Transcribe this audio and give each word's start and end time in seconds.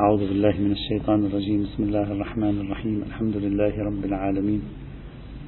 أعوذ 0.00 0.18
بالله 0.28 0.54
من 0.60 0.72
الشيطان 0.72 1.24
الرجيم. 1.24 1.62
بسم 1.62 1.82
الله 1.82 2.12
الرحمن 2.12 2.60
الرحيم. 2.60 3.02
الحمد 3.08 3.36
لله 3.36 3.72
رب 3.88 4.04
العالمين. 4.04 4.62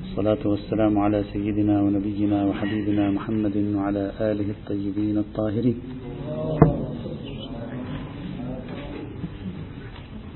الصلاة 0.04 0.42
والسلام 0.44 0.98
على 0.98 1.24
سيدنا 1.32 1.82
ونبينا 1.82 2.44
وحبيبنا 2.44 3.10
محمد 3.10 3.56
وعلى 3.76 4.12
آله 4.20 4.48
الطيبين 4.50 5.18
الطاهرين. 5.18 5.78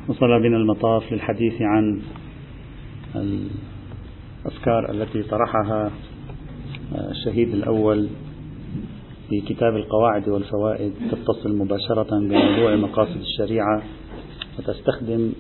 وصل 0.09 0.43
بنا 0.43 0.57
المطاف 0.57 1.13
للحديث 1.13 1.63
عن 1.63 2.03
الأفكار 3.17 4.91
التي 4.91 5.23
طرحها 5.23 5.91
الشهيد 7.11 7.49
الأول 7.55 8.09
في 9.29 9.41
كتاب 9.41 9.77
القواعد 9.77 10.29
والفوائد. 10.29 10.93
تتصل 11.11 11.57
مباشرة 11.57 12.11
بموضوع 12.21 12.77
مقاصد 12.77 13.21
الشريعة. 13.21 13.83
وتستخدم 14.59 15.33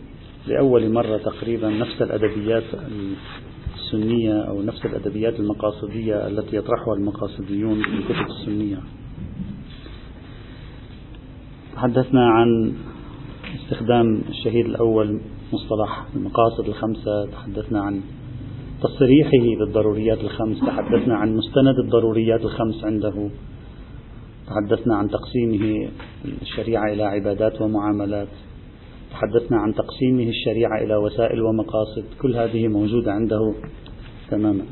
لأول 0.46 0.92
مرة 0.92 1.16
تقريبا 1.16 1.68
نفس 1.68 2.02
الأدبيات 2.02 2.64
السنية 3.74 4.40
أو 4.42 4.62
نفس 4.62 4.86
الأدبيات 4.86 5.40
المقاصدية 5.40 6.26
التي 6.26 6.56
يطرحها 6.56 6.94
المقاصديون 6.94 7.82
في 7.82 7.88
الكتب 7.88 8.30
السنية. 8.30 8.78
تحدثنا 11.74 12.26
عن 12.28 12.72
استخدام 13.54 14.22
الشهيد 14.28 14.66
الأول 14.66 15.20
مصطلح 15.52 16.06
المقاصد 16.16 16.68
الخمسة 16.68 17.26
تحدثنا 17.26 17.80
عن 17.80 18.00
تصريحه 18.82 19.58
بالضروريات 19.58 20.18
الخمس 20.18 20.60
تحدثنا 20.60 21.14
عن 21.16 21.36
مستند 21.36 21.78
الضروريات 21.84 22.40
الخمس 22.40 22.84
عنده 22.84 23.30
تحدثنا 24.46 24.96
عن 24.96 25.10
تقسيمه 25.10 25.88
الشريعة 26.42 26.92
إلى 26.92 27.02
عبادات 27.02 27.60
ومعاملات. 27.62 28.28
تحدثنا 29.12 29.58
عن 29.58 29.74
تقسيمه 29.74 30.28
الشريعة 30.28 30.78
إلى 30.84 30.96
وسائل 30.96 31.42
ومقاصد. 31.42 32.04
كل 32.22 32.36
هذه 32.36 32.68
موجودة 32.68 33.12
عنده 33.12 33.54
تماما. 34.30 34.64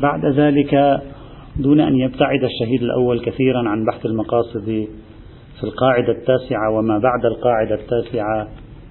بعد 0.00 0.26
ذلك 0.34 1.00
دون 1.56 1.80
أن 1.80 1.96
يبتعد 1.96 2.44
الشهيد 2.44 2.82
الأول 2.82 3.20
كثيرا 3.20 3.68
عن 3.68 3.84
بحث 3.84 4.06
المقاصد 4.06 4.86
في 5.60 5.64
القاعدة 5.64 6.12
التاسعة 6.12 6.70
وما 6.78 6.98
بعد 6.98 7.24
القاعدة 7.24 7.74
التاسعة 7.74 8.48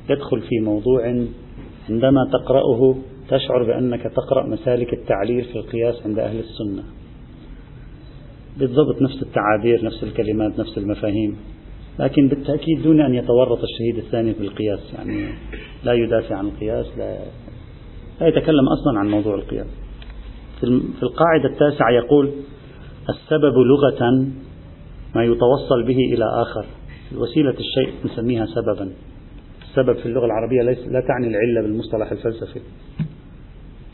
يدخل 0.10 0.42
في 0.42 0.60
موضوع 0.60 1.06
عندما 1.90 2.22
تقرأه 2.34 2.96
تشعر 3.30 3.64
بأنك 3.64 4.02
تقرأ 4.02 4.48
مسالك 4.48 4.94
التعليل 4.94 5.44
في 5.44 5.56
القياس 5.56 6.06
عند 6.06 6.20
أهل 6.20 6.40
السنة. 6.40 6.84
بالضبط 8.60 9.02
نفس 9.02 9.24
التعابير 9.24 9.86
نفس 9.86 10.04
الكلمات 10.04 10.60
نفس 10.60 10.78
المفاهيم. 10.78 11.38
لكن 12.00 12.28
بالتأكيد 12.28 12.84
دون 12.84 13.02
أن 13.02 13.14
يتورط 13.14 13.60
الشهيد 13.64 14.06
الثاني 14.06 14.34
في 14.34 14.42
القياس 14.42 14.94
يعني 14.94 15.30
لا 15.84 15.94
يدافع 15.94 16.36
عن 16.36 16.46
القياس 16.46 16.86
لا, 16.98 17.18
لا 18.22 18.28
يتكلم 18.28 18.68
أصلا 18.68 19.00
عن 19.00 19.10
موضوع 19.10 19.36
القياس. 19.36 19.68
في 20.60 21.04
القاعدة 21.04 21.50
التاسعة 21.50 21.92
يقول 21.92 22.32
السبب 23.10 23.54
لغة 23.58 24.28
ما 25.16 25.24
يتوصل 25.24 25.84
به 25.84 25.98
إلى 26.14 26.26
آخر. 26.42 26.66
وسيلة 27.16 27.56
الشيء 27.60 27.94
نسميها 28.06 28.46
سببا. 28.46 28.92
السبب 29.62 29.96
في 29.96 30.06
اللغة 30.06 30.26
العربية 30.26 30.62
ليس 30.62 30.88
لا 30.88 31.00
تعني 31.00 31.28
العلة 31.28 31.62
بالمصطلح 31.62 32.12
الفلسفي. 32.12 32.60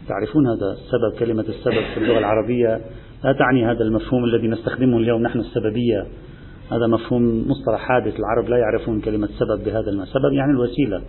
تعرفون 0.08 0.48
هذا 0.48 0.72
السبب 0.72 1.20
كلمة 1.20 1.46
السبب 1.50 1.84
في 1.94 1.98
اللغة 1.98 2.20
العربية؟ 2.20 2.82
لا 3.24 3.34
تعني 3.34 3.66
هذا 3.66 3.84
المفهوم 3.84 4.24
الذي 4.24 4.48
نستخدمه 4.48 4.98
اليوم 4.98 5.22
نحن 5.22 5.40
السببية. 5.40 6.08
هذا 6.72 6.88
مفهوم 6.88 7.46
مصطلح 7.48 7.80
حادث 7.80 8.20
العرب 8.20 8.50
لا 8.50 8.58
يعرفون 8.58 9.02
كلمة 9.02 9.28
سبب 9.28 9.64
بهذا 9.64 9.90
المعنى. 9.90 10.10
سبب 10.10 10.34
يعني 10.34 10.52
الوسيلة. 10.52 11.02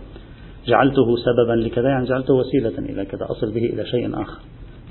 جعلته 0.67 1.15
سببا 1.25 1.53
لكذا 1.53 1.89
يعني 1.89 2.05
جعلته 2.05 2.33
وسيلة 2.33 2.79
إلى 2.79 3.05
كذا 3.05 3.25
أصل 3.29 3.53
به 3.53 3.65
إلى 3.65 3.85
شيء 3.85 4.21
آخر. 4.21 4.39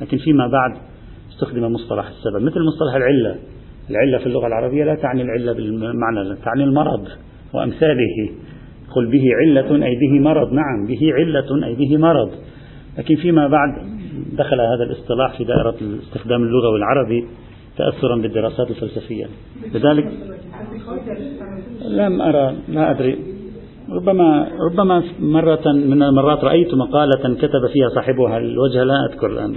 لكن 0.02 0.18
فيما 0.18 0.46
بعد 0.48 0.76
استخدم 1.32 1.72
مصطلح 1.72 2.08
السبب. 2.08 2.42
مثل 2.42 2.60
مصطلح 2.60 2.94
العلة. 2.94 3.36
العلة 3.90 4.18
في 4.18 4.26
اللغة 4.26 4.46
العربية 4.46 4.84
لا 4.84 4.94
تعني 4.94 5.22
العلة 5.22 5.52
بالمعنى 5.52 6.36
تعني 6.44 6.64
المرض 6.64 7.08
وأمثاله. 7.52 8.30
قل 8.96 9.06
به 9.06 9.24
علة 9.34 9.86
أي 9.86 9.98
به 10.00 10.20
مرض. 10.20 10.52
نعم 10.52 10.86
به 10.86 11.12
علة 11.12 11.66
أي 11.66 11.74
به 11.74 11.96
مرض. 11.96 12.30
لكن 12.98 13.16
فيما 13.16 13.48
بعد 13.48 13.70
دخل 14.32 14.60
هذا 14.60 14.84
الاصطلاح 14.84 15.38
في 15.38 15.44
دائرة 15.44 15.76
استخدام 16.02 16.42
اللغة 16.42 16.68
والعربي 16.68 17.26
تأثرا 17.78 18.22
بالدراسات 18.22 18.70
الفلسفية. 18.70 19.26
لذلك 19.74 20.12
لم 21.84 22.20
أرى 22.22 22.56
لا 22.68 22.90
أدري. 22.90 23.18
ربما 23.90 24.48
ربما 24.70 25.02
مرة 25.20 25.72
من 25.72 26.02
المرات 26.02 26.44
رأيت 26.44 26.74
مقالة 26.74 27.34
كتب 27.34 27.66
فيها 27.72 27.88
صاحبها 27.88 28.38
الوجه 28.38 28.84
لا 28.84 28.94
أذكر 29.10 29.26
الآن. 29.26 29.56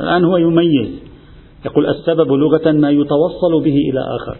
الآن 0.00 0.24
هو 0.24 0.36
يميز. 0.36 0.88
يقول 1.66 1.86
السبب 1.86 2.32
لغة 2.32 2.72
ما 2.72 2.90
يتوصل 2.90 3.64
به 3.64 3.76
إلى 3.90 4.00
آخر. 4.20 4.36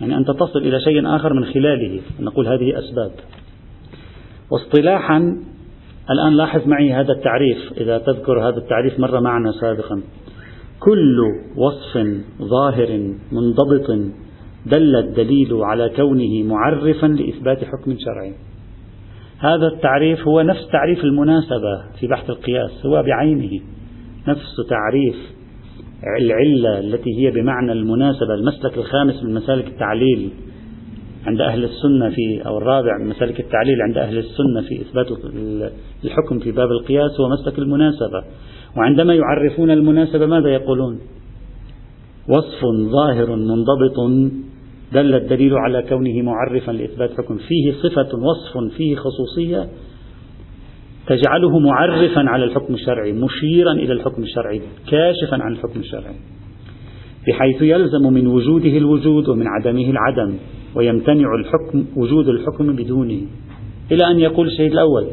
يعني 0.00 0.16
أنت 0.16 0.30
تصل 0.30 0.58
إلى 0.58 0.80
شيء 0.80 1.16
آخر 1.16 1.34
من 1.34 1.44
خلاله. 1.44 2.00
نقول 2.20 2.46
هذه 2.46 2.78
أسباب. 2.78 3.10
واصطلاحا 4.50 5.36
الآن 6.10 6.32
لاحظ 6.36 6.68
معي 6.68 6.92
هذا 6.92 7.12
التعريف. 7.12 7.72
إذا 7.80 7.98
تذكر 7.98 8.48
هذا 8.48 8.56
التعريف 8.56 9.00
مر 9.00 9.20
معنا 9.20 9.52
سابقا. 9.60 10.02
كل 10.84 11.18
وصف 11.56 12.06
ظاهر 12.42 13.14
منضبط 13.32 13.90
دل 14.66 14.96
الدليل 14.96 15.54
على 15.54 15.88
كونه 15.96 16.42
معرفا 16.42 17.06
لإثبات 17.06 17.64
حكم 17.64 17.96
شرعي. 17.98 18.32
هذا 19.38 19.66
التعريف 19.66 20.28
هو 20.28 20.42
نفس 20.42 20.68
تعريف 20.72 21.04
المناسبة 21.04 21.82
في 22.00 22.06
بحث 22.06 22.30
القياس 22.30 22.86
هو 22.86 23.02
بعينه. 23.02 23.60
نفس 24.28 24.56
تعريف 24.70 25.16
العلة 26.20 26.78
التي 26.78 27.10
هي 27.18 27.30
بمعنى 27.30 27.72
المناسبة 27.72 28.34
المسلك 28.34 28.78
الخامس 28.78 29.22
من 29.24 29.34
مسالك 29.34 29.66
التعليل 29.66 30.30
عند 31.26 31.40
أهل 31.40 31.64
السنة 31.64 32.10
في 32.10 32.46
أو 32.46 32.58
الرابع 32.58 32.98
من 32.98 33.08
مسالك 33.08 33.40
التعليل 33.40 33.82
عند 33.82 33.98
أهل 33.98 34.18
السنة 34.18 34.68
في 34.68 34.80
إثبات 34.80 35.06
الحكم 36.04 36.38
في 36.38 36.52
باب 36.52 36.70
القياس 36.70 37.20
هو 37.20 37.28
مسلك 37.28 37.58
المناسبة. 37.58 38.24
وعندما 38.76 39.14
يعرفون 39.14 39.70
المناسبة 39.70 40.26
ماذا 40.26 40.48
يقولون؟ 40.48 40.98
وصف 42.28 42.60
ظاهر 42.92 43.36
منضبط 43.36 43.98
دل 44.92 45.14
الدليل 45.14 45.54
على 45.54 45.82
كونه 45.82 46.22
معرفا 46.22 46.72
لإثبات 46.72 47.10
حكم. 47.10 47.36
فيه 47.36 47.72
صفة 47.72 48.18
وصف 48.18 48.74
فيه 48.76 48.96
خصوصية 48.96 49.68
تجعله 51.06 51.58
معرفا 51.58 52.28
على 52.28 52.44
الحكم 52.44 52.74
الشرعي 52.74 53.12
مشيرا 53.12 53.72
إلى 53.72 53.92
الحكم 53.92 54.22
الشرعي 54.22 54.60
كاشفا 54.90 55.42
عن 55.42 55.52
الحكم 55.52 55.80
الشرعي. 55.80 56.14
بحيث 57.28 57.62
يلزم 57.62 58.12
من 58.12 58.26
وجوده 58.26 58.76
الوجود 58.76 59.28
ومن 59.28 59.46
عدمه 59.46 59.90
العدم 59.90 60.34
ويمتنع 60.76 61.34
الحكم 61.34 61.84
وجود 61.96 62.28
الحكم 62.28 62.76
بدونه. 62.76 63.20
إلى 63.92 64.10
أن 64.10 64.18
يقول 64.18 64.46
الشيء 64.46 64.72
الأول 64.72 65.06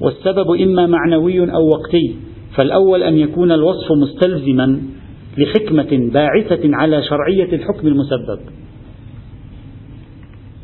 والسبب 0.00 0.50
إما 0.50 0.86
معنوي 0.86 1.52
أو 1.52 1.68
وقتي. 1.68 2.16
فالأول 2.56 3.02
أن 3.02 3.18
يكون 3.18 3.52
الوصف 3.52 3.92
مستلزما 3.92 4.80
لحكمة 5.38 6.10
باعثة 6.12 6.60
على 6.64 7.02
شرعية 7.02 7.52
الحكم 7.52 7.88
المسبب. 7.88 8.38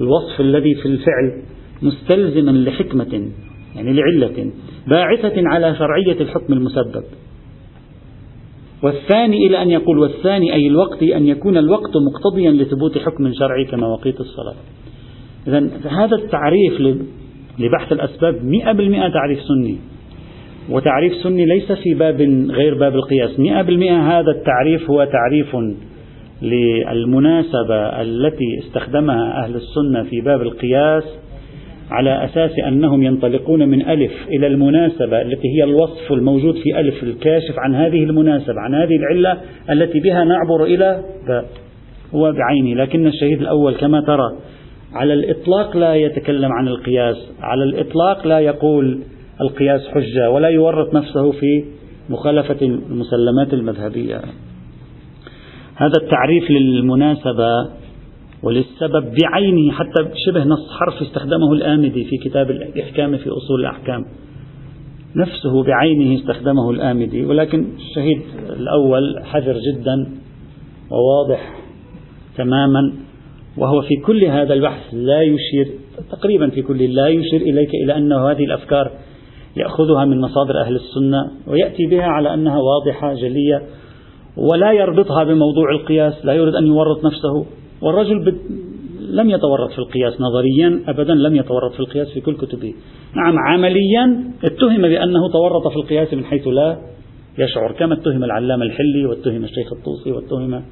الوصف 0.00 0.40
الذي 0.40 0.74
في 0.74 0.86
الفعل 0.86 1.42
مستلزما 1.82 2.50
لحكمة 2.50 3.30
يعني 3.76 3.92
لعلة 3.92 4.50
باعثة 4.86 5.34
على 5.36 5.76
شرعية 5.76 6.20
الحكم 6.20 6.52
المسبب. 6.52 7.04
والثاني 8.82 9.46
إلى 9.46 9.62
أن 9.62 9.70
يقول 9.70 9.98
والثاني 9.98 10.54
أي 10.54 10.66
الوقت 10.66 11.02
أن 11.02 11.26
يكون 11.26 11.56
الوقت 11.56 11.90
مقتضيا 11.96 12.50
لثبوت 12.50 12.98
حكم 12.98 13.32
شرعي 13.32 13.64
كمواقيت 13.64 14.20
الصلاة. 14.20 14.54
إذا 15.46 15.70
هذا 15.88 16.16
التعريف 16.16 17.00
لبحث 17.58 17.92
الأسباب 17.92 18.44
مئة 18.44 18.72
بالمئة 18.72 19.08
تعريف 19.08 19.38
سني. 19.40 19.91
وتعريف 20.70 21.14
سني 21.14 21.46
ليس 21.46 21.72
في 21.72 21.94
باب 21.94 22.20
غير 22.50 22.74
باب 22.74 22.94
القياس. 22.94 23.40
مئة 23.40 23.62
بالمئة 23.62 24.18
هذا 24.18 24.30
التعريف 24.30 24.90
هو 24.90 25.04
تعريف 25.04 25.56
للمناسبة 26.42 28.02
التي 28.02 28.58
استخدمها 28.58 29.44
أهل 29.44 29.54
السنة 29.54 30.02
في 30.02 30.20
باب 30.20 30.42
القياس 30.42 31.04
على 31.90 32.24
أساس 32.24 32.58
أنهم 32.58 33.02
ينطلقون 33.02 33.68
من 33.68 33.88
ألف 33.88 34.12
إلى 34.28 34.46
المناسبة 34.46 35.22
التي 35.22 35.48
هي 35.58 35.64
الوصف 35.64 36.12
الموجود 36.12 36.54
في 36.54 36.80
ألف 36.80 37.02
الكاشف 37.02 37.58
عن 37.58 37.74
هذه 37.74 38.04
المناسبة 38.04 38.60
عن 38.60 38.74
هذه 38.74 38.96
العلة 38.96 39.40
التي 39.70 40.00
بها 40.00 40.24
نعبر 40.24 40.64
إلى 40.64 41.02
باء 41.28 41.44
هو 42.14 42.32
بعينه 42.32 42.82
لكن 42.82 43.06
الشهيد 43.06 43.40
الأول 43.40 43.74
كما 43.74 44.00
ترى 44.00 44.32
على 44.94 45.12
الإطلاق 45.12 45.76
لا 45.76 45.94
يتكلم 45.94 46.52
عن 46.52 46.68
القياس 46.68 47.32
على 47.40 47.64
الإطلاق 47.64 48.26
لا 48.26 48.40
يقول 48.40 48.98
القياس 49.40 49.88
حجة 49.88 50.30
ولا 50.30 50.48
يورط 50.48 50.94
نفسه 50.94 51.32
في 51.32 51.64
مخالفة 52.10 52.58
المسلمات 52.62 53.54
المذهبية. 53.54 54.20
هذا 55.74 55.96
التعريف 56.02 56.50
للمناسبة 56.50 57.68
وللسبب 58.42 59.14
بعينه 59.22 59.72
حتى 59.72 60.08
شبه 60.26 60.44
نص 60.44 60.70
حرف 60.80 61.02
استخدمه 61.02 61.52
الآمدي 61.52 62.04
في 62.04 62.16
كتاب 62.16 62.50
الإحكام 62.50 63.16
في 63.16 63.30
أصول 63.30 63.60
الأحكام. 63.60 64.04
نفسه 65.16 65.62
بعينه 65.62 66.20
استخدمه 66.20 66.70
الآمدي 66.70 67.24
ولكن 67.24 67.66
الشهيد 67.76 68.22
الأول 68.50 69.24
حذر 69.24 69.58
جدا 69.58 70.06
وواضح 70.90 71.56
تماما 72.36 72.92
وهو 73.58 73.82
في 73.82 73.96
كل 73.96 74.24
هذا 74.24 74.54
البحث 74.54 74.94
لا 74.94 75.22
يشير 75.22 75.68
تقريبا 76.10 76.50
في 76.50 76.62
كل 76.62 76.94
لا 76.94 77.08
يشير 77.08 77.40
إليك 77.40 77.70
إلى 77.84 77.96
أنه 77.96 78.30
هذه 78.30 78.44
الأفكار 78.44 78.90
يأخذها 79.56 80.04
من 80.04 80.20
مصادر 80.20 80.60
أهل 80.60 80.76
السنة 80.76 81.30
ويأتي 81.46 81.86
بها 81.86 82.06
على 82.06 82.34
أنها 82.34 82.58
واضحة 82.58 83.14
جلية 83.14 83.62
ولا 84.36 84.72
يربطها 84.72 85.24
بموضوع 85.24 85.72
القياس 85.72 86.24
لا 86.24 86.32
يريد 86.32 86.54
أن 86.54 86.66
يورط 86.66 87.04
نفسه. 87.04 87.46
والرجل 87.82 88.38
لم 89.00 89.30
يتورط 89.30 89.70
في 89.70 89.78
القياس 89.78 90.20
نظريا 90.20 90.82
أبدا 90.88 91.14
لم 91.14 91.36
يتورط 91.36 91.72
في 91.72 91.80
القياس 91.80 92.08
في 92.08 92.20
كل 92.20 92.36
كتبه. 92.36 92.74
نعم 93.16 93.38
عمليا 93.38 94.24
اتهم 94.44 94.82
بأنه 94.82 95.30
تورط 95.32 95.68
في 95.68 95.76
القياس 95.76 96.14
من 96.14 96.24
حيث 96.24 96.48
لا 96.48 96.78
يشعر 97.38 97.72
كما 97.72 97.94
اتهم 97.94 98.24
العلامة 98.24 98.64
الحلي 98.64 99.06
واتهم 99.06 99.44
الشيخ 99.44 99.72
الطوسي 99.72 100.12
واتهم 100.12 100.62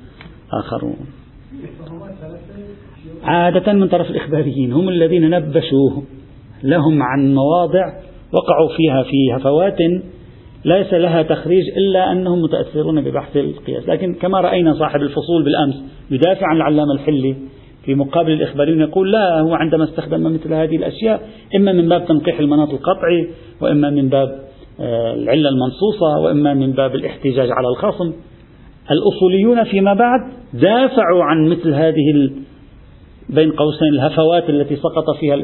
آخرون. 0.52 0.96
عادة 3.22 3.72
من 3.72 3.88
طرف 3.88 4.10
الإخباريين 4.10 4.72
هم 4.72 4.88
الذين 4.88 5.30
نبشوا 5.30 6.02
لهم 6.62 7.02
عن 7.02 7.34
مواضع 7.34 8.09
وقعوا 8.32 8.68
فيها 8.76 9.02
في 9.02 9.36
هفوات 9.36 9.78
ليس 10.64 10.94
لها 10.94 11.22
تخريج 11.22 11.64
إلا 11.76 12.12
أنهم 12.12 12.42
متأثرون 12.42 13.00
ببحث 13.00 13.36
القياس. 13.36 13.88
لكن 13.88 14.14
كما 14.14 14.40
رأينا 14.40 14.74
صاحب 14.74 15.02
الفصول 15.02 15.44
بالأمس 15.44 15.82
يدافع 16.10 16.46
عن 16.46 16.56
العلامة 16.56 16.92
الحلي 16.92 17.36
في 17.84 17.94
مقابل 17.94 18.32
الإخباريين 18.32 18.80
يقول 18.80 19.12
لا 19.12 19.40
هو 19.40 19.54
عندما 19.54 19.84
استخدم 19.84 20.34
مثل 20.34 20.54
هذه 20.54 20.76
الأشياء 20.76 21.20
إما 21.56 21.72
من 21.72 21.88
باب 21.88 22.06
تنقيح 22.06 22.40
المناط 22.40 22.70
القطعي 22.70 23.28
وإما 23.60 23.90
من 23.90 24.08
باب 24.08 24.28
آه، 24.80 25.14
العلة 25.14 25.48
المنصوصة 25.48 26.18
وإما 26.18 26.54
من 26.54 26.72
باب 26.72 26.94
الاحتجاج 26.94 27.48
على 27.50 27.68
الخصم. 27.68 28.12
الأصوليون 28.90 29.64
فيما 29.64 29.94
بعد 29.94 30.20
دافعوا 30.54 31.24
عن 31.24 31.48
مثل 31.48 31.74
هذه 31.74 32.30
بين 33.28 33.50
قوسين 33.52 33.88
الهفوات 33.94 34.50
التي 34.50 34.76
سقط 34.76 35.04
فيها 35.20 35.38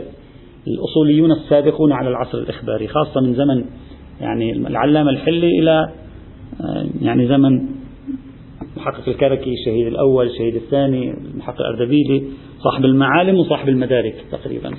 الأصوليون 0.67 1.33
السابقون 1.33 1.93
على 1.93 2.09
العصر 2.09 2.39
الإخباري 2.39 2.89
خاصة 2.89 3.21
من 3.21 3.35
زمن 3.35 3.65
يعني 4.21 4.53
العلامة 4.53 5.11
الحلي 5.11 5.59
إلى 5.59 5.89
آه، 6.61 6.87
يعني 7.03 7.27
زمن 7.27 7.61
محقق 8.77 9.09
الكركي 9.09 9.53
الشهيد 9.53 9.87
الأول 9.87 10.27
الشهيد 10.27 10.55
الثاني 10.55 11.15
المحقق 11.35 11.61
الأردبيلي 11.61 12.23
صاحب 12.63 12.85
المعالم 12.85 13.39
وصاحب 13.39 13.69
المدارك 13.69 14.15
تقريبا. 14.33 14.71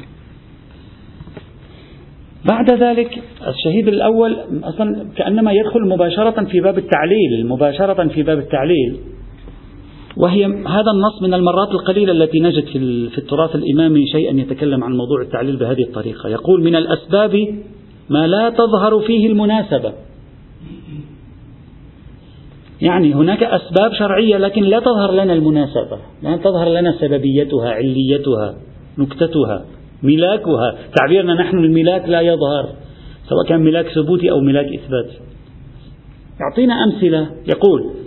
بعد 2.46 2.72
ذلك 2.72 3.24
الشهيد 3.48 3.88
الأول 3.88 4.38
أصلا 4.64 5.08
كأنما 5.18 5.52
يدخل 5.52 5.88
مباشرة 5.88 6.44
في 6.44 6.60
باب 6.60 6.78
التعليل 6.78 7.48
مباشرة 7.48 8.08
في 8.08 8.24
باب 8.24 8.40
التعليل. 8.40 8.98
وهي 10.18 10.46
هذا 10.46 10.92
النص 10.94 11.22
من 11.22 11.34
المرات 11.34 11.72
القليلة 11.72 12.12
التي 12.12 12.40
نجد 12.40 12.66
في 13.10 13.18
التراث 13.18 13.56
الإمامي 13.56 14.08
شيئا 14.08 14.40
يتكلم 14.40 14.84
عن 14.84 14.92
موضوع 14.92 15.22
التعليل 15.22 15.58
بهذه 15.58 15.84
الطريقة. 15.84 16.30
يقول 16.30 16.64
من 16.64 16.76
الأسباب 16.76 17.48
ما 18.10 18.28
لا 18.28 18.50
تظهر 18.50 19.00
فيه 19.00 19.28
المناسبة. 19.28 19.94
يعني 22.82 23.14
هناك 23.14 23.44
أسباب 23.44 23.94
شرعية 23.94 24.38
لكن 24.38 24.64
لا 24.64 24.80
تظهر 24.80 25.12
لنا 25.12 25.34
المناسبة. 25.34 25.98
لا 26.24 26.38
تظهر 26.38 26.70
لنا 26.70 26.92
سببيتها 26.92 27.70
عليتها 27.70 28.56
نكتتها 28.98 29.66
ملاكها. 30.04 30.78
تعبيرنا 30.96 31.34
نحن 31.34 31.58
الملاك 31.58 32.10
لا 32.10 32.22
يظهر 32.22 32.70
سواء 33.30 33.46
كان 33.50 33.60
ملاك 33.60 33.88
ثبوتي 33.88 34.32
أو 34.32 34.40
ملاك 34.40 34.66
إثباتي. 34.66 35.20
يعطينا 36.40 36.74
أمثلة. 36.84 37.30
يقول 37.48 38.07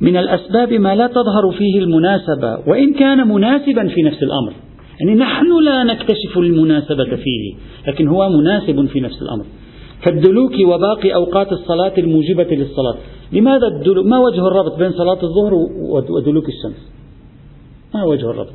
من 0.00 0.16
الأسباب 0.16 0.72
ما 0.72 0.94
لا 0.94 1.06
تظهر 1.06 1.52
فيه 1.58 1.78
المناسبة 1.78 2.58
وإن 2.68 2.94
كان 2.94 3.28
مناسبا 3.28 3.88
في 3.88 4.02
نفس 4.02 4.22
الأمر. 4.22 4.52
يعني 5.00 5.14
نحن 5.14 5.64
لا 5.64 5.84
نكتشف 5.84 6.38
المناسبة 6.38 7.16
فيه 7.16 7.54
لكن 7.88 8.08
هو 8.08 8.28
مناسب 8.28 8.86
في 8.86 9.00
نفس 9.00 9.22
الأمر. 9.22 9.44
كالدلوك 10.02 10.52
وباقي 10.68 11.14
أوقات 11.14 11.52
الصلاة 11.52 11.92
الموجبة 11.98 12.44
للصلاة. 12.44 12.96
لماذا 13.32 13.66
الدلوك 13.66 14.06
ما 14.06 14.18
وجه 14.18 14.48
الربط 14.48 14.78
بين 14.78 14.92
صلاة 14.92 15.18
الظهر 15.22 15.54
ودلوك 16.10 16.44
الشمس؟ 16.48 16.92
ما 17.94 18.04
وجه 18.04 18.30
الربط؟ 18.30 18.54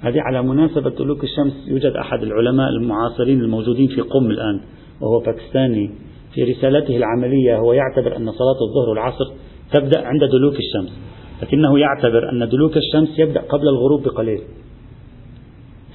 هذه 0.00 0.20
على 0.20 0.42
مناسبة 0.42 0.90
دلوك 0.90 1.24
الشمس. 1.24 1.68
يوجد 1.68 1.92
أحد 1.96 2.22
العلماء 2.22 2.68
المعاصرين 2.68 3.40
الموجودين 3.40 3.86
في 3.86 4.00
قم 4.00 4.30
الآن 4.30 4.60
وهو 5.00 5.20
باكستاني 5.20 5.90
في 6.34 6.44
رسالته 6.44 6.96
العملية 6.96 7.58
هو 7.58 7.72
يعتبر 7.72 8.16
أن 8.16 8.32
صلاة 8.32 8.58
الظهر 8.68 8.88
والعصر 8.88 9.24
تبدأ 9.72 10.06
عند 10.06 10.24
دلوك 10.24 10.54
الشمس. 10.54 10.92
لكنه 11.42 11.78
يعتبر 11.78 12.30
أن 12.32 12.48
دلوك 12.48 12.76
الشمس 12.76 13.18
يبدأ 13.18 13.40
قبل 13.40 13.68
الغروب 13.68 14.02
بقليل. 14.02 14.40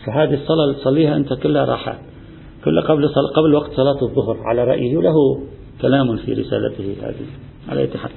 فهذه 0.05 0.33
الصلاة 0.33 0.63
اللي 0.63 0.75
تصليها 0.75 1.15
أنت 1.15 1.33
كلها 1.33 1.65
راحة 1.65 1.99
كلها 2.65 2.83
قبل 2.83 3.09
صل... 3.09 3.33
قبل 3.35 3.55
وقت 3.55 3.71
صلاة 3.71 4.01
الظهر. 4.01 4.37
على 4.45 4.63
رأيه 4.63 5.01
له 5.01 5.15
كلام 5.81 6.17
في 6.17 6.33
رسالته 6.33 6.95
هذه. 7.01 7.25
على 7.69 7.83
اتحاد 7.83 8.11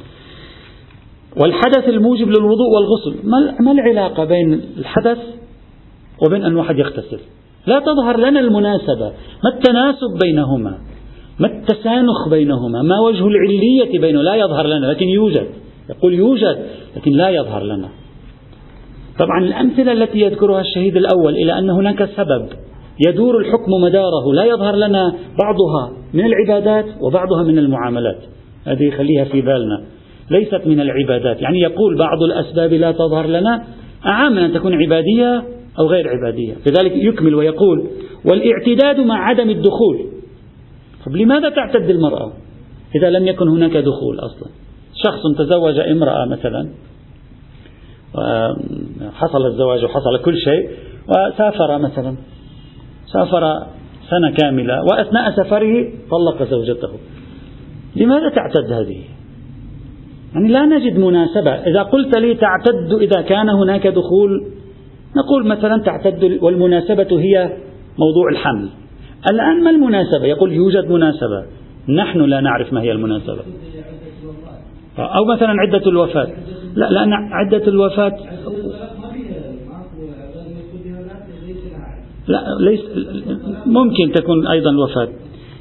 والحدث 1.43 1.89
الموجب 1.89 2.29
للوضوء 2.29 2.69
والغسل. 2.75 3.29
ما 3.61 3.73
العلاقة 3.73 4.25
بين 4.25 4.61
الحدث 4.77 5.19
وبين 6.27 6.45
أن 6.45 6.57
واحد 6.57 6.79
يغتسل؟ 6.79 7.21
لا 7.67 7.79
تظهر 7.79 8.17
لنا 8.17 8.41
المناسبة 8.41 9.13
ما 9.45 9.51
التناسب 9.55 10.19
بينهما. 10.25 10.79
ما 11.41 11.47
التسانخ 11.47 12.29
بينهما؟ 12.31 12.83
ما 12.83 13.01
وجه 13.01 13.27
العلية 13.27 14.01
بينه؟ 14.01 14.23
لا 14.23 14.35
يظهر 14.35 14.67
لنا 14.67 14.87
لكن 14.87 15.09
يوجد. 15.09 15.47
يقول 15.91 16.15
يوجد 16.15 16.59
لكن 16.97 17.11
لا 17.11 17.29
يظهر 17.29 17.63
لنا. 17.63 17.89
طبعا 19.19 19.45
الأمثلة 19.45 19.93
التي 19.93 20.21
يذكرها 20.21 20.61
الشهيد 20.61 20.97
الأول 20.97 21.35
إلى 21.35 21.59
أن 21.59 21.71
هناك 21.71 22.05
سبب 22.05 22.49
يدور 23.07 23.39
الحكم 23.39 23.73
مداره 23.83 24.33
لا 24.35 24.45
يظهر 24.45 24.77
لنا 24.77 25.15
بعضها 25.43 25.93
من 26.15 26.25
العبادات 26.25 26.87
وبعضها 27.01 27.43
من 27.43 27.59
المعاملات. 27.59 28.19
هذه 28.67 28.91
خليها 28.91 29.25
في 29.25 29.41
بالنا. 29.41 29.83
ليست 30.31 30.67
من 30.67 30.81
العبادات. 30.81 31.43
يعني 31.43 31.61
يقول 31.61 31.99
بعض 31.99 32.23
الأسباب 32.23 32.73
لا 32.73 32.93
تظهر 32.93 33.27
لنا 33.27 33.65
أعم 34.07 34.33
من 34.33 34.39
أن 34.39 34.53
تكون 34.53 34.75
عبادية 34.75 35.45
أو 35.79 35.87
غير 35.87 36.09
عبادية. 36.09 36.55
لذلك 36.67 36.93
يكمل 36.97 37.35
ويقول 37.35 37.87
والإعتداد 38.31 39.01
مع 39.01 39.29
عدم 39.29 39.51
الدخول. 39.51 40.12
طب 41.07 41.17
لماذا 41.17 41.49
تعتد 41.49 41.91
المرأة 41.91 42.33
إذا 42.95 43.11
لم 43.11 43.27
يكن 43.27 43.49
هناك 43.49 43.77
دخول 43.77 44.19
أصلا؟ 44.19 44.49
شخص 44.95 45.23
تزوج 45.39 45.79
امرأة 45.79 46.25
مثلا 46.25 46.69
حصل 49.13 49.47
الزواج 49.47 49.85
وحصل 49.85 50.23
كل 50.25 50.37
شيء 50.37 50.71
وسافر 51.09 51.79
مثلا 51.79 52.17
سافر 53.13 53.67
سنة 54.11 54.31
كاملة 54.31 54.81
وأثناء 54.91 55.31
سفره 55.31 55.93
طلق 56.11 56.43
زوجته. 56.43 56.91
لماذا 57.97 58.29
تعتد 58.29 58.73
هذه؟ 58.73 59.01
يعني 60.35 60.49
لا 60.49 60.67
نجد 60.67 60.99
مناسبة. 60.99 61.51
إذا 61.51 61.83
قلت 61.83 62.19
لي 62.19 62.35
تعتد 62.35 62.93
إذا 63.01 63.23
كان 63.23 63.49
هناك 63.49 63.87
دخول 63.87 64.47
نقول 65.17 65.47
مثلا 65.47 65.83
تعتد 65.83 66.39
والمناسبة 66.43 67.21
هي 67.21 67.57
موضوع 67.99 68.31
الحمل. 68.33 68.69
الآن 69.31 69.65
ما 69.65 69.71
المناسبة؟ 69.71 70.25
يقول 70.25 70.53
يوجد 70.53 70.91
مناسبة. 70.91 71.45
نحن 71.89 72.21
لا 72.21 72.41
نعرف 72.41 72.73
ما 72.73 72.83
هي 72.83 72.93
المناسبة. 72.93 73.43
أو 74.99 75.25
مثلا 75.25 75.55
عدة 75.61 75.87
الوفاة. 75.87 76.29
لا 76.75 76.91
لأن 76.91 77.13
عدة 77.13 77.67
الوفاة 77.69 78.19
لا 82.29 82.45
ليس 82.61 82.81
ممكن 83.67 84.13
تكون 84.15 84.47
أيضا 84.47 84.71
الوفاة 84.71 85.09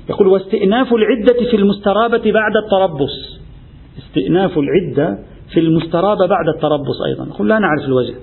يقول 0.10 0.28
واستئناف 0.28 0.94
العدة 0.94 1.50
في 1.52 1.58
المسترابة 1.58 2.32
بعد 2.32 2.52
التربص. 2.64 3.40
استئناف 3.98 4.58
العدة 4.58 5.20
في 5.54 5.60
المسترابة 5.60 6.28
بعد 6.28 6.48
التربص 6.56 7.02
أيضا. 7.08 7.26
يقول 7.26 7.50
لا 7.50 7.60
نعرف 7.60 7.86
الوجه. 7.86 8.14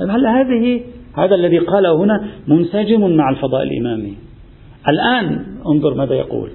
هل 0.00 0.26
هذه 0.26 0.80
هذا 1.16 1.34
الذي 1.34 1.58
قاله 1.58 1.94
هنا 1.96 2.28
منسجم 2.48 3.16
مع 3.16 3.30
الفضاء 3.30 3.62
الإمامي. 3.62 4.14
الآن 4.88 5.44
انظر 5.66 5.94
ماذا 5.94 6.14
يقول. 6.14 6.50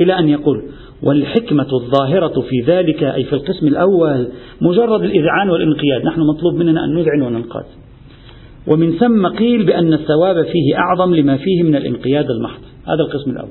إلى 0.00 0.18
أن 0.18 0.28
يقول 0.28 0.62
والحكمة 1.02 1.68
الظاهرة 1.72 2.40
في 2.40 2.60
ذلك 2.66 3.02
أي 3.02 3.24
في 3.24 3.32
القسم 3.32 3.66
الأول 3.66 4.28
مجرد 4.60 5.02
الإذعان 5.02 5.50
والانقياد. 5.50 6.04
نحن 6.04 6.20
مطلوب 6.20 6.54
مننا 6.54 6.84
أن 6.84 6.94
نذعن 6.94 7.22
وننقاد. 7.22 7.64
ومن 8.66 8.92
ثم 8.92 9.26
قيل 9.26 9.66
بأن 9.66 9.92
الثواب 9.92 10.42
فيه 10.42 10.78
أعظم 10.78 11.14
لما 11.14 11.36
فيه 11.36 11.62
من 11.62 11.76
الانقياد 11.76 12.30
المحض. 12.30 12.60
هذا 12.86 13.02
القسم 13.02 13.30
الأول. 13.30 13.50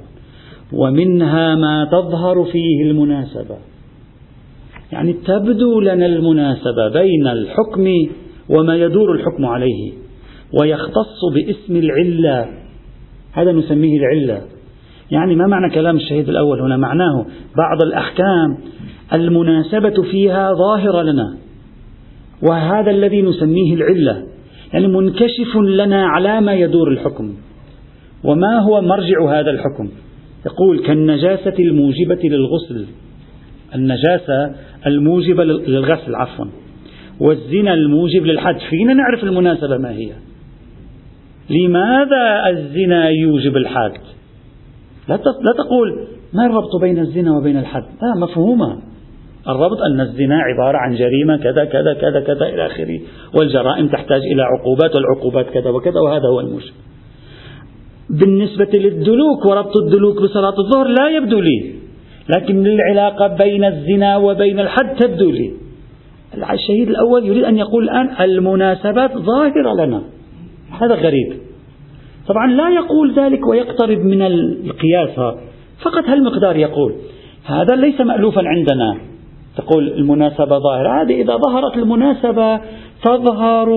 ومنها 0.74 1.55
ما 1.55 1.89
تظهر 1.91 2.44
فيه 2.44 2.84
المناسبة. 2.84 3.58
يعني 4.91 5.13
تبدو 5.13 5.79
لنا 5.79 6.05
المناسبة 6.05 6.89
بين 6.94 7.27
الحكم 7.27 7.88
وما 8.50 8.75
يدور 8.75 9.12
الحكم 9.12 9.46
عليه 9.46 9.91
ويختص 10.62 11.20
باسم 11.34 11.75
العلة. 11.75 12.65
هذا 13.36 13.51
نسميه 13.51 13.98
العلة. 13.98 14.42
يعني 15.12 15.36
ما 15.36 15.48
معنى 15.48 15.74
كلام 15.74 15.96
الشهيد 15.96 16.30
الأول 16.30 16.62
هنا؟ 16.62 16.77
معناه 16.77 17.25
بعض 17.58 17.82
الأحكام 17.82 18.58
المناسبة 19.13 20.04
فيها 20.12 20.54
ظاهرة 20.54 21.01
لنا 21.01 21.38
وهذا 22.44 22.92
الذي 22.92 23.22
نسميه 23.22 23.74
العلة. 23.74 24.25
يعني 24.74 24.88
منكشف 24.88 25.56
لنا 25.56 26.08
على 26.08 26.42
ما 26.42 26.54
يدور 26.54 26.92
الحكم 26.92 27.34
وما 28.24 28.60
هو 28.60 28.82
مرجع 28.82 29.39
هذا 29.39 29.51
الحكم. 29.51 29.89
يقول 30.46 30.80
كالنجاسة 30.80 31.54
الموجبة 31.60 32.20
للغسل 32.24 32.86
النجاسة 33.75 34.56
الموجبة 34.88 35.44
للغسل 35.44 36.15
عفوا 36.15 36.46
والزنا 37.20 37.74
الموجب 37.74 38.25
للحد 38.25 38.58
فينا 38.70 38.94
نعرف 38.94 39.24
المناسبة 39.24 39.77
ما 39.77 39.92
هي. 39.92 40.12
لماذا 41.50 42.50
الزنا 42.50 43.10
يوجب 43.10 43.58
الحد 43.58 43.98
لا 45.10 45.16
لا 45.16 45.54
تقول 45.58 46.08
ما 46.34 46.46
الربط 46.46 46.75
بين 46.82 47.00
الزنا 47.00 47.38
وبين 47.38 47.58
الحد 47.58 47.84
لا 48.02 48.28
مفهومة. 48.28 48.78
الربط 49.50 49.78
أن 49.92 50.02
الزنا 50.02 50.40
عبارة 50.40 50.78
عن 50.78 50.96
جريمة 50.96 51.38
كذا 51.38 51.66
كذا 51.66 51.94
كذا 51.94 52.20
كذا 52.20 52.46
إلى 52.46 52.66
آخره. 52.66 53.00
والجرائم 53.38 53.88
تحتاج 53.88 54.22
إلى 54.34 54.42
عقوبات 54.42 54.96
والعقوبات 54.96 55.46
كذا 55.50 55.70
وكذا 55.70 56.00
وهذا 56.06 56.28
هو 56.28 56.40
الموجب. 56.40 56.74
بالنسبة 58.10 58.70
للدلوك 58.74 59.46
وربط 59.46 59.78
الدلوك 59.78 60.22
بصلاة 60.22 60.54
الظهر 60.60 60.88
لا 60.88 61.10
يبدو 61.10 61.40
لي. 61.40 61.75
لكن 62.38 62.66
العلاقة 62.66 63.28
بين 63.28 63.64
الزنا 63.64 64.18
وبين 64.18 64.60
الحد 64.60 64.96
تبدو 64.96 65.32
لي. 65.32 65.54
الشهيد 66.54 66.90
الأول 66.90 67.25
يريد 67.25 67.44
أن 67.44 67.58
يقول 67.58 67.84
الآن 67.84 68.10
المناسبات 68.22 69.18
ظاهرة 69.18 69.86
لنا. 69.86 70.02
هذا 70.72 70.96
غريب. 70.96 71.34
طبعا 72.28 72.48
لا 72.48 72.70
يقول 72.70 73.14
ذلك 73.14 73.48
ويقترب 73.48 74.00
من 74.00 74.22
القياس. 74.22 75.36
فقط 75.82 76.04
هالمقدار 76.08 76.58
يقول 76.58 76.94
هذا 77.46 77.76
ليس 77.76 78.02
مألوفا 78.02 78.42
عندنا. 78.46 78.98
تقول 79.58 79.88
المناسبة 79.88 80.60
ظاهرة. 80.60 81.02
هذه 81.02 81.22
إذا 81.22 81.38
ظهرت 81.38 81.78
المناسبة 81.78 82.60
تظهر 83.04 83.70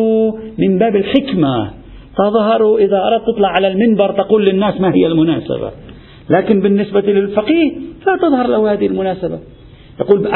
من 0.58 0.78
باب 0.78 0.96
الحكمة. 0.96 1.70
تظهر 2.18 2.76
إذا 2.76 2.96
أردت 3.06 3.26
تطلع 3.26 3.48
على 3.48 3.68
المنبر 3.68 4.12
تقول 4.12 4.46
للناس 4.46 4.80
ما 4.80 4.94
هي 4.94 5.06
المناسبة. 5.06 5.70
لكن 6.30 6.60
بالنسبة 6.60 7.00
للفقيه 7.00 7.72
لا 8.06 8.16
تظهر 8.16 8.46
له 8.46 8.72
هذه 8.72 8.86
المناسبة. 8.86 9.38
يقول 10.00 10.28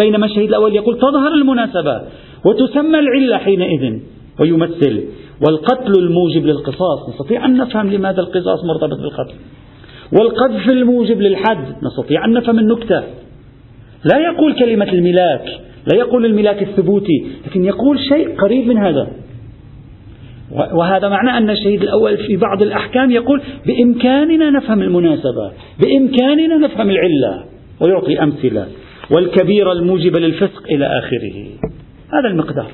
بينما 0.00 0.26
الشهيد 0.26 0.48
الأول 0.48 0.76
يقول 0.76 0.98
تظهر 0.98 1.32
المناسبة 1.32 2.02
وتسمى 2.44 2.98
العلة 2.98 3.36
حينئذ 3.36 3.98
ويمثل. 4.40 5.04
والقتل 5.46 5.92
الموجب 5.98 6.46
للقصاص 6.46 7.08
نستطيع 7.08 7.44
أن 7.44 7.56
نفهم 7.56 7.90
لماذا 7.90 8.20
القصاص 8.20 8.64
مرتبط 8.64 8.98
بالقتل. 9.00 9.34
والقذف 10.12 10.68
الموجب 10.68 11.20
للحد 11.20 11.74
نستطيع 11.82 12.24
أن 12.24 12.32
نفهم 12.32 12.58
النكتة. 12.58 13.02
لا 14.12 14.18
يقول 14.18 14.54
كلمة 14.58 14.92
الملاك 14.92 15.44
لا 15.92 15.98
يقول 15.98 16.26
الملاك 16.26 16.62
الثبوتي 16.62 17.26
لكن 17.46 17.64
يقول 17.64 17.98
شيء 17.98 18.36
قريب 18.40 18.66
من 18.66 18.78
هذا. 18.78 19.08
وهذا 20.72 21.08
معنى 21.08 21.38
أن 21.38 21.50
الشهيد 21.50 21.82
الأول 21.82 22.16
في 22.16 22.36
بعض 22.36 22.62
الأحكام 22.62 23.10
يقول 23.10 23.42
بإمكاننا 23.66 24.50
نفهم 24.50 24.82
المناسبة 24.82 25.52
بإمكاننا 25.80 26.56
نفهم 26.56 26.90
العلة 26.90 27.44
ويعطي 27.80 28.22
أمثلة. 28.22 28.66
والكبيرة 29.10 29.72
الموجبة 29.72 30.20
للفسق 30.20 30.62
إلى 30.70 30.86
آخره. 30.86 31.46
هذا 32.12 32.28
المقدار. 32.28 32.70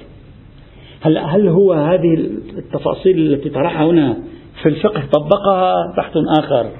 هل, 1.04 1.18
هل 1.18 1.48
هو 1.48 1.72
هذه 1.72 2.14
التفاصيل 2.58 3.18
التي 3.18 3.50
طرحها 3.50 3.86
هنا 3.86 4.16
في 4.62 4.68
الفقه 4.68 5.02
طبقها 5.12 5.74
بحث 5.96 6.12
آخر؟ 6.38 6.70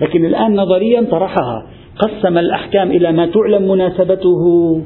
لكن 0.00 0.24
الآن 0.24 0.54
نظريا 0.56 1.06
طرحها. 1.10 1.66
قسم 1.98 2.38
الأحكام 2.38 2.90
إلى 2.90 3.12
ما 3.12 3.26
تعلم 3.26 3.70
مناسبته 3.70 4.82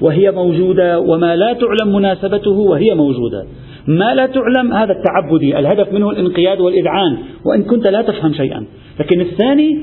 وهي 0.00 0.30
موجودة 0.30 1.00
وما 1.00 1.36
لا 1.36 1.52
تعلم 1.52 1.96
مناسبته 1.96 2.58
وهي 2.58 2.94
موجودة. 2.94 3.46
ما 3.86 4.14
لا 4.14 4.26
تعلم 4.26 4.72
هذا 4.72 4.92
التعبدي 4.92 5.58
الهدف 5.58 5.92
منه 5.92 6.10
الانقياد 6.10 6.60
والإذعان 6.60 7.18
وإن 7.44 7.62
كنت 7.62 7.86
لا 7.86 8.02
تفهم 8.02 8.32
شيئا. 8.32 8.66
لكن 9.00 9.20
الثاني 9.20 9.80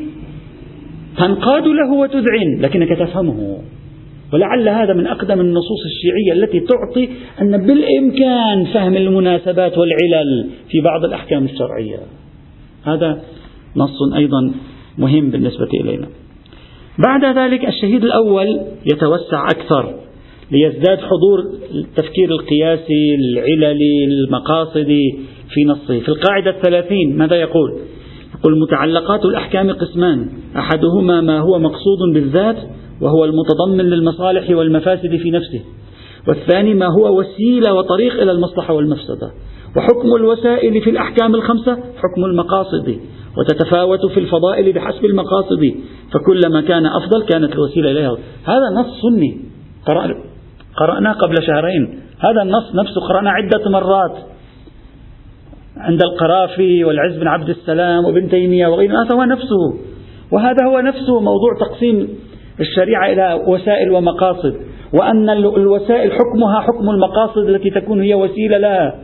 تنقاد 1.17 1.67
له 1.67 1.93
وتذعن 1.93 2.59
لكنك 2.61 2.89
تفهمه. 2.89 3.57
ولعل 4.33 4.69
هذا 4.69 4.93
من 4.93 5.07
أقدم 5.07 5.41
النصوص 5.41 5.79
الشيعية 5.85 6.43
التي 6.43 6.59
تعطي 6.59 7.09
أن 7.41 7.67
بالإمكان 7.67 8.73
فهم 8.73 8.95
المناسبات 8.95 9.77
والعلل 9.77 10.49
في 10.69 10.81
بعض 10.81 11.05
الأحكام 11.05 11.45
الشرعية. 11.45 11.97
هذا 12.83 13.21
نص 13.75 14.13
أيضا 14.15 14.51
مهم 14.97 15.29
بالنسبة 15.29 15.69
إلينا. 15.81 16.07
بعد 17.05 17.37
ذلك 17.37 17.65
الشهيد 17.67 18.03
الأول 18.03 18.61
يتوسع 18.85 19.45
أكثر 19.45 19.93
ليزداد 20.51 20.97
حضور 20.97 21.39
التفكير 21.71 22.29
القياسي 22.31 23.15
العللي 23.15 24.05
المقاصدي 24.05 25.19
في 25.49 25.65
نصه. 25.65 25.99
في 25.99 26.09
القاعدة 26.09 26.49
الثلاثين 26.51 27.17
ماذا 27.17 27.35
يقول؟ 27.35 27.79
يقول 28.39 28.59
متعلقات 28.59 29.25
الأحكام 29.25 29.71
قسمان. 29.71 30.29
أحدهما 30.57 31.21
ما 31.21 31.39
هو 31.39 31.59
مقصود 31.59 32.13
بالذات 32.13 32.57
وهو 33.01 33.25
المتضمن 33.25 33.85
للمصالح 33.85 34.49
والمفاسد 34.49 35.15
في 35.15 35.31
نفسه. 35.31 35.61
والثاني 36.27 36.73
ما 36.73 36.85
هو 36.85 37.19
وسيلة 37.19 37.73
وطريق 37.73 38.21
إلى 38.21 38.31
المصلحة 38.31 38.73
والمفسدة. 38.73 39.31
وحكم 39.77 40.15
الوسائل 40.15 40.81
في 40.81 40.89
الأحكام 40.89 41.35
الخمسة 41.35 41.73
حكم 41.73 42.25
المقاصد 42.25 42.99
وتتفاوت 43.37 44.05
في 44.05 44.19
الفضائل 44.19 44.73
بحسب 44.73 45.05
المقاصد. 45.05 45.75
فكلما 46.13 46.61
كان 46.61 46.85
أفضل 46.85 47.23
كانت 47.23 47.53
الوسيلة 47.53 47.91
إليها. 47.91 48.17
هذا 48.43 48.69
نص 48.75 49.01
سني. 49.01 49.37
قرأناه 50.77 51.13
قبل 51.13 51.35
شهرين. 51.47 51.99
هذا 52.19 52.41
النص 52.41 52.75
نفسه 52.75 53.01
قرأناه 53.09 53.31
عدة 53.31 53.69
مرات. 53.69 54.17
عند 55.77 56.01
القرافي 56.03 56.83
والعز 56.83 57.17
بن 57.17 57.27
عبد 57.27 57.49
السلام 57.49 58.05
وابن 58.05 58.29
تيمية 58.29 58.67
وغيره 58.67 59.03
هذا 59.03 59.15
هو 59.15 59.23
نفسه. 59.23 59.73
وهذا 60.31 60.65
هو 60.67 60.79
نفسه 60.79 61.19
موضوع 61.19 61.57
تقسيم 61.59 62.09
الشريعة 62.59 63.11
إلى 63.11 63.43
وسائل 63.47 63.91
ومقاصد 63.91 64.55
وأن 64.93 65.29
الوسائل 65.29 66.11
حكمها 66.11 66.59
حكم 66.59 66.89
المقاصد 66.89 67.49
التي 67.49 67.69
تكون 67.69 68.01
هي 68.01 68.13
وسيلة 68.13 68.57
لها. 68.57 68.95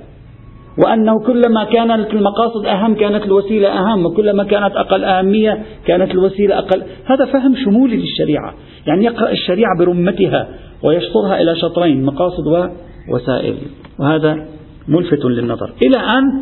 وأنه 0.85 1.19
كلما 1.19 1.63
كانت 1.63 2.13
المقاصد 2.13 2.65
أهم 2.65 2.95
كانت 2.95 3.23
الوسيلة 3.25 3.69
أهم 3.69 4.05
وكلما 4.05 4.43
كانت 4.43 4.75
أقل 4.75 5.03
أهمية 5.03 5.63
كانت 5.85 6.11
الوسيلة 6.11 6.57
أقل. 6.57 6.83
هذا 7.05 7.25
فهم 7.25 7.55
شمولي 7.65 7.97
للشريعة. 7.97 8.53
يعني 8.87 9.05
يقرأ 9.05 9.31
الشريعة 9.31 9.79
برمتها 9.79 10.47
ويشطرها 10.83 11.41
إلى 11.41 11.55
شطرين 11.55 12.03
مقاصد 12.03 12.47
ووسائل 12.47 13.55
وهذا 13.99 14.45
ملفت 14.87 15.25
للنظر. 15.25 15.71
إلى 15.85 15.97
أن 15.97 16.41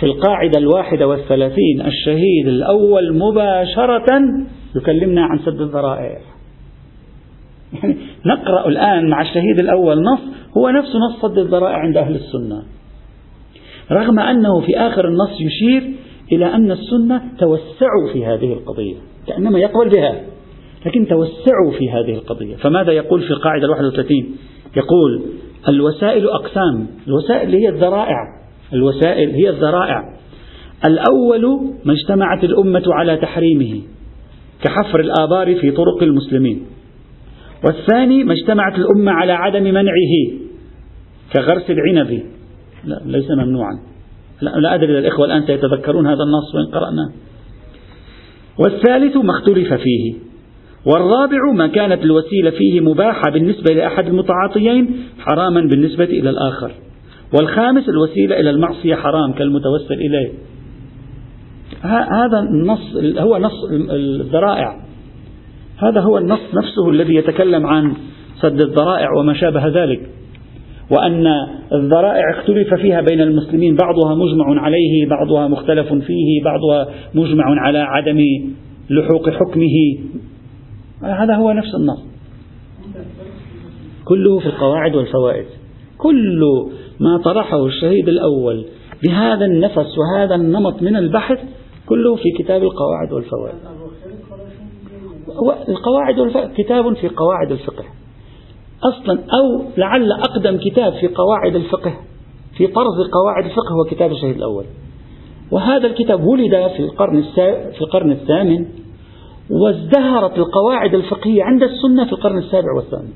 في 0.00 0.06
القاعدة 0.06 0.58
الواحدة 0.58 1.08
والثلاثين 1.08 1.80
الشهيد 1.86 2.48
الأول 2.48 3.18
مباشرة 3.18 4.06
يكلمنا 4.76 5.24
عن 5.24 5.38
سد 5.38 5.60
الذرائع. 5.60 6.18
يعني 7.72 7.96
نقرأ 8.26 8.68
الآن 8.68 9.10
مع 9.10 9.22
الشهيد 9.22 9.60
الأول 9.60 10.02
نص 10.02 10.20
هو 10.56 10.70
نفس 10.70 10.88
نص 10.88 11.22
سد 11.22 11.38
الذرائع 11.38 11.76
عند 11.76 11.96
أهل 11.96 12.14
السنة. 12.14 12.62
رغم 13.92 14.20
أنه 14.20 14.60
في 14.60 14.78
آخر 14.78 15.08
النص 15.08 15.40
يشير 15.40 15.92
إلى 16.32 16.46
أن 16.46 16.70
السنة 16.70 17.22
توسعوا 17.38 18.12
في 18.12 18.26
هذه 18.26 18.52
القضية 18.52 18.96
كأنما 19.26 19.58
يقبل 19.58 19.88
بها 19.88 20.20
لكن 20.86 21.06
توسعوا 21.06 21.72
في 21.78 21.90
هذه 21.90 22.14
القضية. 22.14 22.56
فماذا 22.56 22.92
يقول 22.92 23.22
في 23.22 23.30
القاعدة 23.30 23.64
الواحد 23.64 23.84
وثلاثين؟ 23.84 24.36
يقول 24.76 25.22
الوسائل 25.68 26.28
أقسام 26.28 26.86
الوسائل 27.06 27.54
هي 27.54 27.68
الذرائع 27.68 28.16
الوسائل 28.72 29.30
هي 29.30 29.50
الذرائع. 29.50 30.14
الأول 30.86 31.60
ما 31.84 31.92
اجتمعت 31.92 32.44
الأمة 32.44 32.82
على 32.86 33.16
تحريمه. 33.16 33.82
كحفر 34.64 35.00
الآبار 35.00 35.54
في 35.54 35.70
طرق 35.70 36.02
المسلمين. 36.02 36.62
والثاني 37.64 38.24
ما 38.24 38.32
اجتمعت 38.32 38.78
الأمة 38.78 39.12
على 39.12 39.32
عدم 39.32 39.62
منعه 39.62 40.14
كغرس 41.32 41.70
العنب. 41.70 42.22
لا 42.84 43.00
ليس 43.06 43.30
ممنوعا. 43.30 43.78
لا, 44.40 44.50
لا 44.50 44.74
أدري 44.74 44.92
إذا 44.92 44.98
الإخوة 44.98 45.26
الآن 45.26 45.46
سيتذكرون 45.46 46.06
هذا 46.06 46.22
النص 46.22 46.54
وإن 46.54 46.66
قرأناه. 46.66 47.12
والثالث 48.58 49.16
ما 49.16 49.30
اختلف 49.30 49.74
فيه. 49.74 50.14
والرابع 50.86 51.52
ما 51.54 51.66
كانت 51.66 52.02
الوسيلة 52.02 52.50
فيه 52.50 52.80
مباحة 52.80 53.30
بالنسبة 53.30 53.74
لأحد 53.74 54.06
المتعاطيين 54.06 55.04
حراما 55.18 55.60
بالنسبة 55.60 56.04
إلى 56.04 56.30
الآخر. 56.30 56.72
والخامس 57.34 57.88
الوسيلة 57.88 58.40
إلى 58.40 58.50
المعصية 58.50 58.94
حرام 58.94 59.32
كالمتوسل 59.32 59.94
إليه. 59.94 60.32
هذا 61.82 62.38
النص 62.38 62.96
هو 63.18 63.38
نص 63.38 63.64
الذرائع. 63.90 64.80
هذا 65.78 66.00
هو 66.00 66.18
النص 66.18 66.40
نفسه 66.54 66.90
الذي 66.90 67.14
يتكلم 67.14 67.66
عن 67.66 67.94
سد 68.40 68.60
الذرائع 68.60 69.08
وما 69.18 69.34
شابه 69.34 69.66
ذلك. 69.66 70.10
وأن 70.90 71.26
الذرائع 71.72 72.22
اختلف 72.38 72.74
فيها 72.74 73.00
بين 73.00 73.20
المسلمين 73.20 73.76
بعضها 73.76 74.14
مجمع 74.14 74.60
عليه 74.60 75.08
بعضها 75.08 75.48
مختلف 75.48 75.92
فيه 75.92 76.42
بعضها 76.44 76.88
مجمع 77.14 77.44
على 77.44 77.78
عدم 77.78 78.18
لحوق 78.90 79.30
حكمه. 79.30 79.98
هذا 81.02 81.34
هو 81.34 81.52
نفس 81.52 81.74
النص. 81.74 82.04
كله 84.04 84.38
في 84.38 84.46
القواعد 84.46 84.94
والفوائد. 84.94 85.46
كل 85.98 86.40
ما 87.00 87.18
طرحه 87.24 87.66
الشهيد 87.66 88.08
الأول 88.08 88.64
بهذا 89.02 89.44
النفس 89.44 89.98
وهذا 89.98 90.34
النمط 90.34 90.82
من 90.82 90.96
البحث 90.96 91.38
كله 91.88 92.16
في 92.16 92.30
كتاب 92.38 92.62
القواعد 92.62 93.12
والفوائد. 93.12 93.54
القواعد 95.68 96.18
والفقه 96.18 96.50
كتاب 96.56 96.94
في 96.94 97.08
قواعد 97.08 97.52
الفقه. 97.52 97.84
أصلا 98.82 99.12
أو 99.12 99.62
لعل 99.76 100.12
أقدم 100.12 100.58
كتاب 100.58 100.92
في 100.92 101.08
قواعد 101.08 101.56
الفقه 101.56 101.94
في 102.56 102.66
طرز 102.66 103.10
قواعد 103.12 103.44
الفقه 103.44 103.72
هو 103.72 103.90
كتاب 103.90 104.12
الشهيد 104.12 104.36
الأول. 104.36 104.64
وهذا 105.50 105.86
الكتاب 105.86 106.24
ولد 106.24 106.70
في 106.76 106.80
القرن 106.80 107.22
في 107.72 107.80
القرن 107.80 108.12
الثامن 108.12 108.66
وازدهرت 109.50 110.38
القواعد 110.38 110.94
الفقهية 110.94 111.42
عند 111.42 111.62
السنة 111.62 112.04
في 112.04 112.12
القرن 112.12 112.38
السابع 112.38 112.72
والثامن. 112.76 113.12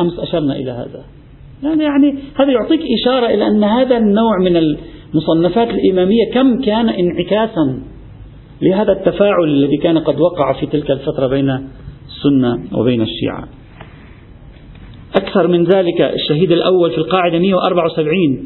أمس 0.00 0.18
أشرنا 0.18 0.56
إلى 0.56 0.70
هذا. 0.70 1.04
يعني, 1.62 1.84
يعني 1.84 2.18
هذا 2.34 2.52
يعطيك 2.52 2.80
إشارة 3.00 3.26
إلى 3.26 3.46
أن 3.46 3.64
هذا 3.64 3.96
النوع 3.96 4.38
من 4.38 4.56
المصنفات 5.14 5.68
الإمامية 5.68 6.32
كم 6.34 6.60
كان 6.60 6.88
انعكاسا 6.88 7.82
لهذا 8.62 8.92
التفاعل 8.92 9.44
الذي 9.44 9.76
كان 9.76 9.98
قد 9.98 10.20
وقع 10.20 10.52
في 10.60 10.66
تلك 10.66 10.90
الفترة 10.90 11.26
بين 11.26 11.68
السنة 12.08 12.78
وبين 12.78 13.02
الشيعة. 13.02 13.48
أكثر 15.16 15.46
من 15.46 15.64
ذلك 15.64 16.00
الشهيد 16.00 16.52
الأول 16.52 16.90
في 16.90 16.98
القاعدة 16.98 17.38
174 17.38 18.44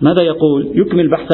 ماذا 0.00 0.22
يقول؟ 0.22 0.68
يكمل 0.74 1.10
بحث 1.10 1.28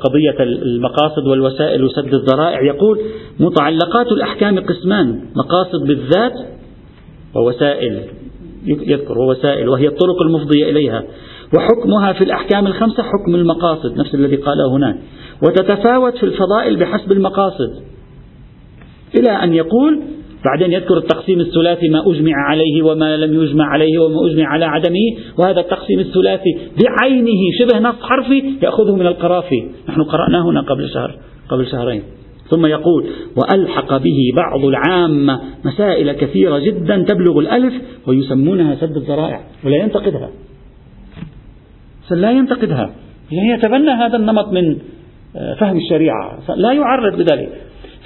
قضية 0.00 0.42
المقاصد 0.42 1.26
والوسائل 1.26 1.84
وسد 1.84 2.14
الذرائع. 2.14 2.62
يقول 2.62 3.00
متعلقات 3.40 4.12
الأحكام 4.12 4.58
قسمان 4.58 5.20
مقاصد 5.36 5.86
بالذات 5.86 6.32
ووسائل. 7.36 8.00
يذكر 8.66 9.18
ووسائل 9.18 9.68
وهي 9.68 9.88
الطرق 9.88 10.22
المفضية 10.22 10.70
إليها. 10.70 11.04
وحكمها 11.56 12.12
في 12.12 12.24
الأحكام 12.24 12.66
الخمسة 12.66 13.02
حكم 13.02 13.34
المقاصد 13.34 13.98
نفس 13.98 14.14
الذي 14.14 14.36
قاله 14.36 14.76
هناك. 14.76 14.96
وتتفاوت 15.46 16.16
في 16.16 16.26
الفضائل 16.26 16.76
بحسب 16.76 17.12
المقاصد. 17.12 17.82
إلى 19.18 19.30
أن 19.30 19.54
يقول 19.54 20.02
بعدين 20.44 20.72
يذكر 20.72 20.98
التقسيم 20.98 21.40
الثلاثي 21.40 21.88
ما 21.88 22.10
أجمع 22.10 22.32
عليه 22.34 22.82
وما 22.82 23.16
لم 23.16 23.42
يجمع 23.42 23.64
عليه 23.64 23.98
وما 23.98 24.30
أجمع 24.30 24.46
على 24.46 24.64
عدمه 24.64 25.16
وهذا 25.38 25.60
التقسيم 25.60 25.98
الثلاثي 25.98 26.58
بعينه 26.84 27.40
شبه 27.58 27.78
نص 27.78 27.94
حرفي 28.02 28.42
يأخذه 28.62 28.96
من 28.96 29.06
القرافي. 29.06 29.70
نحن 29.88 30.02
قرأناه 30.02 30.42
هنا 30.42 30.60
قبل 30.60 30.88
شهر 30.94 31.16
قبل 31.48 31.66
شهرين. 31.66 32.02
ثم 32.50 32.66
يقول 32.66 33.06
وألحق 33.36 33.96
به 33.96 34.18
بعض 34.36 34.64
العامة 34.64 35.40
مسائل 35.64 36.12
كثيرة 36.12 36.58
جدا 36.58 37.04
تبلغ 37.08 37.38
الألف 37.38 37.74
ويسمونها 38.06 38.74
سد 38.74 38.96
الذرائع 38.96 39.40
ولا 39.64 39.76
ينتقدها. 39.76 40.30
لا 42.12 42.30
ينتقدها. 42.30 42.90
يعني 43.32 43.50
يتبنى 43.50 43.90
هذا 43.90 44.16
النمط 44.16 44.52
من 44.52 44.78
آه، 45.36 45.54
فهم 45.54 45.76
الشريعة. 45.76 46.38
لا 46.56 46.72
يعرض 46.72 47.16
بذلك 47.16 47.48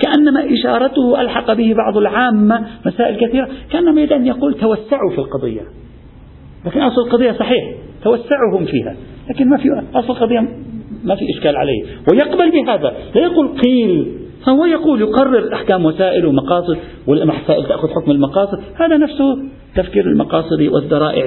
كأنما 0.00 0.52
إشارته 0.52 1.20
ألحق 1.20 1.52
به 1.52 1.74
بعض 1.74 1.96
العامة 1.96 2.66
مسائل 2.86 3.16
كثيرة. 3.16 3.48
كأنما 3.70 4.00
يريد 4.00 4.12
أن 4.12 4.26
يقول 4.26 4.54
توسعوا 4.54 5.10
في 5.10 5.18
القضية. 5.18 5.62
لكن 6.66 6.80
أصل 6.80 7.00
القضية 7.06 7.32
صحيح. 7.32 7.74
توسعهم 8.04 8.64
فيها. 8.64 8.96
لكن 9.30 9.48
ما 9.48 9.56
في 9.56 9.68
أصل 9.94 10.12
القضية 10.12 10.40
ما 11.04 11.14
في 11.14 11.24
إشكال 11.36 11.56
عليه. 11.56 11.82
ويقبل 12.12 12.50
بهذا. 12.50 12.92
لا 13.14 13.22
يقول 13.22 13.48
قيل. 13.48 14.12
فهو 14.46 14.64
يقول 14.64 15.00
يقرر 15.00 15.54
أحكام 15.54 15.84
وسائل 15.84 16.26
ومقاصد 16.26 16.76
والمسائل 17.06 17.64
تأخذ 17.64 17.88
حكم 17.88 18.10
المقاصد. 18.10 18.58
هذا 18.74 18.96
نفسه 18.96 19.38
تفكير 19.74 20.06
المقاصد 20.06 20.62
والذرائع 20.62 21.26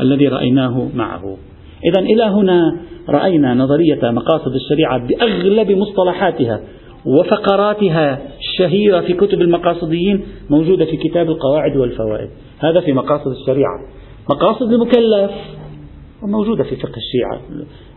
الذي 0.00 0.28
رأيناه 0.28 0.88
معه. 0.94 1.36
إذا 1.84 2.00
إلى 2.00 2.22
هنا 2.22 2.76
رأينا 3.08 3.54
نظرية 3.54 4.10
مقاصد 4.10 4.54
الشريعة 4.54 5.06
بأغلب 5.06 5.70
مصطلحاتها 5.70 6.60
وفقراتها 7.06 8.18
الشهيرة 8.38 9.00
في 9.00 9.12
كتب 9.12 9.40
المقاصديين 9.40 10.22
موجودة 10.50 10.84
في 10.84 10.96
كتاب 10.96 11.30
القواعد 11.30 11.76
والفوائد. 11.76 12.30
هذا 12.58 12.80
في 12.80 12.92
مقاصد 12.92 13.30
الشريعة. 13.30 13.80
مقاصد 14.30 14.72
المكلف 14.72 15.30
موجودة 16.22 16.64
في 16.64 16.76
فقه 16.76 16.96
الشيعة. 16.96 17.40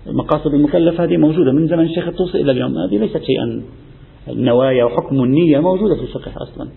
مقاصد 0.07 0.53
المكلف 0.53 1.01
هذه 1.01 1.17
موجودة 1.17 1.51
من 1.51 1.67
زمن 1.67 1.83
الشيخ 1.85 2.07
الطوسي 2.07 2.41
إلى 2.41 2.51
اليوم. 2.51 2.77
هذه 2.77 2.97
ليست 2.97 3.23
شيئا. 3.23 3.61
النوايا 4.29 4.83
وحكم 4.83 5.23
النية 5.23 5.59
موجودة 5.59 5.95
في 5.95 6.01
الفقه 6.01 6.31
أصلا. 6.37 6.67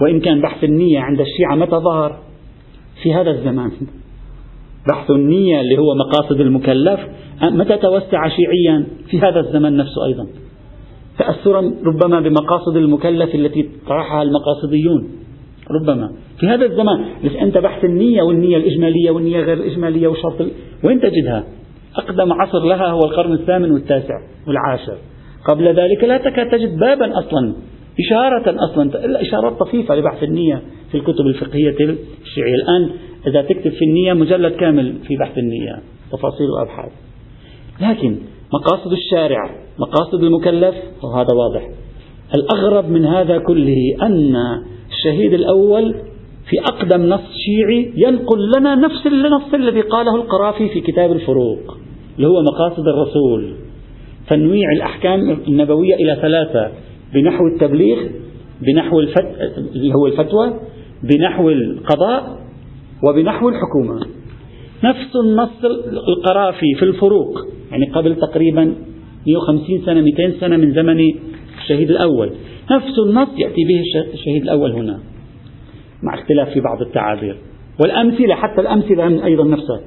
وإن 0.00 0.20
كان 0.20 0.40
بحث 0.40 0.64
النية 0.64 1.00
عند 1.00 1.20
الشيعة 1.20 1.54
متى 1.54 1.76
ظهر؟ 1.76 2.18
في 3.02 3.14
هذا 3.14 3.30
الزمان. 3.30 3.70
بحث 4.88 5.10
النية 5.10 5.60
اللي 5.60 5.78
هو 5.78 5.94
مقاصد 5.94 6.40
المكلف. 6.40 7.00
متى 7.42 7.76
توسع 7.76 8.28
شيعيا؟ 8.28 8.86
في 9.10 9.18
هذا 9.18 9.40
الزمن 9.40 9.76
نفسه 9.76 10.06
أيضا. 10.06 10.26
تأثرا 11.18 11.72
ربما 11.84 12.20
بمقاصد 12.20 12.76
المكلف 12.76 13.34
التي 13.34 13.68
طرحها 13.88 14.22
المقاصديون. 14.22 15.08
ربما. 15.70 16.10
في 16.40 16.46
هذا 16.46 16.64
الزمان 16.64 17.04
بس 17.24 17.32
أنت 17.42 17.58
بحث 17.58 17.84
النية 17.84 18.22
والنية 18.22 18.56
الإجمالية 18.56 19.10
والنية 19.10 19.40
غير 19.40 19.56
الإجمالية 19.56 20.08
وشرط 20.08 20.46
وين 20.84 21.00
تجدها؟ 21.00 21.44
أقدم 21.96 22.32
عصر 22.32 22.64
لها 22.64 22.90
هو 22.90 23.00
القرن 23.00 23.32
الثامن 23.32 23.70
والتاسع 23.70 24.14
والعاشر. 24.46 24.96
قبل 25.48 25.64
ذلك 25.64 26.04
لا 26.04 26.18
تكاد 26.18 26.50
تجد 26.50 26.78
بابا 26.78 27.18
أصلا 27.18 27.54
إشارة 28.06 28.56
أصلا 28.64 29.04
إلا 29.04 29.22
إشارات 29.22 29.52
طفيفة 29.52 29.94
لبحث 29.94 30.22
النية 30.22 30.62
في 30.90 30.98
الكتب 30.98 31.26
الفقهية 31.26 31.70
الشيعية. 32.22 32.54
الآن 32.54 32.90
إذا 33.30 33.42
تكتب 33.42 33.70
في 33.70 33.84
النية 33.84 34.12
مجلد 34.12 34.52
كامل 34.52 34.94
في 35.06 35.16
بحث 35.16 35.38
النية 35.38 35.78
تفاصيل 36.12 36.46
وأبحاث. 36.50 36.92
لكن 37.80 38.16
مقاصد 38.52 38.92
الشارع 38.92 39.50
مقاصد 39.78 40.22
المكلف 40.24 40.74
وهذا 41.02 41.34
واضح. 41.34 41.68
الأغرب 42.34 42.90
من 42.90 43.04
هذا 43.04 43.38
كله 43.38 43.76
أن 44.02 44.36
الشهيد 44.90 45.32
الأول 45.34 45.94
في 46.50 46.60
أقدم 46.60 47.02
نص 47.02 47.20
شيعي 47.46 47.92
ينقل 47.96 48.52
لنا 48.58 48.74
نفس 48.74 49.06
النص 49.06 49.54
الذي 49.54 49.80
قاله 49.80 50.16
القرافي 50.16 50.68
في 50.68 50.80
كتاب 50.80 51.12
الفروق 51.12 51.76
اللي 52.16 52.28
هو 52.28 52.42
مقاصد 52.42 52.88
الرسول. 52.88 53.54
تنويع 54.28 54.72
الأحكام 54.72 55.30
النبوية 55.48 55.94
إلى 55.94 56.18
ثلاثة 56.22 56.70
بنحو 57.14 57.46
التبليغ 57.46 57.98
بنحو 58.60 59.00
الفت... 59.00 59.26
اللي 59.74 59.94
هو 59.94 60.06
الفتوى 60.06 60.60
بنحو 61.02 61.50
القضاء 61.50 62.38
وبنحو 63.02 63.48
الحكومة. 63.48 64.00
نفس 64.84 65.16
النص 65.24 65.64
القرافي 66.08 66.74
في 66.78 66.84
الفروق. 66.84 67.46
يعني 67.70 67.86
قبل 67.86 68.16
تقريبا 68.16 68.74
150 69.26 69.82
سنة 69.86 70.00
200 70.00 70.40
سنة 70.40 70.56
من 70.56 70.74
زمن 70.74 71.00
الشهيد 71.58 71.90
الأول. 71.90 72.30
نفس 72.70 72.98
النص 73.06 73.28
يأتي 73.38 73.64
به 73.64 73.82
الشهيد 74.12 74.42
الأول 74.42 74.72
هنا 74.72 74.98
مع 76.02 76.14
اختلاف 76.14 76.48
في 76.48 76.60
بعض 76.60 76.82
التعابير. 76.82 77.36
والأمثلة 77.80 78.34
حتى 78.34 78.60
الأمثلة 78.60 79.24
أيضا 79.24 79.44
نفسها. 79.44 79.80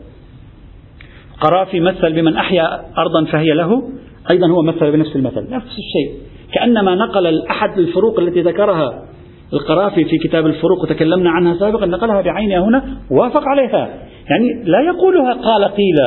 قرافي 1.42 1.80
مثل 1.80 2.14
بمن 2.14 2.36
أحيا 2.36 2.82
أرضا 2.98 3.26
فهي 3.26 3.54
له 3.54 3.90
أيضا 4.32 4.48
هو 4.48 4.62
مثل 4.62 4.92
بنفس 4.92 5.16
المثل. 5.16 5.50
نفس 5.50 5.68
الشيء. 5.68 6.22
كأنما 6.54 6.96
نقل 6.96 7.42
أحد 7.42 7.80
الفروق 7.80 8.20
التي 8.20 8.42
ذكرها 8.42 9.06
القرافي 9.54 10.06
في 10.06 10.18
كتاب 10.18 10.46
الفروق 10.46 10.84
وتكلمنا 10.84 11.30
عنها 11.30 11.60
سابقا 11.60 11.86
نقلها 11.86 12.22
بعينها 12.22 12.60
هنا 12.60 12.98
وافق 13.12 13.44
عليها. 13.48 13.90
يعني 14.30 14.64
لا 14.64 14.82
يقولها 14.82 15.34
قال 15.34 15.64
قيل 15.64 15.98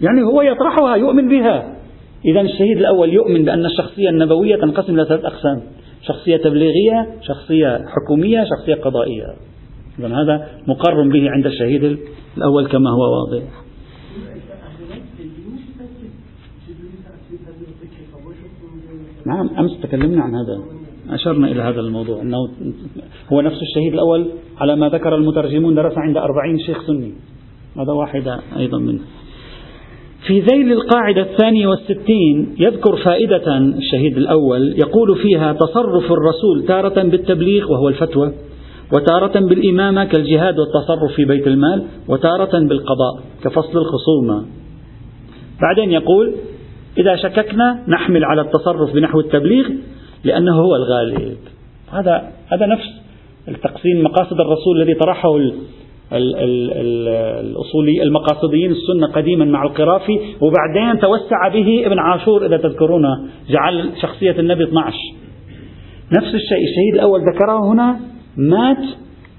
يعني 0.00 0.22
هو 0.22 0.42
يطرحها 0.42 0.96
يؤمن 0.96 1.28
بها. 1.28 1.76
إذا 2.24 2.40
الشهيد 2.40 2.78
الأول 2.78 3.12
يؤمن 3.12 3.44
بأن 3.44 3.66
الشخصية 3.66 4.08
النبوية 4.08 4.56
تنقسم 4.56 4.94
إلى 4.94 5.04
ثلاث 5.04 5.24
أقسام 5.24 5.62
شخصية 6.02 6.36
تبليغية 6.36 7.06
شخصية 7.22 7.80
حكومية 7.86 8.44
شخصية 8.44 8.74
قضائية. 8.74 9.26
إذا 9.98 10.08
هذا 10.08 10.48
مقر 10.66 11.08
به 11.08 11.30
عند 11.30 11.46
الشهيد 11.46 11.98
الأول 12.36 12.66
كما 12.66 12.90
هو 12.90 13.00
واضح. 13.00 13.42
نعم 19.26 19.50
أمس 19.58 19.80
تكلمنا 19.82 20.22
عن 20.22 20.34
هذا. 20.34 20.62
أشرنا 21.10 21.50
إلى 21.50 21.62
هذا 21.62 21.80
الموضوع 21.80 22.22
أنه 22.22 22.38
هو 23.32 23.40
نفس 23.40 23.56
الشهيد 23.62 23.92
الأول 23.92 24.26
على 24.58 24.76
ما 24.76 24.88
ذكر 24.88 25.14
المترجمون 25.14 25.74
درس 25.74 25.98
عند 25.98 26.16
أربعين 26.16 26.58
شيخ 26.58 26.86
سني. 26.86 27.12
هذا 27.76 27.92
واحدة 27.92 28.40
أيضا 28.56 28.78
منه. 28.78 29.00
في 30.26 30.40
ذيل 30.40 30.72
القاعدة 30.72 31.22
الثانية 31.22 31.66
والستين 31.66 32.56
يذكر 32.58 32.96
فائدة 32.96 33.58
الشهيد 33.58 34.16
الأول 34.16 34.74
يقول 34.78 35.16
فيها 35.16 35.52
تصرف 35.52 36.12
الرسول 36.12 36.64
تارة 36.68 37.02
بالتبليغ 37.02 37.72
وهو 37.72 37.88
الفتوى 37.88 38.32
وتارة 38.94 39.40
بالإمامة 39.40 40.04
كالجهاد 40.04 40.54
والتصرف 40.58 41.12
في 41.16 41.24
بيت 41.24 41.46
المال 41.46 41.86
وتارة 42.08 42.58
بالقضاء 42.58 43.22
كفصل 43.44 43.78
الخصومة. 43.78 44.44
بعدين 45.62 45.92
يقول 45.92 46.34
إذا 46.98 47.16
شككنا 47.16 47.82
نحمل 47.88 48.24
على 48.24 48.40
التصرف 48.40 48.94
بنحو 48.94 49.20
التبليغ 49.20 49.64
لأنه 50.26 50.60
هو 50.60 50.76
الغالب. 50.76 51.38
هذا 51.92 52.32
هذا 52.52 52.66
نفس 52.66 53.06
التقسيم 53.48 54.04
مقاصد 54.04 54.40
الرسول 54.40 54.82
الذي 54.82 54.94
طرحه 54.94 55.38
الأصولي 56.12 58.02
المقاصديين 58.02 58.70
السنة 58.70 59.06
قديما 59.06 59.44
مع 59.44 59.62
القرافي 59.62 60.18
وبعدين 60.40 61.00
توسع 61.00 61.48
به 61.48 61.86
ابن 61.86 61.98
عاشور 61.98 62.46
إذا 62.46 62.56
تذكرون 62.56 63.02
جعل 63.50 63.90
شخصية 64.02 64.40
النبي 64.40 64.64
12 64.64 64.96
نفس 66.12 66.34
الشيء 66.34 66.64
الشهيد 66.64 66.94
الأول 66.94 67.20
ذكره 67.20 67.72
هنا 67.72 68.00
مات 68.36 68.84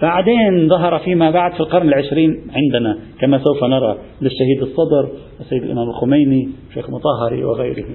بعدين 0.01 0.69
ظهر 0.69 0.99
فيما 0.99 1.31
بعد 1.31 1.53
في 1.53 1.59
القرن 1.59 1.87
العشرين 1.87 2.31
عندنا 2.55 2.97
كما 3.19 3.37
سوف 3.37 3.63
نرى 3.63 3.97
للشهيد 4.21 4.61
الصدر 4.61 5.09
السيد 5.39 5.63
الإمام 5.63 5.89
الخميني 5.89 6.49
شيخ 6.73 6.89
مطهري 6.89 7.43
وغيره. 7.43 7.85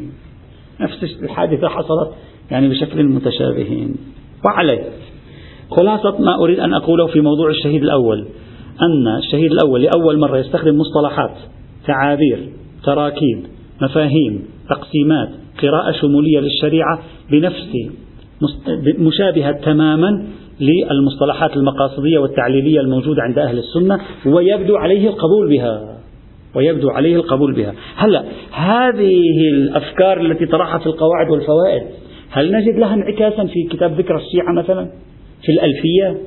نفس 0.80 1.02
الحادثة 1.22 1.68
حصلت 1.68 2.12
يعني 2.52 2.68
بشكل 2.68 3.04
متشابهين. 3.04 3.96
وعليه. 4.44 4.84
خلاصة 5.70 6.20
ما 6.20 6.34
أريد 6.44 6.60
أن 6.60 6.74
أقوله 6.74 7.06
في 7.06 7.20
موضوع 7.20 7.50
الشهيد 7.50 7.82
الأول 7.82 8.26
أن 8.82 9.18
الشهيد 9.18 9.52
الأول 9.52 9.82
لأول 9.82 10.18
مرة 10.18 10.38
يستخدم 10.38 10.78
مصطلحات 10.78 11.34
تعابير 11.86 12.48
تراكيب 12.84 13.42
مفاهيم 13.82 14.44
تقسيمات 14.70 15.28
قراءة 15.62 15.92
شمولية 15.92 16.40
للشريعة 16.40 16.98
بنفس 17.30 17.68
مشابهة 18.98 19.52
تماما 19.52 20.26
للمصطلحات 20.60 21.56
المقاصدية 21.56 22.18
والتعليلية 22.18 22.80
الموجودة 22.80 23.22
عند 23.22 23.38
أهل 23.38 23.58
السنة 23.58 23.98
ويبدو 24.26 24.76
عليه 24.76 25.08
القبول 25.08 25.48
بها. 25.48 25.98
ويبدو 26.56 26.90
عليه 26.90 27.16
القبول 27.16 27.54
بها. 27.54 27.74
هلأ 27.96 28.24
هذه 28.52 29.22
الأفكار 29.52 30.20
التي 30.20 30.46
طرحها 30.46 30.78
في 30.78 30.86
القواعد 30.86 31.30
والفوائد 31.30 31.82
هل 32.32 32.52
نجد 32.52 32.78
لها 32.78 32.94
انعكاسا 32.94 33.46
في 33.46 33.68
كتاب 33.70 33.92
ذكر 33.92 34.16
الشيعة 34.16 34.52
مثلا؟ 34.52 34.88
في 35.42 35.52
الألفية؟ 35.52 36.20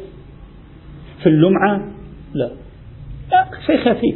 في 1.24 1.30
اللمعة؟ 1.30 1.88
لا. 2.34 2.50
لا 3.32 3.46
شيء 3.66 3.78
خفيف. 3.78 4.16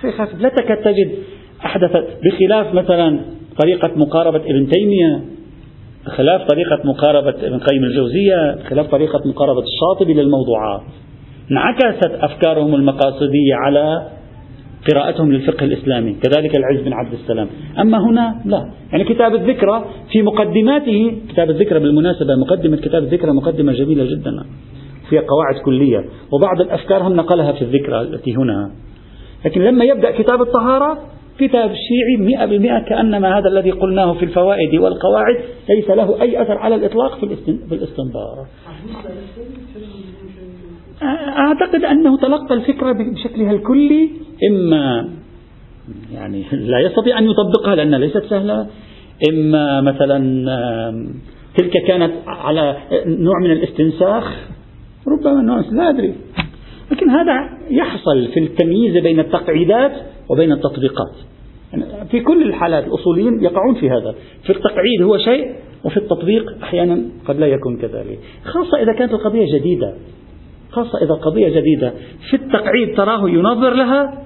شيء 0.00 0.10
خفيف. 0.10 0.40
لا 0.40 0.48
تكاد 0.48 0.76
تجد 0.76 1.12
أحدثت 1.64 2.06
بخلاف 2.24 2.74
مثلا 2.74 3.20
طريقة 3.62 3.90
مقاربة 3.96 4.36
ابن 4.36 4.68
تيمية 4.68 5.24
بخلاف 6.06 6.48
طريقة 6.48 6.78
مقاربة 6.84 7.46
ابن 7.46 7.58
قيم 7.58 7.84
الجوزية 7.84 8.54
بخلاف 8.54 8.86
طريقة 8.86 9.20
مقاربة 9.26 9.62
الشاطبي 9.62 10.14
للموضوعات. 10.14 10.82
انعكست 11.50 12.04
أفكارهم 12.04 12.74
المقاصدية 12.74 13.54
على 13.54 14.08
قراءتهم 14.92 15.32
للفقه 15.32 15.64
الإسلامي 15.64 16.16
كذلك 16.22 16.56
العز 16.56 16.80
بن 16.84 16.92
عبد 16.92 17.12
السلام. 17.12 17.48
أما 17.78 17.98
هنا 17.98 18.42
لا. 18.44 18.70
يعني 18.92 19.04
كتاب 19.04 19.34
الذكرى 19.34 19.84
في 20.12 20.22
مقدماته 20.22 21.12
كتاب 21.28 21.50
الذكرى 21.50 21.78
بالمناسبة 21.80 22.34
مقدمة 22.34 22.76
كتاب 22.76 23.02
الذكرى 23.02 23.32
مقدمة 23.32 23.72
جميلة 23.72 24.04
جدا 24.04 24.44
فيها 25.08 25.20
قواعد 25.20 25.54
كلية 25.64 26.04
وبعض 26.32 26.60
الأفكار 26.60 27.02
هم 27.02 27.16
نقلها 27.16 27.52
في 27.52 27.62
الذكرى 27.62 28.00
التي 28.00 28.36
هنا. 28.36 28.70
لكن 29.44 29.60
لما 29.60 29.84
يبدأ 29.84 30.10
كتاب 30.10 30.40
الطهارة 30.42 30.98
كتاب 31.38 31.70
شيعي 31.88 32.26
مئة 32.26 32.46
بالمئة 32.46 32.84
كأنما 32.88 33.38
هذا 33.38 33.48
الذي 33.48 33.70
قلناه 33.70 34.12
في 34.12 34.24
الفوائد 34.24 34.74
والقواعد 34.74 35.36
ليس 35.68 35.90
له 35.90 36.22
أي 36.22 36.42
أثر 36.42 36.58
على 36.58 36.74
الإطلاق 36.74 37.18
في 37.18 37.24
الاستنباط. 37.72 38.46
أعتقد 41.02 41.84
أنه 41.84 42.16
تلقى 42.16 42.54
الفكرة 42.54 42.92
بشكلها 42.92 43.52
الكلي 43.52 44.10
إما 44.50 45.08
يعني 46.12 46.44
لا 46.52 46.80
يستطيع 46.80 47.18
أن 47.18 47.24
يطبقها 47.24 47.74
لأنها 47.74 47.98
ليست 47.98 48.24
سهلة 48.24 48.66
إما 49.30 49.80
مثلا 49.80 50.18
تلك 51.56 51.72
كانت 51.86 52.12
على 52.26 52.76
نوع 53.06 53.34
من 53.42 53.50
الاستنساخ 53.50 54.48
ربما 55.08 55.42
نوع 55.42 55.60
لا 55.72 55.90
أدري. 55.90 56.14
لكن 56.92 57.10
هذا 57.10 57.58
يحصل 57.70 58.28
في 58.34 58.40
التمييز 58.40 59.02
بين 59.02 59.20
التقعيدات 59.20 59.92
وبين 60.28 60.52
التطبيقات. 60.52 61.14
يعني 61.72 62.08
في 62.10 62.20
كل 62.20 62.42
الحالات 62.42 62.86
الأصوليين 62.86 63.44
يقعون 63.44 63.74
في 63.74 63.90
هذا. 63.90 64.14
في 64.42 64.50
التقعيد 64.50 65.02
هو 65.02 65.18
شيء 65.18 65.54
وفي 65.84 65.96
التطبيق 65.96 66.62
أحيانا 66.62 67.02
قد 67.26 67.38
لا 67.40 67.46
يكون 67.46 67.76
كذلك. 67.76 68.18
خاصة 68.44 68.82
إذا 68.82 68.92
كانت 68.92 69.12
القضية 69.12 69.58
جديدة. 69.58 69.94
خاصة 70.72 70.98
إذا 70.98 71.14
القضية 71.14 71.48
جديدة. 71.60 71.92
في 72.30 72.36
التقعيد 72.36 72.96
تراه 72.96 73.28
ينظر 73.28 73.74
لها 73.74 74.22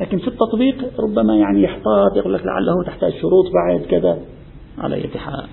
لكن 0.00 0.18
في 0.18 0.28
التطبيق 0.28 1.00
ربما 1.00 1.36
يعني 1.36 1.62
يحتاط 1.62 2.16
يقول 2.16 2.34
لك 2.34 2.46
لعله 2.46 2.84
تحتاج 2.86 3.12
شروط 3.12 3.44
بعد 3.54 3.80
كذا. 3.80 4.18
على 4.78 4.94
أي 4.94 5.08
حال؟ 5.08 5.46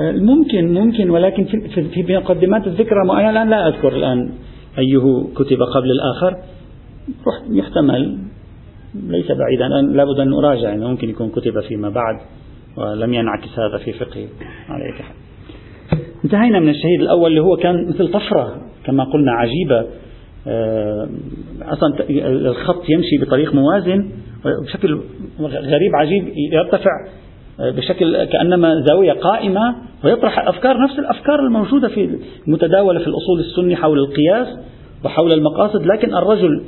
ممكن 0.00 0.74
ممكن 0.74 1.10
ولكن 1.10 1.44
في 1.44 1.82
في 2.04 2.16
مقدمات 2.16 2.66
الذكرى 2.66 3.02
أنا 3.02 3.30
الآن 3.30 3.50
لا 3.50 3.68
أذكر 3.68 3.96
الآن 3.96 4.32
أيه 4.78 5.24
كتب 5.34 5.62
قبل 5.62 5.90
الآخر. 5.90 6.36
يحتمل 7.50 8.18
ليس 8.94 9.26
بعيدا 9.26 9.68
لابد 9.68 10.20
أن 10.20 10.32
أراجع 10.32 10.68
يعني 10.68 10.86
ممكن 10.86 11.08
يكون 11.08 11.28
كتب 11.28 11.60
فيما 11.60 11.88
بعد. 11.88 12.20
ولم 12.76 13.14
ينعكس 13.14 13.58
هذا 13.58 13.84
في 13.84 13.92
فقهه 13.92 14.28
على 14.68 14.92
حال 14.92 15.06
انتهينا 16.24 16.60
من 16.60 16.68
الشهيد 16.68 17.00
الأول 17.00 17.30
اللي 17.30 17.40
هو 17.40 17.56
كان 17.56 17.88
مثل 17.88 18.12
طفرة 18.12 18.56
كما 18.84 19.04
قلنا 19.04 19.32
عجيبة. 19.32 19.86
آه، 20.46 21.08
أصلا 21.62 21.94
الخط 22.28 22.90
يمشي 22.90 23.18
بطريق 23.18 23.54
موازن 23.54 24.10
بشكل 24.44 25.00
غريب 25.40 25.96
عجيب 25.96 26.32
يرتفع 26.52 26.90
آه، 27.60 27.70
بشكل 27.70 28.24
كأنما 28.24 28.80
زاوية 28.88 29.12
قائمة 29.12 29.74
ويطرح 30.04 30.48
أفكار 30.48 30.82
نفس 30.82 30.98
الأفكار 30.98 31.40
الموجودة 31.40 31.88
في 31.88 32.18
المتداولة 32.46 33.00
في 33.00 33.06
الأصول 33.06 33.40
السني 33.40 33.76
حول 33.76 33.98
القياس 33.98 34.48
وحول 35.04 35.32
المقاصد 35.32 35.86
لكن 35.86 36.14
الرجل 36.14 36.62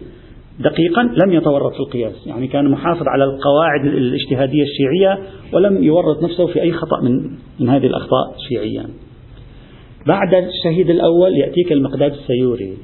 دقيقا 0.59 1.03
لم 1.03 1.33
يتورط 1.33 1.73
في 1.73 1.81
القياس 1.81 2.27
يعني 2.27 2.47
كان 2.47 2.71
محافظ 2.71 3.09
على 3.09 3.25
القواعد 3.25 3.87
الاجتهادية 3.87 4.63
الشيعية 4.63 5.19
ولم 5.53 5.85
يورط 5.85 6.23
نفسه 6.23 6.47
في 6.47 6.63
أي 6.63 6.73
خطأ 6.73 7.01
من, 7.01 7.31
من 7.61 7.69
هذه 7.69 7.87
الأخطاء 7.87 8.35
شيعيا 8.49 8.87
بعد 10.07 10.35
الشهيد 10.35 10.91
الأول 10.91 11.37
يأتيك 11.37 11.73
المقداد 11.73 12.13
السيوري 12.13 12.77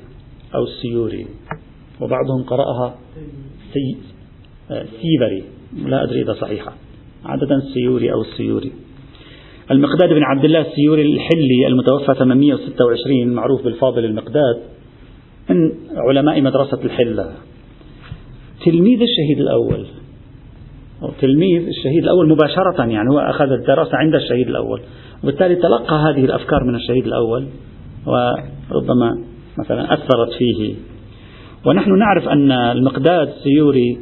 أو 0.54 0.62
السيوري 0.62 1.26
وبعضهم 2.00 2.42
قرأها 2.42 2.94
سي 3.72 3.96
سيبري 5.02 5.44
لا 5.86 6.02
أدري 6.02 6.22
إذا 6.22 6.32
صحيحة 6.32 6.72
عادة 7.24 7.56
السيوري 7.56 8.12
أو 8.12 8.20
السيوري. 8.20 8.72
المقداد 9.70 10.08
بن 10.08 10.22
عبد 10.22 10.44
الله 10.44 10.60
السيوري 10.60 11.02
الحلي 11.02 11.66
المتوفى 11.66 12.14
826 12.14 13.28
معروف 13.34 13.64
بالفاضل 13.64 14.04
المقداد 14.04 14.60
من 15.50 15.72
علماء 15.96 16.42
مدرسة 16.42 16.78
الحلة. 16.84 17.32
تلميذ 18.64 19.00
الشهيد 19.02 19.40
الأول. 19.40 19.86
أو 21.02 21.10
تلميذ 21.20 21.68
الشهيد 21.68 22.02
الأول 22.02 22.28
مباشرة 22.28 22.84
يعني 22.84 23.10
هو 23.10 23.18
أخذ 23.18 23.52
الدراسة 23.52 23.96
عند 23.96 24.14
الشهيد 24.14 24.48
الأول. 24.48 24.80
وبالتالي 25.22 25.56
تلقى 25.56 25.96
هذه 25.96 26.24
الأفكار 26.24 26.64
من 26.64 26.74
الشهيد 26.74 27.06
الأول 27.06 27.46
وربما 28.06 29.18
مثلا 29.58 29.94
أثرت 29.94 30.32
فيه. 30.38 30.74
ونحن 31.66 31.98
نعرف 31.98 32.28
أن 32.28 32.52
المقداد 32.52 33.28
السيوري 33.28 33.98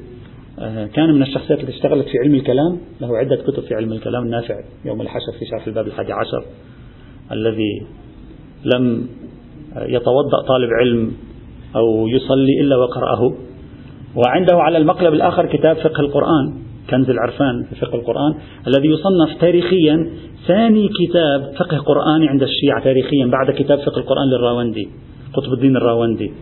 آه، 0.59 0.87
كان 0.87 1.15
من 1.15 1.23
الشخصيات 1.23 1.61
التي 1.61 1.73
اشتغلت 1.73 2.09
في 2.09 2.19
علم 2.25 2.35
الكلام. 2.35 2.79
له 3.01 3.17
عدة 3.17 3.37
كتب 3.37 3.63
في 3.63 3.75
علم 3.75 3.93
الكلام. 3.93 4.23
النافع 4.23 4.55
يوم 4.85 5.01
الحشر 5.01 5.33
في 5.39 5.45
شرح 5.51 5.67
الباب 5.67 5.87
الحادي 5.87 6.13
عشر 6.13 6.45
الذي 7.33 7.87
لم 8.65 9.09
يتوضأ 9.77 10.43
طالب 10.49 10.69
علم 10.81 11.13
أو 11.77 12.09
يصلي 12.09 12.61
إلا 12.61 12.77
وقرأه. 12.77 13.35
وعنده 14.17 14.57
على 14.57 14.79
المقلب 14.79 15.15
الآخر 15.15 15.47
كتاب 15.47 15.77
فقه 15.77 16.01
القرآن 16.01 16.55
كنز 16.91 17.11
العرفان 17.11 17.65
في 17.71 17.81
فقه 17.81 17.95
القرآن 17.95 18.35
الذي 18.67 18.89
يصنف 18.89 19.41
تاريخيا 19.41 20.11
ثاني 20.47 20.89
كتاب 20.89 21.53
فقه 21.59 21.79
قرآني 21.79 22.29
عند 22.29 22.43
الشيعة 22.43 22.85
تاريخيا 22.85 23.27
بعد 23.27 23.51
كتاب 23.51 23.79
فقه 23.79 23.99
القرآن 23.99 24.29
للراوندي 24.29 24.89
قطب 25.35 25.53
الدين 25.53 25.77
الراوندي 25.77 26.33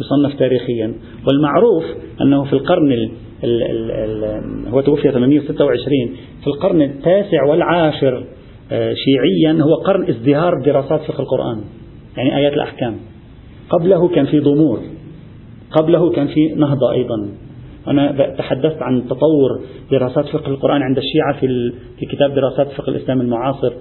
يصنف 0.00 0.38
تاريخيا. 0.38 0.94
والمعروف 1.28 1.84
أنه 2.20 2.44
في 2.44 2.52
القرن 2.52 2.92
ال 2.92 3.10
ال 3.44 3.62
ال 3.62 3.90
ال 3.90 4.68
هو 4.68 4.80
توفي 4.80 5.12
826 5.12 6.16
في 6.40 6.46
القرن 6.46 6.82
التاسع 6.82 7.44
والعاشر 7.50 8.24
آه، 8.72 8.94
شيعيا 8.94 9.62
هو 9.62 9.74
قرن 9.74 10.08
ازدهار 10.08 10.62
دراسات 10.64 11.00
فقه 11.00 11.20
القرآن 11.20 11.60
يعني 12.16 12.36
آيات 12.36 12.52
الأحكام. 12.52 12.96
قبله 13.70 14.08
كان 14.08 14.26
في 14.26 14.40
ضمور. 14.40 14.78
قبله 15.76 16.10
كان 16.10 16.26
في 16.26 16.48
نهضة 16.56 16.92
أيضا. 16.92 17.28
أنا 17.88 18.34
تحدثت 18.38 18.82
عن 18.82 19.04
تطور 19.06 19.60
دراسات 19.90 20.26
فقه 20.26 20.48
القرآن 20.48 20.82
عند 20.82 20.98
الشيعة 20.98 21.40
في 21.40 21.72
في 21.98 22.06
كتاب 22.06 22.34
دراسات 22.34 22.68
فقه 22.68 22.90
الإسلام 22.90 23.20
المعاصر 23.20 23.72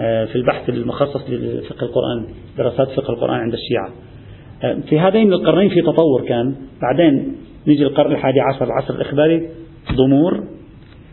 آه، 0.00 0.24
في 0.24 0.36
البحث 0.36 0.68
المخصص 0.68 1.30
لفقه 1.30 1.86
القرآن 1.86 2.26
دراسات 2.58 2.88
فقه 2.88 3.10
القرآن 3.10 3.38
عند 3.40 3.52
الشيعة. 3.52 3.90
آه، 4.64 4.78
في 4.88 5.00
هذين 5.00 5.32
القرنين 5.32 5.68
في 5.68 5.80
تطور 5.82 6.22
كان. 6.28 6.54
بعدين 6.82 7.36
نيجي 7.66 7.82
القرن 7.82 8.12
الحادي 8.12 8.40
عشر 8.40 8.64
العصر 8.64 8.94
الإخباري 8.94 9.48
ضمور. 9.92 10.44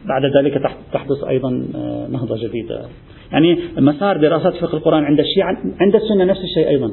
بعد 0.05 0.21
ذلك 0.37 0.61
تحدث 0.93 1.23
أيضا 1.29 1.65
آه، 1.75 2.07
نهضة 2.07 2.47
جديدة. 2.47 2.81
يعني 3.31 3.59
مسار 3.77 4.17
دراسات 4.17 4.53
فقه 4.53 4.77
القرآن 4.77 5.03
عند 5.03 5.19
الشيعة 5.19 5.57
عند 5.81 5.95
السنة 5.95 6.23
نفس 6.25 6.41
الشيء 6.43 6.67
أيضا. 6.67 6.91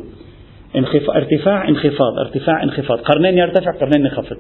ارتفاع 1.16 1.68
انخفاض 1.68 2.18
ارتفاع 2.18 2.62
انخفاض. 2.62 2.98
قرنين 2.98 3.38
يرتفع 3.38 3.72
قرنين 3.80 4.00
ينخفض. 4.06 4.37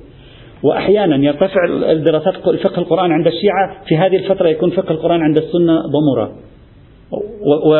وأحيانا 0.62 1.16
يرتفع 1.16 1.64
الدراسات 1.90 2.34
فقه 2.36 2.78
القرآن 2.78 3.12
عند 3.12 3.26
الشيعة 3.26 3.84
في 3.88 3.96
هذه 3.96 4.16
الفترة 4.16 4.48
يكون 4.48 4.70
فقه 4.70 4.90
القرآن 4.90 5.22
عند 5.22 5.36
السنة 5.36 5.80
ضمرة 5.80 6.32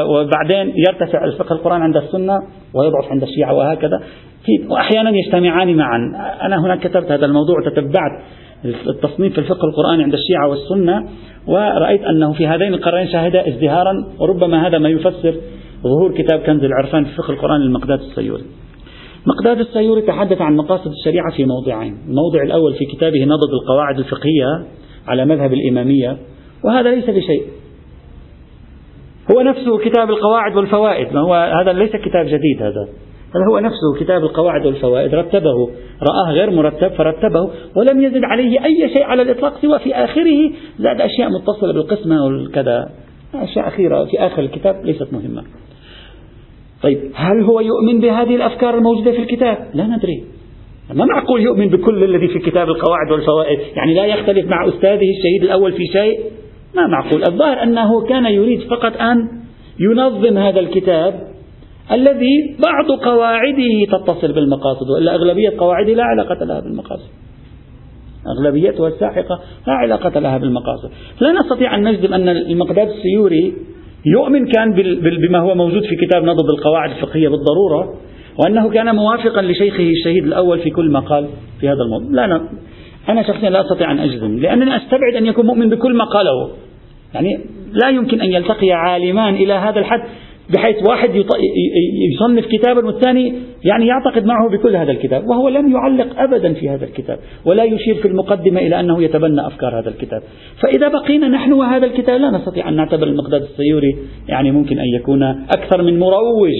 وبعدين 0.08 0.74
يرتفع 0.88 1.24
الفقه 1.24 1.52
القرآن 1.52 1.82
عند 1.82 1.96
السنة 1.96 2.34
ويضعف 2.74 3.10
عند 3.10 3.22
الشيعة 3.22 3.54
وهكذا. 3.54 4.00
وأحيانا 4.70 5.10
يجتمعان 5.10 5.76
معا. 5.76 5.98
أنا 6.42 6.60
هنا 6.60 6.76
كتبت 6.76 7.12
هذا 7.12 7.26
الموضوع 7.26 7.56
تتبعت 7.64 8.22
التصنيف 8.64 9.32
في 9.32 9.38
الفقه 9.38 9.68
القرآني 9.68 10.02
عند 10.02 10.14
الشيعة 10.14 10.48
والسنة 10.48 11.08
ورأيت 11.46 12.04
أنه 12.04 12.32
في 12.32 12.46
هذين 12.46 12.74
القرنين 12.74 13.08
شهد 13.08 13.36
ازدهارا 13.36 13.92
وربما 14.18 14.66
هذا 14.66 14.78
ما 14.78 14.88
يفسر 14.88 15.34
ظهور 15.82 16.12
كتاب 16.12 16.40
كنز 16.40 16.64
العرفان 16.64 17.04
في 17.04 17.10
فقه 17.16 17.32
القرآن 17.32 17.60
للمقداد 17.60 18.00
السيوري. 18.00 18.44
مقداد 19.26 19.58
السيوري 19.58 20.02
تحدث 20.02 20.40
عن 20.40 20.56
مقاصد 20.56 20.90
الشريعة 20.90 21.32
في 21.36 21.44
موضعين. 21.44 21.98
الموضع 22.08 22.42
الأول 22.42 22.74
في 22.74 22.84
كتابه 22.84 23.24
نضد 23.24 23.52
القواعد 23.62 23.98
الفقهية 23.98 24.66
على 25.08 25.24
مذهب 25.24 25.52
الإمامية 25.52 26.16
وهذا 26.64 26.94
ليس 26.94 27.04
بشيء. 27.04 27.42
هو 29.32 29.40
نفسه 29.40 29.78
كتاب 29.78 30.10
القواعد 30.10 30.56
والفوائد. 30.56 31.14
ما 31.14 31.20
هو 31.20 31.34
هذا 31.34 31.72
ليس 31.72 31.90
كتاب 31.90 32.26
جديد 32.26 32.62
هذا. 32.62 32.88
هذا 33.34 33.44
هو 33.50 33.58
نفسه 33.58 33.94
كتاب 34.00 34.22
القواعد 34.22 34.66
والفوائد. 34.66 35.14
رتبه. 35.14 35.70
رآه 36.02 36.32
غير 36.32 36.50
مرتب 36.50 36.88
فرتبه 36.88 37.50
ولم 37.76 38.00
يزد 38.00 38.24
عليه 38.24 38.64
أي 38.64 38.88
شيء 38.92 39.02
على 39.02 39.22
الإطلاق 39.22 39.60
سوى 39.62 39.78
في 39.78 39.94
آخره. 39.94 40.50
زاد 40.78 41.00
أشياء 41.00 41.30
متصلة 41.30 41.72
بالقسمة 41.72 42.24
والكذا. 42.24 42.90
أشياء 43.34 43.68
أخيرة 43.68 44.04
في 44.04 44.18
آخر 44.18 44.42
الكتاب 44.42 44.84
ليست 44.84 45.12
مهمة. 45.12 45.42
طيب 46.82 46.98
هل 47.14 47.42
هو 47.42 47.60
يؤمن 47.60 48.00
بهذه 48.00 48.36
الأفكار 48.36 48.74
الموجودة 48.78 49.12
في 49.12 49.18
الكتاب؟ 49.18 49.70
لا 49.74 49.86
ندري. 49.86 50.24
ما 50.94 51.04
معقول 51.04 51.40
يؤمن 51.40 51.68
بكل 51.68 52.04
الذي 52.04 52.28
في 52.28 52.38
كتاب 52.38 52.68
القواعد 52.68 53.12
والفوائد؟ 53.12 53.58
يعني 53.76 53.94
لا 53.94 54.06
يختلف 54.06 54.46
مع 54.46 54.68
أستاذه 54.68 55.10
الشهيد 55.18 55.42
الأول 55.42 55.72
في 55.72 55.84
شيء؟ 55.92 56.20
ما 56.76 56.86
معقول. 56.86 57.24
الظاهر 57.24 57.62
أنه 57.62 58.06
كان 58.06 58.26
يريد 58.26 58.60
فقط 58.60 59.00
أن 59.00 59.16
ينظم 59.80 60.38
هذا 60.38 60.60
الكتاب 60.60 61.30
الذي 61.92 62.56
بعض 62.62 63.00
قواعده 63.00 63.84
تتصل 63.92 64.32
بالمقاصد 64.32 64.90
وإلا 64.90 65.14
أغلبية 65.14 65.52
قواعده 65.58 65.94
لا 65.94 66.04
علاقة 66.04 66.44
لها 66.44 66.60
بالمقاصد. 66.60 67.10
أغلبيتها 68.38 68.88
الساحقة 68.88 69.40
لا 69.66 69.72
علاقة 69.72 70.20
لها 70.20 70.38
بالمقاصد. 70.38 70.90
لا 71.20 71.32
نستطيع 71.32 71.74
أن 71.74 71.88
نجزم 71.88 72.14
أن 72.14 72.28
المقداد 72.28 72.88
السيوري 72.88 73.54
يؤمن 74.06 74.46
كان 74.46 74.72
بما 75.28 75.38
هو 75.38 75.54
موجود 75.54 75.82
في 75.82 75.96
كتاب 75.96 76.24
نضب 76.24 76.50
القواعد 76.58 76.90
الفقهية 76.90 77.28
بالضرورة 77.28 77.94
وأنه 78.38 78.70
كان 78.70 78.94
موافقا 78.94 79.42
لشيخه 79.42 79.82
الشهيد 79.82 80.24
الأول 80.24 80.58
في 80.58 80.70
كل 80.70 80.90
ما 80.90 81.00
قال 81.00 81.28
في 81.60 81.68
هذا 81.68 81.82
الموضوع. 81.84 82.10
لا 82.10 82.24
أنا, 82.24 82.48
أنا 83.08 83.22
شخصيا 83.22 83.50
لا 83.50 83.60
أستطيع 83.60 83.92
أن 83.92 83.98
أجزم 83.98 84.38
لأنني 84.38 84.76
أستبعد 84.76 85.14
أن 85.16 85.26
يكون 85.26 85.46
مؤمن 85.46 85.68
بكل 85.68 85.94
ما 85.94 86.04
قاله. 86.04 86.50
يعني 87.14 87.40
لا 87.72 87.88
يمكن 87.88 88.20
أن 88.20 88.32
يلتقي 88.32 88.72
عالمان 88.72 89.34
إلى 89.34 89.52
هذا 89.52 89.80
الحد. 89.80 90.02
بحيث 90.54 90.76
واحد 90.88 91.10
يصنف 92.14 92.46
كتابا 92.46 92.86
والثاني 92.86 93.34
يعني 93.64 93.86
يعتقد 93.86 94.24
معه 94.24 94.50
بكل 94.50 94.76
هذا 94.76 94.92
الكتاب 94.92 95.28
وهو 95.28 95.48
لم 95.48 95.72
يعلق 95.72 96.20
أبدا 96.20 96.52
في 96.52 96.68
هذا 96.68 96.84
الكتاب 96.84 97.18
ولا 97.44 97.64
يشير 97.64 97.94
في 97.94 98.08
المقدمة 98.08 98.60
إلى 98.60 98.80
أنه 98.80 99.02
يتبنى 99.02 99.46
أفكار 99.46 99.78
هذا 99.78 99.88
الكتاب. 99.88 100.22
فإذا 100.62 100.88
بقينا 100.88 101.28
نحن 101.28 101.52
وهذا 101.52 101.86
الكتاب 101.86 102.20
لا 102.20 102.30
نستطيع 102.30 102.68
أن 102.68 102.76
نعتبر 102.76 103.06
المقداد 103.06 103.42
السيوري 103.42 103.96
يعني 104.28 104.50
ممكن 104.50 104.78
أن 104.78 104.88
يكون 105.00 105.22
أكثر 105.22 105.82
من 105.82 105.98
مروج 105.98 106.52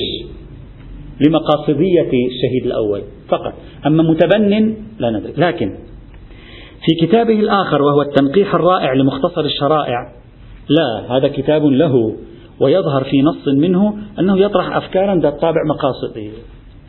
لمقاصدية 1.27 2.11
الشهيد 2.29 2.67
الأول 2.67 3.03
فقط. 3.29 3.53
أما 3.87 4.03
متبن 4.03 4.75
لا 4.99 5.11
ندري. 5.11 5.33
لكن 5.37 5.75
في 6.87 7.07
كتابه 7.07 7.41
الآخر 7.41 7.83
وهو 7.83 8.03
التنقيح 8.03 8.55
الرائع 8.55 8.93
لمختصر 8.93 9.41
الشرائع 9.41 10.13
لا 10.69 11.17
هذا 11.17 11.29
كتاب 11.29 11.65
له 11.65 12.17
ويظهر 12.61 13.05
في 13.05 13.23
نص 13.23 13.49
منه 13.49 13.97
أنه 14.19 14.39
يطرح 14.39 14.77
أفكارا 14.77 15.21
ذات 15.21 15.41
طابع 15.41 15.61
مقاصدي. 15.69 16.31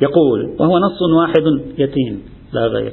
يقول 0.01 0.55
وهو 0.59 0.77
نص 0.77 1.01
واحد 1.19 1.43
يتيم. 1.77 2.23
لا 2.53 2.67
غير. 2.67 2.91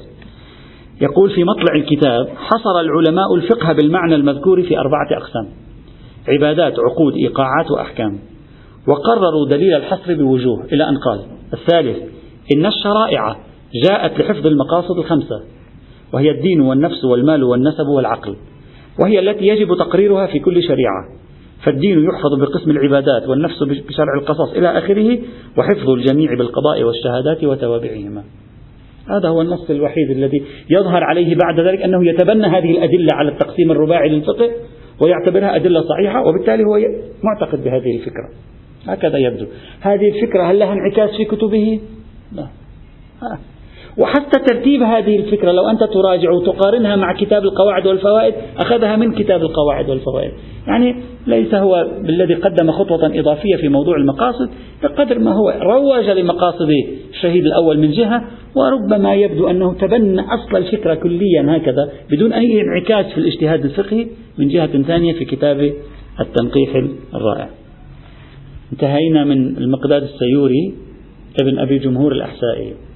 يقول 1.00 1.30
في 1.30 1.44
مطلع 1.44 1.74
الكتاب 1.76 2.28
حصر 2.36 2.80
العلماء 2.80 3.34
الفقه 3.34 3.72
بالمعنى 3.72 4.14
المذكور 4.14 4.62
في 4.62 4.78
أربعة 4.78 5.08
أقسام 5.12 5.48
عبادات 6.28 6.74
عقود 6.78 7.14
إيقاعات 7.14 7.70
وأحكام. 7.70 8.18
وقرروا 8.88 9.48
دليل 9.48 9.74
الحصر 9.74 10.14
بوجوه 10.14 10.64
إلى 10.72 10.88
أن 10.88 10.96
قال 10.96 11.20
الثالث 11.52 11.98
إن 12.52 12.66
الشرائع 12.66 13.36
جاءت 13.88 14.20
لحفظ 14.20 14.46
المقاصد 14.46 14.98
الخمسة 14.98 15.40
وهي 16.12 16.30
الدين 16.30 16.60
والنفس 16.60 17.04
والمال 17.04 17.44
والنسب 17.44 17.86
والعقل 17.86 18.36
وهي 19.00 19.18
التي 19.18 19.46
يجب 19.46 19.74
تقريرها 19.78 20.26
في 20.26 20.38
كل 20.38 20.62
شريعة. 20.62 21.04
فالدين 21.64 22.04
يحفظ 22.04 22.34
بقسم 22.40 22.70
العبادات 22.70 23.28
والنفس 23.28 23.62
بشرع 23.62 24.14
القصص 24.20 24.52
إلى 24.56 24.78
آخره 24.78 25.18
وحفظ 25.58 25.90
الجميع 25.90 26.34
بالقضاء 26.34 26.82
والشهادات 26.82 27.44
وتوابعهما. 27.44 28.24
هذا 29.10 29.28
هو 29.28 29.40
النص 29.40 29.70
الوحيد 29.70 30.10
الذي 30.10 30.42
يظهر 30.70 31.04
عليه 31.04 31.36
بعد 31.36 31.60
ذلك 31.60 31.82
أنه 31.82 32.06
يتبنى 32.08 32.46
هذه 32.46 32.70
الأدلة 32.70 33.08
على 33.12 33.28
التقسيم 33.28 33.70
الرباعي 33.70 34.08
للفقه 34.08 34.50
ويعتبرها 35.00 35.56
أدلة 35.56 35.82
صحيحة 35.82 36.26
وبالتالي 36.26 36.62
هو 36.64 36.78
معتقد 37.22 37.64
بهذه 37.64 37.96
الفكرة. 37.96 38.28
هكذا 38.86 39.18
يبدو. 39.18 39.46
هذه 39.80 40.08
الفكرة 40.08 40.42
هل 40.42 40.58
لها 40.58 40.72
انعكاس 40.72 41.10
في 41.16 41.24
كتبه؟ 41.24 41.80
لا. 42.32 42.48
وحتى 43.98 44.40
ترتيب 44.46 44.82
هذه 44.82 45.16
الفكرة 45.16 45.52
لو 45.52 45.68
أنت 45.68 45.84
تراجع 45.84 46.30
وتقارنها 46.30 46.96
مع 46.96 47.12
كتاب 47.12 47.42
القواعد 47.42 47.86
والفوائد 47.86 48.34
أخذها 48.56 48.96
من 48.96 49.14
كتاب 49.14 49.42
القواعد 49.42 49.90
والفوائد. 49.90 50.30
يعني 50.66 50.96
ليس 51.26 51.54
هو 51.54 51.88
بالذي 52.02 52.34
قدم 52.34 52.70
خطوة 52.70 53.18
إضافية 53.18 53.56
في 53.56 53.68
موضوع 53.68 53.96
المقاصد 53.96 54.50
بقدر 54.82 55.18
ما 55.18 55.32
هو 55.34 55.50
روج 55.62 56.10
لمقاصد 56.10 56.68
الشهيد 57.10 57.46
الأول 57.46 57.78
من 57.78 57.90
جهة 57.90 58.24
وربما 58.54 59.14
يبدو 59.14 59.50
أنه 59.50 59.74
تبنى 59.74 60.20
أصل 60.20 60.56
الفكرة 60.56 60.94
كليا 60.94 61.56
هكذا 61.56 61.92
بدون 62.10 62.32
أي 62.32 62.60
انعكاس 62.60 63.12
في 63.12 63.18
الاجتهاد 63.18 63.64
الفقهي 63.64 64.06
من 64.38 64.48
جهة 64.48 64.82
ثانية 64.82 65.12
في 65.12 65.24
كتاب 65.24 65.72
التنقيح 66.20 66.70
الرائع. 67.14 67.48
انتهينا 68.72 69.24
من 69.24 69.56
المقداد 69.56 70.02
السيوري 70.02 70.74
ابن 71.42 71.58
أبي 71.58 71.78
جمهور 71.78 72.12
الأحسائي. 72.12 72.87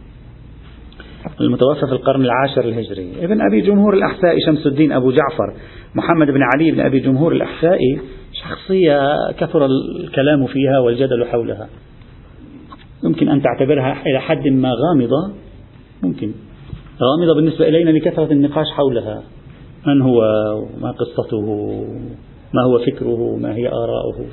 المتوفى 1.40 1.87
في 1.87 1.92
القرن 1.92 2.24
العاشر 2.24 2.64
الهجري. 2.64 3.24
ابن 3.24 3.40
أبي 3.40 3.61
جمهور 3.61 3.94
الأحسائي 3.94 4.40
شمس 4.46 4.66
الدين 4.66 4.92
أبو 4.92 5.11
جعفر 5.11 5.54
محمد 5.94 6.26
بن 6.26 6.40
علي 6.54 6.70
بن 6.70 6.80
أبي 6.80 7.00
جمهور 7.00 7.32
الأحسائي 7.32 8.00
شخصية 8.32 9.00
كثر 9.38 9.66
الكلام 9.66 10.46
فيها 10.46 10.78
والجدل 10.78 11.24
حولها. 11.24 11.68
يمكن 13.04 13.28
أن 13.28 13.42
تعتبرها 13.42 14.02
إلى 14.06 14.20
حد 14.20 14.48
ما 14.48 14.68
غامضة. 14.68 15.35
ممكن. 16.02 16.32
غامضة 17.02 17.35
بالنسبة 17.35 17.68
إلينا 17.68 17.90
لكثرة 17.90 18.32
النقاش 18.32 18.66
حولها. 18.76 19.22
من 19.87 20.02
هو؟ 20.02 20.20
ما 20.80 20.90
قصته؟ 20.90 21.46
ما 22.54 22.62
هو 22.62 22.78
فكره؟ 22.78 23.37
ما 23.37 23.54
هي 23.54 23.68
آراؤه؟ 23.68 24.26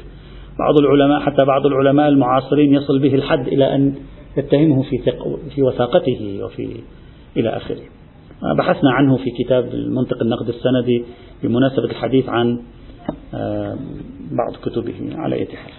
بعض 0.60 0.78
العلماء 0.80 1.20
حتى 1.20 1.46
بعض 1.46 1.66
العلماء 1.66 2.10
المعاصرين 2.10 2.74
يصل 2.74 3.00
به 3.00 3.16
الحد 3.16 3.48
إلى 3.48 3.76
أن 3.76 3.94
يتهمه 4.40 4.84
في 4.84 4.98
في 5.56 5.64
وثاقته 5.64 6.40
وفي 6.44 6.76
إلى 7.38 7.50
آخره. 7.50 7.82
بحثنا 8.58 8.92
عنه 8.92 9.18
في 9.18 9.32
كتاب 9.44 9.74
المنطق 9.74 10.22
النقد 10.22 10.50
السندي 10.50 11.04
بمناسبة 11.44 11.86
الحديث 11.86 12.30
عن 12.30 12.60
آه، 13.34 13.78
بعض 14.32 14.56
كتبه 14.64 14.94
على 15.16 15.36
أي 15.36 15.46
حال. 15.46 15.72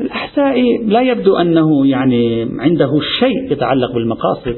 الأحسائي 0.00 0.78
لا 0.84 1.02
يبدو 1.02 1.36
أنه 1.36 1.86
يعني 1.86 2.48
عنده 2.58 2.90
شيء 3.20 3.52
يتعلق 3.52 3.92
بالمقاصد 3.92 4.56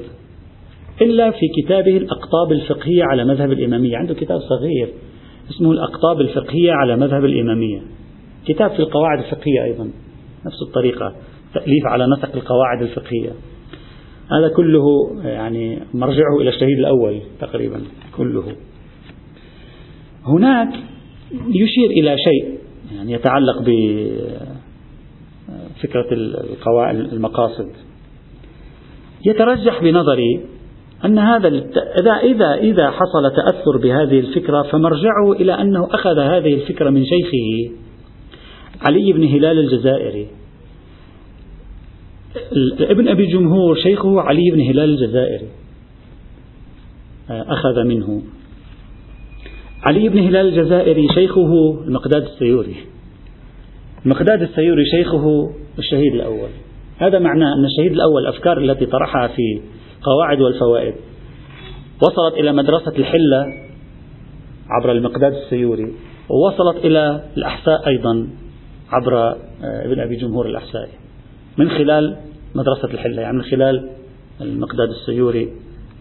إلا 1.02 1.30
في 1.30 1.46
كتابه 1.62 1.96
الأقطاب 1.96 2.52
الفقهية 2.52 3.04
على 3.04 3.24
مذهب 3.24 3.52
الإمامية. 3.52 3.96
عنده 3.96 4.14
كتاب 4.14 4.40
صغير 4.40 4.88
اسمه 5.50 5.72
الأقطاب 5.72 6.20
الفقهية 6.20 6.72
على 6.72 6.96
مذهب 6.96 7.24
الإمامية. 7.24 7.82
كتاب 8.46 8.70
في 8.70 8.78
القواعد 8.78 9.18
الفقهية 9.18 9.64
أيضا 9.64 9.84
نفس 10.46 10.62
الطريقة. 10.68 11.14
تأليف 11.54 11.86
على 11.86 12.06
نسق 12.06 12.36
القواعد 12.36 12.82
الفقهية. 12.82 13.30
هذا 14.32 14.48
كله 14.56 14.82
يعني 15.24 15.80
مرجعه 15.94 16.40
إلى 16.40 16.50
الشهيد 16.50 16.78
الأول 16.78 17.20
تقريبا 17.40 17.82
كله. 18.16 18.56
هناك 20.26 20.68
يشير 21.48 21.90
إلى 21.90 22.16
شيء 22.18 22.58
يعني 22.96 23.12
يتعلق 23.12 23.62
بفكرة 25.78 26.06
القواعد 26.12 26.96
المقاصد. 26.96 27.70
يترجح 29.26 29.82
بنظري 29.82 30.40
أن 31.04 31.18
هذا 31.18 31.48
إذا 32.00 32.12
إذا 32.22 32.54
إذا 32.54 32.90
حصل 32.90 33.30
تأثر 33.36 33.76
بهذه 33.82 34.20
الفكرة 34.20 34.62
فمرجعه 34.62 35.32
إلى 35.32 35.52
أنه 35.52 35.84
أخذ 35.90 36.18
هذه 36.18 36.54
الفكرة 36.54 36.90
من 36.90 37.04
شيخه 37.04 37.74
علي 38.80 39.12
بن 39.12 39.24
هلال 39.24 39.58
الجزائري. 39.58 40.26
ابن 42.80 43.08
أبي 43.08 43.26
جمهور 43.26 43.76
شيخه 43.76 44.20
علي 44.20 44.50
بن 44.52 44.60
هلال 44.60 44.90
الجزائري 44.90 45.48
أخذ 47.30 47.84
منه. 47.84 48.22
علي 49.82 50.08
بن 50.08 50.18
هلال 50.18 50.46
الجزائري 50.46 51.08
شيخه 51.14 51.82
المقداد 51.86 52.22
السيوري. 52.22 52.76
المقداد 54.06 54.42
السيوري 54.42 54.84
شيخه 54.84 55.50
الشهيد 55.78 56.14
الأول. 56.14 56.48
هذا 56.98 57.18
معناه 57.18 57.54
أن 57.54 57.64
الشهيد 57.64 57.92
الأول 57.92 58.22
الأفكار 58.22 58.58
التي 58.58 58.86
طرحها 58.86 59.28
في 59.28 59.60
قواعد 60.02 60.40
والفوائد. 60.40 60.94
وصلت 62.02 62.34
إلى 62.40 62.52
مدرسة 62.52 62.92
الحلة 62.98 63.46
عبر 64.68 64.92
المقداد 64.92 65.32
السيوري 65.32 65.92
ووصلت 66.28 66.84
إلى 66.84 67.24
الأحساء 67.36 67.88
أيضا 67.88 68.28
عبر 68.90 69.16
آه، 69.18 69.36
ابن 69.84 70.00
أبي 70.00 70.16
جمهور 70.16 70.46
الأحسائي 70.46 70.90
من 71.58 71.70
خلال 71.70 72.16
مدرسة 72.54 72.94
الحلة 72.94 73.22
يعني 73.22 73.36
من 73.36 73.42
خلال 73.42 73.90
المقداد 74.40 74.88
السيوري. 74.88 75.48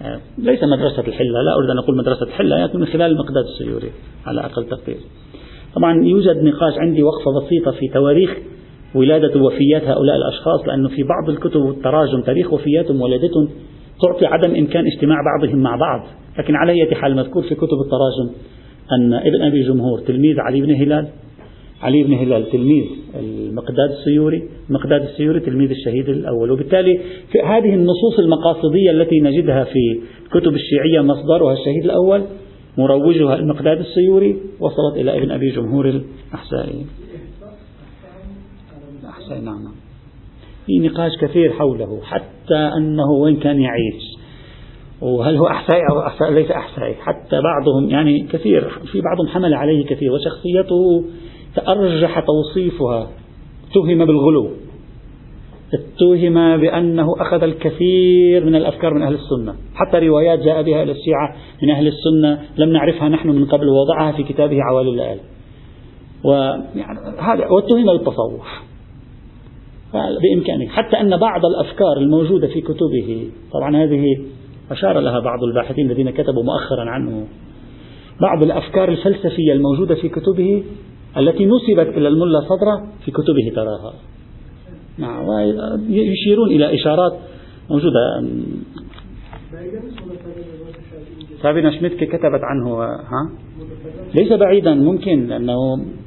آه، 0.01 0.19
ليس 0.37 0.59
مدرسة 0.63 1.07
الحلة 1.07 1.41
لا 1.41 1.55
أريد 1.57 1.69
أن 1.69 1.77
أقول 1.77 1.97
مدرسة 1.97 2.23
الحلة 2.23 2.63
لكن 2.63 2.79
من 2.79 2.85
خلال 2.85 3.11
المقداد 3.11 3.43
السيوري 3.43 3.91
على 4.25 4.41
أقل 4.41 4.65
تقدير. 4.65 4.97
طبعا 5.75 6.05
يوجد 6.05 6.43
نقاش 6.43 6.73
عندي 6.77 7.03
وقفة 7.03 7.31
بسيطة 7.41 7.71
في 7.71 7.87
تواريخ 7.87 8.37
ولادة 8.95 9.41
وفيات 9.41 9.83
هؤلاء 9.83 10.15
الأشخاص 10.15 10.67
لأنه 10.67 10.89
في 10.89 11.03
بعض 11.03 11.29
الكتب 11.29 11.61
والتراجم 11.61 12.21
تاريخ 12.21 12.53
وفياتهم 12.53 13.01
ولادتهم 13.01 13.49
تعطي 14.01 14.25
عدم 14.25 14.55
إمكان 14.55 14.85
اجتماع 14.87 15.17
بعضهم 15.25 15.59
مع 15.59 15.75
بعض. 15.75 16.07
لكن 16.39 16.55
على 16.55 16.71
أي 16.71 16.95
حال 16.95 17.15
مذكور 17.15 17.43
في 17.43 17.55
كتب 17.55 17.77
التراجم 17.85 18.35
أن 18.91 19.13
ابن 19.13 19.41
أبي 19.41 19.63
جمهور 19.63 19.99
تلميذ 19.99 20.39
علي 20.39 20.61
بن 20.61 20.75
هلال 20.75 21.07
علي 21.83 22.03
بن 22.03 22.13
هلال 22.13 22.51
تلميذ 22.51 22.85
المقداد 23.19 23.89
السيوري 23.89 24.49
المقداد 24.69 25.01
السيوري 25.01 25.39
تلميذ 25.39 25.69
الشهيد 25.69 26.09
الأول. 26.09 26.51
وبالتالي 26.51 26.99
في 27.31 27.39
هذه 27.45 27.73
النصوص 27.73 28.19
المقاصدية 28.19 28.91
التي 28.91 29.19
نجدها 29.19 29.63
في 29.63 29.99
كتب 30.31 30.53
الشيعية 30.53 31.01
مصدرها 31.01 31.53
الشهيد 31.53 31.85
الأول 31.85 32.23
مروجها 32.77 33.35
المقداد 33.35 33.79
السيوري 33.79 34.37
وصلت 34.59 34.95
إلى 34.95 35.17
ابن 35.17 35.31
أبي 35.31 35.49
جمهور 35.49 35.89
الأحسائي. 35.89 36.85
الأحسائي 39.03 39.41
نعم 39.41 39.63
نعم. 39.63 39.75
في 40.65 40.79
نقاش 40.79 41.11
كثير 41.21 41.51
حوله 41.53 41.99
حتى 42.03 42.69
أنه 42.77 43.11
وين 43.11 43.35
كان 43.35 43.61
يعيش. 43.61 44.13
وهل 45.01 45.37
هو 45.37 45.47
أحسائي 45.47 45.81
أو 45.91 45.99
أحسائي 45.99 46.33
ليس 46.33 46.51
أحسائي 46.51 46.93
حتى 46.93 47.41
بعضهم 47.41 47.89
يعني 47.89 48.27
كثير 48.31 48.69
في 48.91 49.01
بعضهم 49.01 49.27
حمل 49.27 49.53
عليه 49.53 49.85
كثير 49.85 50.11
وشخصيته 50.11 51.03
تأرجح 51.55 52.19
توصيفها. 52.19 53.07
اتهم 53.69 54.05
بالغلو. 54.05 54.49
اتهم 55.73 56.57
بأنه 56.57 57.07
أخذ 57.19 57.43
الكثير 57.43 58.45
من 58.45 58.55
الأفكار 58.55 58.93
من 58.93 59.01
أهل 59.01 59.13
السنة. 59.13 59.55
حتى 59.75 59.99
روايات 59.99 60.39
جاء 60.39 60.63
بها 60.63 60.83
إلى 60.83 60.91
الشيعة 60.91 61.35
من 61.63 61.69
أهل 61.69 61.87
السنة 61.87 62.41
لم 62.57 62.69
نعرفها 62.69 63.09
نحن 63.09 63.29
من 63.29 63.45
قبل 63.45 63.69
ووضعها 63.69 64.11
في 64.11 64.23
كتابه 64.23 64.57
عوالي 64.63 64.89
الليالي. 64.89 65.21
ويعني 66.23 66.99
هذا 67.19 67.47
واتهم 67.47 67.85
بالتصوف. 67.85 68.47
بإمكانه 69.93 70.67
حتى 70.69 71.01
أن 71.01 71.17
بعض 71.17 71.45
الأفكار 71.45 71.97
الموجودة 71.97 72.47
في 72.47 72.61
كتبه 72.61 73.29
طبعا 73.53 73.83
هذه 73.83 74.05
أشار 74.71 74.99
لها 74.99 75.19
بعض 75.19 75.43
الباحثين 75.43 75.91
الذين 75.91 76.09
كتبوا 76.09 76.43
مؤخرا 76.43 76.89
عنه. 76.89 77.27
بعض 78.21 78.43
الأفكار 78.43 78.89
الفلسفية 78.89 79.53
الموجودة 79.53 79.95
في 79.95 80.09
كتبه 80.09 80.63
التي 81.17 81.45
نسبت 81.45 81.97
إلى 81.97 82.07
الملا 82.07 82.39
صدرة 82.39 82.87
في 83.05 83.11
كتبه 83.11 83.51
تراها. 83.55 83.93
نعم 84.97 85.25
يشيرون 85.89 86.49
إلى 86.49 86.75
إشارات 86.75 87.13
موجودة. 87.69 87.99
سابينا 91.41 91.71
شميتك 91.71 91.97
كتبت 91.97 92.41
عنه 92.43 92.83
ها؟ 92.83 93.31
ليس 94.15 94.33
بعيدا 94.33 94.73
ممكن 94.73 95.27
لأنه 95.27 95.55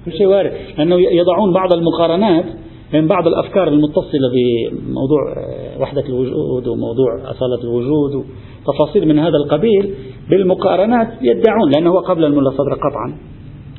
كل 0.04 0.12
شيء 0.12 0.26
وارد. 0.26 0.52
لأنه 0.78 0.96
يضعون 0.96 1.52
بعض 1.52 1.72
المقارنات 1.72 2.44
بين 2.92 3.06
بعض 3.06 3.26
الأفكار 3.26 3.68
المتصلة 3.68 4.30
بموضوع 4.34 5.34
آه، 5.36 5.80
وحدة 5.80 6.04
الوجود 6.08 6.66
وموضوع 6.68 7.14
أصالة 7.24 7.62
الوجود 7.64 8.14
وتفاصيل 8.14 9.08
من 9.08 9.18
هذا 9.18 9.36
القبيل 9.44 9.94
بالمقارنات 10.30 11.08
يدعون 11.22 11.70
لأنه 11.74 11.90
هو 11.90 11.98
قبل 11.98 12.24
الملا 12.24 12.50
صدر 12.50 12.74
قطعا. 12.74 13.35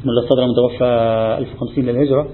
الملا 0.08 0.30
صدر 0.30 0.48
متوفى 0.48 0.86
1050 1.40 1.86
للهجرة 1.86 2.28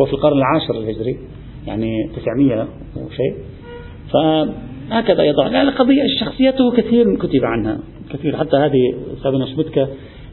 هو 0.00 0.04
في 0.04 0.12
القرن 0.12 0.38
العاشر 0.38 0.74
الهجري 0.74 1.18
يعني 1.66 2.10
900 2.16 2.68
وشيء. 2.96 3.34
فهكذا 4.12 5.22
يضع. 5.22 5.46
لا 5.46 5.62
القضية 5.62 6.02
شخصيته 6.20 6.70
كثير 6.70 7.16
كتب 7.16 7.44
عنها 7.44 7.78
كثير. 8.12 8.36
حتى 8.36 8.56
هذه 8.56 8.94
سابنا 9.22 9.46
شبتكا 9.46 9.88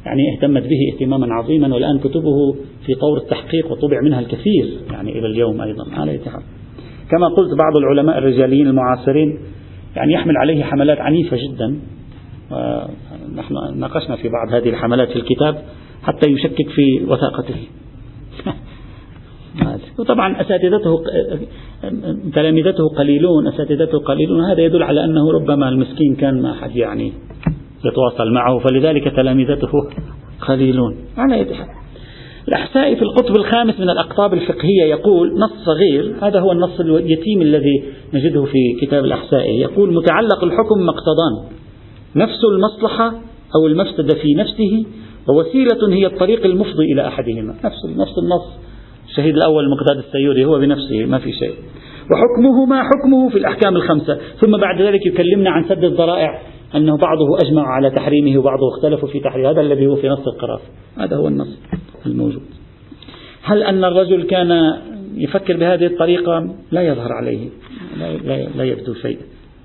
يعني 0.06 0.22
اهتمت 0.36 0.64
به 0.64 0.94
اهتماما 0.94 1.34
عظيما 1.34 1.74
والآن 1.74 2.00
كتبه 2.00 2.56
في 2.86 2.96
طور 2.96 3.18
التحقيق 3.18 3.72
وطبع 3.72 4.02
منها 4.02 4.20
الكثير 4.20 4.80
يعني 4.92 5.20
إلى 5.20 5.28
اليوم 5.28 5.62
أيضا 5.62 5.86
على 5.92 6.16
اتحاد 6.16 6.42
كما 7.12 7.28
قلت 7.28 7.58
بعض 7.58 7.78
العلماء 7.78 8.18
الرجاليين 8.18 8.68
المعاصرين 8.68 9.40
يعني 9.96 10.14
يحمل 10.14 10.38
عليه 10.38 10.64
حملات 10.64 10.98
عنيفة 11.00 11.38
جدا. 11.38 11.80
نحن 13.36 13.54
ناقشنا 13.76 14.16
في 14.16 14.30
بعض 14.30 14.54
هذه 14.54 14.70
الحملات 14.70 15.10
في 15.10 15.16
الكتاب. 15.16 15.62
حتى 16.08 16.30
يشكك 16.30 16.70
في 16.70 17.06
وثاقته. 17.08 17.68
وطبعا 20.00 20.42
أساتذته 20.42 21.04
تلامذته 22.34 22.90
قليلون 22.98 23.48
أساتذته 23.48 24.00
قليلون. 24.00 24.42
هذا 24.42 24.62
يدل 24.62 24.84
على 24.84 25.06
أنه 25.06 25.32
ربما 25.32 25.70
المسكين 25.70 26.16
كان 26.16 26.42
ما 26.42 26.52
أحد 26.52 26.76
يعني 26.76 27.14
يتواصل 27.86 28.32
معه 28.34 28.60
فلذلك 28.60 29.16
تلامذته 29.16 29.72
قليلون. 30.48 30.96
على 31.18 31.40
يد 31.40 31.48
الأحسائي 32.48 32.96
في 32.96 33.02
القطب 33.02 33.36
الخامس 33.36 33.80
من 33.80 33.90
الأقطاب 33.90 34.34
الفقهية 34.34 34.84
يقول 34.84 35.40
نص 35.40 35.52
صغير 35.66 36.16
هذا 36.22 36.40
هو 36.40 36.52
النص 36.52 36.80
اليتيم 36.80 37.42
الذي 37.42 37.84
نجده 38.14 38.46
في 38.46 38.86
كتاب 38.86 39.06
الأحسائي 39.06 39.60
يقول 39.60 39.94
متعلق 39.94 40.44
الحكم 40.44 40.86
مقتضان 40.86 41.58
نفس 42.16 42.40
المصلحة 42.52 43.08
أو 43.56 43.68
المفسدة 43.68 44.14
في 44.14 44.34
نفسه 44.34 44.86
ووسيلة 45.30 45.94
هي 45.94 46.06
الطريق 46.06 46.46
المفضي 46.46 46.94
إلى 46.94 47.08
أحدهما. 47.08 47.54
نفس 47.64 47.86
نفس 47.86 48.18
النص. 48.24 48.60
الشهيد 49.10 49.36
الأول 49.36 49.64
المقداد 49.64 49.98
السيوري 49.98 50.46
هو 50.46 50.60
بنفسه 50.60 51.06
ما 51.06 51.18
في 51.18 51.32
شيء. 51.32 51.56
وحكمهما 52.12 52.84
حكمه 52.84 53.30
في 53.30 53.38
الأحكام 53.38 53.76
الخمسة. 53.76 54.20
ثم 54.42 54.58
بعد 54.58 54.82
ذلك 54.82 55.06
يكلمنا 55.06 55.50
عن 55.50 55.64
سد 55.70 55.84
الذرائع 55.84 56.42
أنه 56.76 56.98
بعضه 56.98 57.38
أجمع 57.38 57.68
على 57.68 57.90
تحريمه 57.90 58.40
وبعضه 58.40 58.68
اختلفوا 58.76 59.08
في 59.10 59.20
تحريمه. 59.20 59.50
هذا 59.50 59.62
الذي 59.62 59.88
هو 59.88 59.96
في 59.96 60.10
نص 60.10 60.28
القراف 60.28 60.62
هذا 60.98 61.16
هو 61.16 61.28
النص 61.28 61.60
الموجود. 62.06 62.44
هل 63.44 63.64
أن 63.64 63.84
الرجل 63.84 64.24
كان 64.24 64.78
يفكر 65.16 65.58
بهذه 65.58 65.86
الطريقة؟ 65.86 66.56
لا 66.72 66.82
يظهر 66.82 67.14
عليه. 67.14 67.50
لا, 68.00 68.48
لا 68.58 68.64
يبدو 68.64 68.94
شيء 68.94 69.18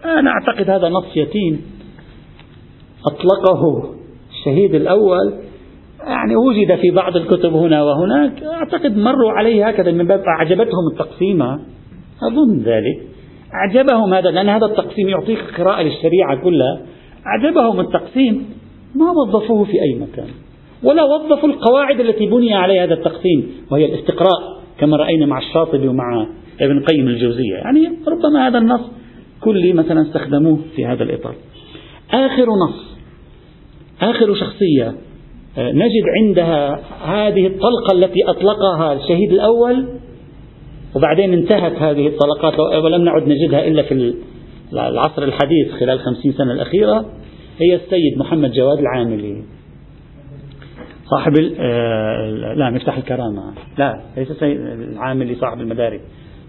أنا 0.05 0.31
أعتقد 0.31 0.70
هذا 0.70 0.88
نص 0.88 1.16
يتيم. 1.16 1.61
أطلقه 3.07 3.92
الشهيد 4.31 4.75
الأول 4.75 5.33
يعني 6.06 6.36
وجد 6.36 6.80
في 6.80 6.90
بعض 6.90 7.16
الكتب 7.16 7.52
هنا 7.54 7.82
وهناك 7.82 8.42
أعتقد 8.42 8.96
مروا 8.96 9.32
عليه 9.32 9.68
هكذا 9.68 9.92
من 9.92 10.06
باب 10.06 10.22
أعجبتهم 10.38 10.88
التقسيمة 10.92 11.60
أظن 12.22 12.58
ذلك. 12.58 13.02
أعجبهم 13.54 14.14
هذا 14.14 14.31
لأن 14.31 14.48
هذا 14.48 14.66
التقسيم 14.66 15.08
يعطيك 15.08 15.38
قراءة 15.58 15.83
للشريعة 15.83 16.42
كلها. 16.44 16.81
أعجبهم 17.27 17.81
التقسيم 17.81 18.46
ما 18.94 19.10
وظفوه 19.10 19.64
في 19.64 19.83
أي 19.83 19.94
مكان. 19.94 20.29
ولا 20.83 21.02
وظفوا 21.02 21.48
القواعد 21.48 22.00
التي 22.00 22.27
بني 22.27 22.54
عليها 22.54 22.85
هذا 22.85 22.94
التقسيم 22.94 23.50
وهي 23.70 23.85
الاستقراء 23.85 24.62
كما 24.79 24.96
رأينا 24.96 25.27
مع 25.27 25.38
الشاطبي 25.38 25.88
ومع 25.88 26.27
ابن 26.60 26.81
قيم 26.85 27.08
الجوزية. 27.08 27.54
يعني 27.54 27.88
ربما 28.08 28.48
هذا 28.48 28.58
النص 28.58 28.90
كلي 29.40 29.72
مثلا 29.72 30.02
استخدموه 30.02 30.58
في 30.77 30.87
هذا 30.87 31.02
الإطار. 31.02 31.35
آخر 32.10 32.46
نص 32.46 32.92
آخر 34.02 34.35
شخصية 34.35 34.94
نجد 35.59 36.05
عندها 36.19 36.81
هذه 37.05 37.46
الطلقة 37.46 37.92
التي 37.92 38.25
أطلقها 38.29 38.92
الشهيد 38.92 39.33
الأول 39.33 39.88
وبعدين 40.96 41.33
انتهت 41.33 41.73
هذه 41.73 42.07
الطلقات 42.07 42.59
ولم 42.85 43.05
نعد 43.05 43.23
نجدها 43.29 43.67
إلا 43.67 43.83
في 43.83 44.15
العصر 44.73 45.23
الحديث 45.23 45.73
خلال 45.81 46.00
خمسين 46.00 46.33
سنة 46.33 46.53
الأخيرة 46.53 47.05
هي 47.59 47.75
السيد 47.75 48.19
محمد 48.19 48.53
جواد 48.53 48.79
العاملي. 48.79 49.42
صاحب 51.11 51.33
آه 51.61 52.55
لا 52.57 52.71
مفتاح 52.71 52.96
الكرامة. 52.96 53.55
لا 53.79 54.00
ليس 54.17 54.31
السيد 54.31 54.61
العاملي 54.61 55.35
صاحب 55.35 55.61
المدارك. 55.61 56.00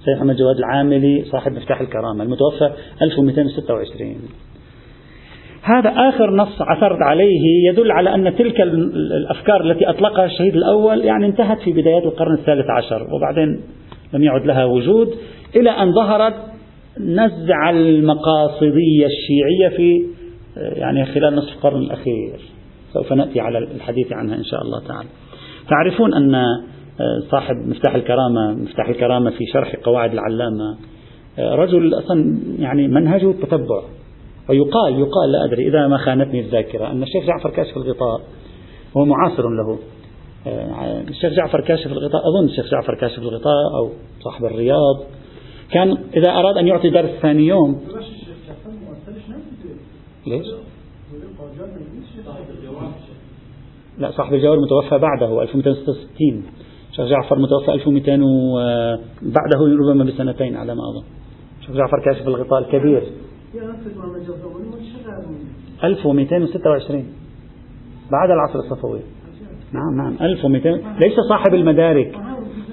سيد 0.05 0.15
محمد 0.17 0.35
جواد 0.35 0.57
العاملي 0.57 1.25
صاحب 1.31 1.51
مفتاح 1.51 1.81
الكرامة 1.81 2.23
المتوفى 2.23 2.71
1226 3.01 4.15
هذا 5.63 5.89
آخر 5.89 6.35
نص 6.35 6.61
عثرت 6.61 7.01
عليه 7.01 7.69
يدل 7.69 7.91
على 7.91 8.15
أن 8.15 8.35
تلك 8.35 8.61
الأفكار 8.61 9.71
التي 9.71 9.89
أطلقها 9.89 10.25
الشهيد 10.25 10.55
الأول 10.55 11.05
يعني 11.05 11.25
انتهت 11.25 11.59
في 11.59 11.71
بدايات 11.71 12.03
القرن 12.03 12.33
الثالث 12.33 12.65
عشر 12.69 13.07
وبعدين 13.13 13.61
لم 14.13 14.23
يعد 14.23 14.45
لها 14.45 14.65
وجود 14.65 15.09
إلى 15.55 15.69
أن 15.69 15.93
ظهرت 15.93 16.33
نزع 16.99 17.69
المقاصدية 17.69 19.05
الشيعية 19.05 19.77
في 19.77 20.05
يعني 20.57 21.05
خلال 21.05 21.35
نصف 21.35 21.55
القرن 21.55 21.81
الأخير. 21.81 22.39
سوف 22.93 23.13
نأتي 23.13 23.39
على 23.39 23.57
الحديث 23.57 24.13
عنها 24.13 24.35
إن 24.35 24.43
شاء 24.43 24.61
الله 24.61 24.87
تعالى. 24.87 25.09
تعرفون 25.69 26.13
أن 26.13 26.45
صاحب 27.31 27.55
مفتاح 27.55 27.95
الكرامة 27.95 28.53
مفتاح 28.53 28.89
الكرامة 28.89 29.29
في 29.29 29.45
شرح 29.53 29.75
قواعد 29.83 30.13
العلامة 30.13 30.77
رجل 31.39 31.93
أصلا 31.93 32.37
يعني 32.59 32.87
منهجه 32.87 33.31
التتبع. 33.31 33.81
ويقال 34.49 34.99
يقال 34.99 35.31
لا 35.31 35.45
أدري 35.45 35.67
إذا 35.67 35.87
ما 35.87 35.97
خانتني 35.97 36.39
الذاكرة 36.39 36.91
أن 36.91 37.03
الشيخ 37.03 37.25
جعفر 37.25 37.49
كاشف 37.49 37.77
الغطاء 37.77 38.21
هو 38.97 39.05
معاصر 39.05 39.43
له. 39.49 39.79
الشيخ 41.09 41.33
جعفر 41.33 41.61
كاشف 41.61 41.87
الغطاء 41.87 42.21
أظن 42.21 42.45
الشيخ 42.45 42.65
جعفر 42.71 42.95
كاشف 42.95 43.19
الغطاء 43.19 43.75
أو 43.77 43.89
صاحب 44.19 44.45
الرياض. 44.45 45.03
كان 45.71 45.97
إذا 46.15 46.31
أراد 46.31 46.57
أن 46.57 46.67
يعطي 46.67 46.89
درس 46.89 47.09
ثاني 47.09 47.47
يوم 47.47 47.81
ليش؟ 50.27 50.47
لا 53.97 54.11
صاحب 54.11 54.33
الجوار 54.33 54.57
متوفى 54.59 54.97
بعده 54.97 55.41
1266 55.41 56.43
الشيخ 56.91 57.05
جعفر 57.05 57.39
متوفى 57.39 57.73
1200 57.73 58.23
و... 58.23 58.59
بعده 59.21 59.77
ربما 59.89 60.03
بسنتين 60.03 60.55
على 60.55 60.75
ما 60.75 60.81
أظن. 60.81 61.03
الشيخ 61.59 61.75
جعفر 61.75 62.03
كاشف 62.05 62.27
الغطاء 62.27 62.59
الكبير. 62.59 63.03
1226 65.83 67.05
بعد 68.11 68.31
العصر 68.31 68.59
الصفوي. 68.59 68.99
نعم 69.73 69.97
نعم. 69.97 70.15
1200 70.21 70.69
ليس 70.99 71.13
صاحب 71.29 71.53
المدارك. 71.53 72.15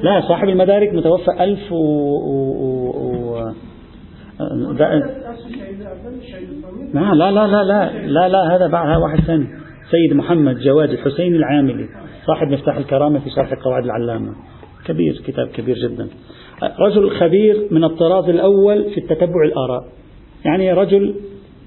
لا 0.02 0.20
صاحب 0.28 0.48
المدارك 0.48 0.94
متوفى 0.94 1.30
1000 1.40 1.72
و, 1.72 1.76
و... 1.76 2.90
و... 2.90 3.52
لا 6.94 7.14
لا 7.14 7.30
لا 7.30 7.46
لا 7.46 7.64
لا 7.64 8.06
لا 8.06 8.28
لا 8.28 8.56
هذا 8.56 8.66
بعد 8.66 9.02
واحد 9.02 9.20
ثاني. 9.20 9.46
سيد 9.90 10.16
محمد 10.16 10.58
جواد 10.58 10.90
الحسين 10.90 11.34
العاملي 11.34 11.88
صاحب 12.26 12.48
مفتاح 12.48 12.76
الكرامة 12.76 13.18
في 13.18 13.30
شرح 13.30 13.54
قواعد 13.54 13.84
العلامة. 13.84 14.34
كبير 14.86 15.22
كتاب 15.26 15.46
كبير 15.46 15.76
جدا. 15.76 16.08
رجل 16.80 17.10
خبير 17.10 17.68
من 17.70 17.84
الطراز 17.84 18.28
الأول 18.28 18.84
في 18.84 18.98
التتبع 18.98 19.44
الآراء. 19.44 19.99
يعني 20.44 20.72
رجل 20.72 21.14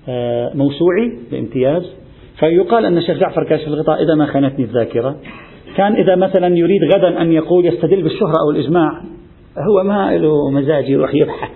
آه، 0.10 0.52
موسوعي 0.54 1.20
بامتياز. 1.32 1.84
فيقال 2.40 2.86
أن 2.86 2.98
الشيخ 2.98 3.18
جعفر 3.18 3.44
كاشف 3.44 3.68
الغطاء 3.68 4.04
إذا 4.04 4.16
ما 4.16 4.26
خانتني 4.26 4.66
الذاكرة. 4.66 5.16
كان 5.76 5.96
إذا 5.96 6.16
مثلا 6.16 6.58
يريد 6.58 6.82
غدا 6.96 7.22
أن 7.22 7.32
يقول 7.32 7.66
يستدل 7.66 8.02
بالشهرة 8.02 8.36
أو 8.46 8.52
الإجماع 8.52 9.02
هو 9.70 9.84
ما 9.84 10.18
له 10.18 10.52
مزاج 10.52 10.90
يروح 10.90 11.16
يبحث. 11.16 11.52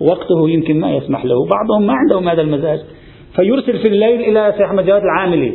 وقته 0.00 0.50
يمكن 0.50 0.80
ما 0.80 0.96
يسمح 0.96 1.24
له. 1.24 1.46
بعضهم 1.46 1.86
ما 1.86 1.92
عندهم 1.92 2.28
هذا 2.28 2.42
المزاج. 2.42 2.80
فيرسل 3.36 3.78
في 3.78 3.88
الليل 3.88 4.20
إلى 4.20 4.52
سيد 4.52 4.62
أحمد 4.62 4.86
جواد 4.86 5.02
العاملي 5.02 5.52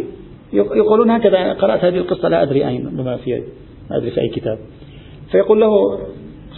يقولون 0.53 1.09
هكذا 1.09 1.53
قرأت 1.53 1.83
هذه 1.83 1.97
القصة 1.97 2.29
لا 2.29 2.43
أدري 2.43 2.67
أين 2.67 2.89
بما 2.89 3.17
في 3.17 3.43
ما 3.89 3.97
أدري 3.97 4.11
في 4.11 4.21
أي 4.21 4.29
كتاب. 4.29 4.57
فيقول 5.31 5.61
له 5.61 5.69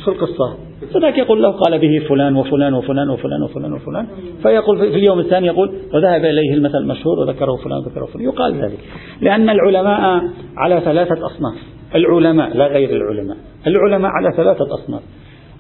شو 0.07 0.13
القصة. 0.13 0.57
فذاك 0.93 1.17
يقول 1.17 1.43
له 1.43 1.51
قال 1.51 1.79
به 1.79 2.07
فلان 2.09 2.35
وفلان 2.35 2.73
وفلان 2.73 3.09
وفلان 3.09 3.43
وفلان 3.43 3.73
وفلان 3.73 4.07
فيقول 4.43 4.77
في 4.77 4.95
اليوم 4.95 5.19
الثاني 5.19 5.47
يقول 5.47 5.69
وذهب 5.93 6.25
إليه 6.25 6.53
المثل 6.53 6.77
المشهور 6.77 7.19
وذكره 7.19 7.55
فلان 7.55 7.77
وذكره 7.77 8.05
فلان 8.05 8.25
يقال 8.25 8.55
ذلك. 8.55 8.79
لأن 9.21 9.49
العلماء 9.49 10.23
على 10.57 10.81
ثلاثة 10.85 11.25
أصناف. 11.25 11.55
العلماء 11.95 12.57
لا 12.57 12.67
غير 12.67 12.89
العلماء. 12.89 13.37
العلماء 13.67 14.11
على 14.11 14.31
ثلاثة 14.37 14.73
أصناف. 14.73 15.01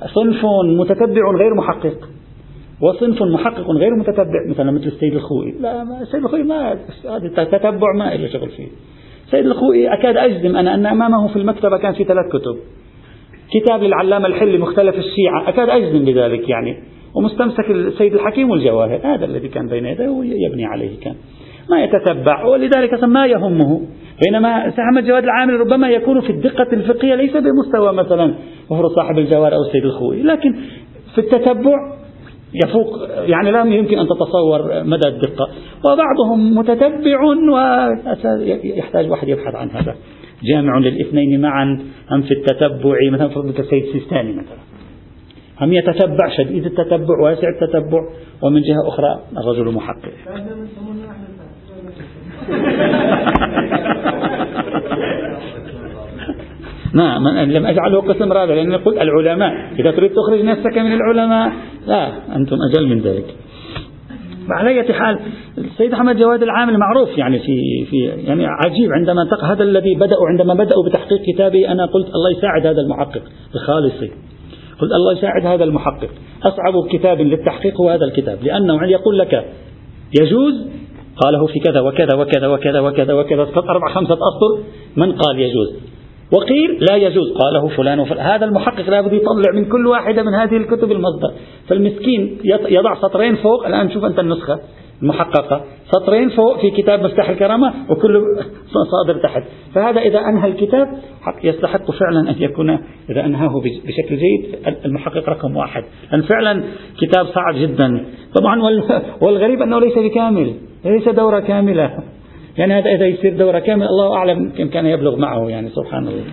صنف 0.05 0.45
متتبع 0.79 1.31
غير 1.39 1.53
محقق. 1.55 1.97
وصنف 2.81 3.21
محقق 3.21 3.71
غير 3.71 3.95
متتبع 3.95 4.49
مثلا 4.49 4.71
مثل 4.71 4.87
السيد 4.87 5.13
الخوئي. 5.13 5.51
لا 5.61 6.01
السيد 6.01 6.23
الخوئي 6.23 6.43
ما 6.43 6.71
هذا 7.05 7.41
التتبع 7.41 7.93
ما 7.97 8.15
له 8.15 8.27
شغل 8.27 8.49
فيه. 8.49 8.67
السيد 9.25 9.45
الخوئي 9.45 9.93
أكاد 9.93 10.17
أجزم 10.17 10.55
أنا 10.55 10.75
أن 10.75 10.85
أمامه 10.85 11.27
في 11.27 11.35
المكتبة 11.35 11.77
كان 11.77 11.93
في 11.93 12.03
ثلاث 12.03 12.25
كتب. 12.33 12.57
كتاب 13.53 13.83
للعلامة 13.83 14.27
الحلي 14.27 14.57
مختلف 14.57 14.95
الشيعة. 14.95 15.49
أكاد 15.49 15.69
أجزم 15.69 16.05
بذلك 16.05 16.49
يعني. 16.49 16.77
ومستمسك 17.15 17.69
السيد 17.69 18.13
الحكيم 18.13 18.49
والجواهر. 18.49 18.99
هذا 19.03 19.25
الذي 19.25 19.47
كان 19.47 19.67
بين 19.67 19.85
يديه 19.85 20.09
ويبني 20.09 20.65
عليه 20.65 20.99
كان. 20.99 21.15
ما 21.69 21.83
يتتبع 21.83 22.45
ولذلك 22.45 23.03
ما 23.03 23.25
يهمه. 23.25 23.81
بينما 24.25 24.67
محمد 24.67 25.05
جواد 25.07 25.23
العامل 25.23 25.59
ربما 25.59 25.89
يكون 25.89 26.21
في 26.21 26.29
الدقة 26.29 26.67
الفقهية 26.73 27.15
ليس 27.15 27.37
بمستوى 27.37 27.93
مثلا 27.93 28.35
وهو 28.69 28.83
صاحب 28.95 29.17
الجوار 29.17 29.53
أو 29.53 29.61
السيد 29.67 29.85
الخوي. 29.85 30.21
لكن 30.21 30.55
في 31.15 31.21
التتبع 31.21 31.97
يفوق 32.63 32.99
يعني 33.25 33.51
لا 33.51 33.63
يمكن 33.63 33.99
أن 33.99 34.07
تتصور 34.07 34.83
مدى 34.83 35.07
الدقة. 35.07 35.49
وبعضهم 35.85 36.57
متتبع 36.57 37.21
ويحتاج 37.53 39.11
واحد 39.11 39.27
يبحث 39.27 39.55
عن 39.55 39.69
هذا. 39.69 39.95
جامع 40.43 40.77
للاثنين 40.77 41.41
معا 41.41 41.79
هم 42.11 42.21
في 42.21 42.31
التتبع 42.31 42.97
مثلا 43.11 43.27
فضلك 43.27 43.59
السيد 43.59 43.83
السيستاني 43.83 44.33
مثلا. 44.33 44.57
هم 45.61 45.73
يتتبع 45.73 46.29
شديد 46.37 46.65
التتبع 46.65 47.19
واسع 47.23 47.47
التتبع 47.49 47.99
ومن 48.43 48.61
جهة 48.61 48.87
أخرى 48.87 49.19
الرجل 49.37 49.73
محقق. 49.73 50.13
نعم 56.93 57.27
لم 57.27 57.65
أجعله 57.65 58.01
قسم 58.01 58.33
رابع 58.33 58.53
لأن 58.53 58.75
قلت 58.75 58.97
العلماء. 58.97 59.53
إذا 59.79 59.91
تريد 59.91 60.11
تخرج 60.11 60.45
نفسك 60.45 60.77
من 60.77 60.93
العلماء 60.93 61.51
لا 61.87 62.11
أنتم 62.35 62.55
أجل 62.71 62.87
من 62.87 62.99
ذلك. 62.99 63.35
على 64.49 64.69
أي 64.69 64.93
حال 64.93 65.19
السيد 65.57 65.93
أحمد 65.93 66.17
جواد 66.17 66.43
العامل 66.43 66.77
معروف 66.77 67.17
يعني 67.17 67.39
في 67.39 67.85
في 67.89 67.97
يعني 68.05 68.45
عجيب 68.45 68.91
عندما 68.91 69.27
هذا 69.43 69.63
الذي 69.63 69.95
بدأوا 69.95 70.27
عندما 70.27 70.53
بدأوا 70.53 70.89
بتحقيق 70.89 71.21
كتابي 71.33 71.67
أنا 71.67 71.85
قلت 71.85 72.07
الله 72.07 72.37
يساعد 72.37 72.65
هذا 72.65 72.81
المحقق 72.81 73.21
بخالصي 73.53 74.11
قلت 74.79 74.91
الله 74.91 75.11
يساعد 75.11 75.45
هذا 75.45 75.63
المحقق. 75.63 76.09
أصعب 76.43 76.87
كتاب 76.91 77.21
للتحقيق 77.21 77.81
هو 77.81 77.89
هذا 77.89 78.05
الكتاب 78.05 78.37
لأنه 78.43 78.87
يقول 78.87 79.19
لك 79.19 79.45
يجوز؟ 80.21 80.67
قاله 81.23 81.45
في 81.45 81.59
كذا 81.59 81.81
وكذا 81.81 82.15
وكذا 82.17 82.47
وكذا 82.47 82.79
وكذا 82.79 83.13
وكذا 83.13 83.41
أربع 83.57 83.93
خمسة 83.93 84.13
أسطر 84.13 84.63
من 84.95 85.11
قال 85.11 85.39
يجوز؟ 85.39 85.96
وقيل 86.31 86.85
لا 86.89 86.95
يجوز. 86.95 87.27
قاله 87.33 87.67
فلان 87.77 87.99
وفلان. 87.99 88.25
هذا 88.25 88.45
المحقق 88.45 88.89
لابد 88.89 89.13
يطلع 89.13 89.51
من 89.53 89.65
كل 89.65 89.87
واحدة 89.87 90.23
من 90.23 90.33
هذه 90.33 90.57
الكتب 90.57 90.91
المصدر. 90.91 91.31
فالمسكين 91.67 92.37
يضع 92.69 92.95
سطرين 92.95 93.35
فوق. 93.35 93.67
الآن 93.67 93.91
شوف 93.91 94.05
أنت 94.05 94.19
النسخة 94.19 94.59
المحققة. 95.01 95.61
سطرين 95.91 96.29
فوق 96.29 96.59
في 96.59 96.71
كتاب 96.71 97.03
مفتاح 97.03 97.29
الكرامة 97.29 97.73
وكل 97.89 98.21
صادر 98.91 99.19
تحت. 99.23 99.43
فهذا 99.75 100.01
إذا 100.01 100.19
أنهى 100.19 100.51
الكتاب 100.51 100.87
يستحق 101.43 101.91
فعلا 101.91 102.29
أن 102.29 102.35
يكون 102.39 102.69
إذا 103.09 103.25
أنهاه 103.25 103.53
بشكل 103.63 104.17
جيد. 104.17 104.55
المحقق 104.85 105.29
رقم 105.29 105.57
واحد. 105.57 105.83
لأن 106.11 106.21
فعلا 106.21 106.63
كتاب 107.01 107.25
صعب 107.25 107.55
جدا. 107.55 108.05
طبعا 108.35 108.61
والغريب 109.21 109.61
أنه 109.61 109.79
ليس 109.79 109.97
بكامل. 109.97 110.53
ليس 110.85 111.09
دورة 111.09 111.39
كاملة. 111.39 112.03
يعني 112.57 112.73
هذا 112.73 112.89
إذا 112.95 113.05
يصير 113.05 113.37
دورة 113.37 113.59
كاملة 113.59 113.89
الله 113.89 114.15
أعلم 114.15 114.51
كم 114.57 114.67
كان 114.67 114.85
يبلغ 114.85 115.15
معه 115.15 115.49
يعني 115.49 115.69
سبحان 115.69 116.07
الله. 116.07 116.23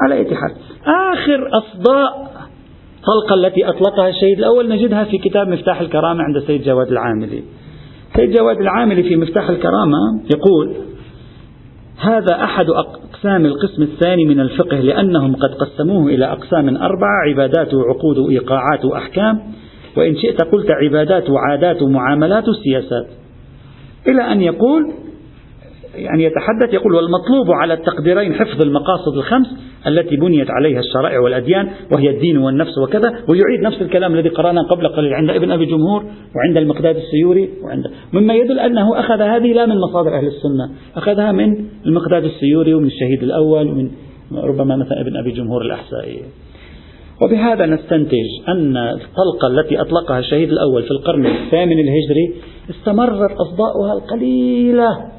على 0.00 0.14
أي 0.14 0.24
حال. 0.24 0.54
آخر 1.12 1.50
أصداء 1.58 2.28
طلقة 3.06 3.34
التي 3.34 3.68
أطلقها 3.68 4.08
الشهيد 4.08 4.38
الأول 4.38 4.68
نجدها 4.68 5.04
في 5.04 5.18
كتاب 5.18 5.48
مفتاح 5.48 5.80
الكرامة 5.80 6.22
عند 6.22 6.36
السيد 6.36 6.62
جواد 6.62 6.88
العاملي. 6.88 7.42
سيد 8.16 8.32
جواد 8.38 8.60
العاملي 8.60 9.02
في 9.02 9.16
مفتاح 9.16 9.48
الكرامة 9.48 9.98
يقول 10.34 10.74
هذا 12.00 12.44
أحد 12.44 12.66
أقسام 12.70 13.46
القسم 13.46 13.82
الثاني 13.82 14.24
من 14.24 14.40
الفقه 14.40 14.80
لأنهم 14.80 15.36
قد 15.36 15.54
قسموه 15.54 16.06
إلى 16.06 16.24
أقسام 16.24 16.76
أربعة 16.76 17.28
عبادات 17.28 17.74
وعقود 17.74 18.18
وإيقاعات 18.18 18.84
وأحكام 18.84 19.40
وإن 19.96 20.16
شئت 20.16 20.42
قلت 20.42 20.70
عبادات 20.70 21.30
وعادات 21.30 21.82
ومعاملات 21.82 22.44
وسياسات. 22.48 23.06
إلى 24.08 24.32
أن 24.32 24.42
يقول 24.42 24.92
يعني 25.94 26.24
يتحدث 26.24 26.74
يقول 26.74 26.94
والمطلوب 26.94 27.50
على 27.50 27.74
التقديرين 27.74 28.34
حفظ 28.34 28.62
المقاصد 28.62 29.16
الخمس 29.16 29.46
التي 29.86 30.16
بنيت 30.16 30.50
عليها 30.50 30.80
الشرائع 30.80 31.20
والأديان 31.20 31.70
وهي 31.92 32.10
الدين 32.10 32.38
والنفس 32.38 32.78
وكذا 32.78 33.08
ويعيد 33.28 33.60
نفس 33.62 33.82
الكلام 33.82 34.14
الذي 34.14 34.28
قرأنا 34.28 34.62
قبل 34.62 34.88
قليل 34.88 35.14
عند 35.14 35.30
ابن 35.30 35.50
أبي 35.50 35.66
جمهور 35.66 36.04
وعند 36.36 36.56
المقداد 36.56 36.96
السيوري 36.96 37.48
وعند 37.64 37.84
مما 38.12 38.34
يدل 38.34 38.58
أنه 38.58 39.00
أخذ 39.00 39.20
هذه 39.20 39.52
لا 39.52 39.66
من 39.66 39.76
مصادر 39.80 40.16
أهل 40.16 40.26
السنة 40.26 40.70
أخذها 40.96 41.32
من 41.32 41.64
المقداد 41.86 42.24
السيوري 42.24 42.74
ومن 42.74 42.86
الشهيد 42.86 43.22
الأول 43.22 43.68
ومن 43.68 43.90
ربما 44.32 44.76
مثلا 44.76 45.00
ابن 45.00 45.16
أبي 45.16 45.30
جمهور 45.30 45.62
الأحسائي. 45.62 46.22
وبهذا 47.22 47.66
نستنتج 47.66 48.48
أن 48.48 48.76
الطلقة 48.76 49.48
التي 49.48 49.80
أطلقها 49.80 50.18
الشهيد 50.18 50.50
الأول 50.50 50.82
في 50.82 50.90
القرن 50.90 51.26
الثامن 51.26 51.78
الهجري 51.78 52.34
استمرت 52.70 53.30
أصداؤها 53.32 53.92
القليلة. 53.92 55.17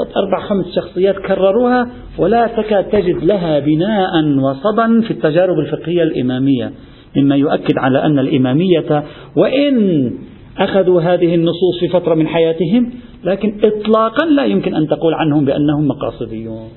قد 0.00 0.12
أربع 0.16 0.40
خمس 0.48 0.74
شخصيات 0.76 1.16
كرروها 1.18 1.90
ولا 2.18 2.46
تكاد 2.46 2.84
تجد 2.84 3.24
لها 3.24 3.58
بناء 3.58 4.38
وصبا 4.38 5.00
في 5.00 5.10
التجارب 5.10 5.58
الفقهية 5.58 6.02
الإمامية 6.02 6.72
مما 7.16 7.36
يؤكد 7.36 7.78
على 7.78 8.04
أن 8.04 8.18
الإمامية 8.18 9.04
وإن 9.36 10.10
أخذوا 10.58 11.00
هذه 11.00 11.34
النصوص 11.34 11.80
في 11.80 11.88
فترة 11.88 12.14
من 12.14 12.26
حياتهم 12.26 12.90
لكن 13.24 13.54
إطلاقا 13.64 14.26
لا 14.26 14.44
يمكن 14.44 14.74
أن 14.74 14.88
تقول 14.88 15.14
عنهم 15.14 15.44
بأنهم 15.44 15.88
مقاصديون. 15.88 16.68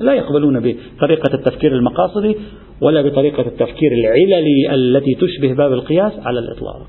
لا 0.00 0.12
يقبلون 0.12 0.60
بطريقة 0.60 1.34
التفكير 1.34 1.72
المقاصدي 1.76 2.36
ولا 2.80 3.02
بطريقة 3.02 3.46
التفكير 3.46 3.92
العللي 3.92 4.74
التي 4.74 5.14
تشبه 5.14 5.52
باب 5.54 5.72
القياس 5.72 6.12
على 6.24 6.38
الإطلاق. 6.38 6.86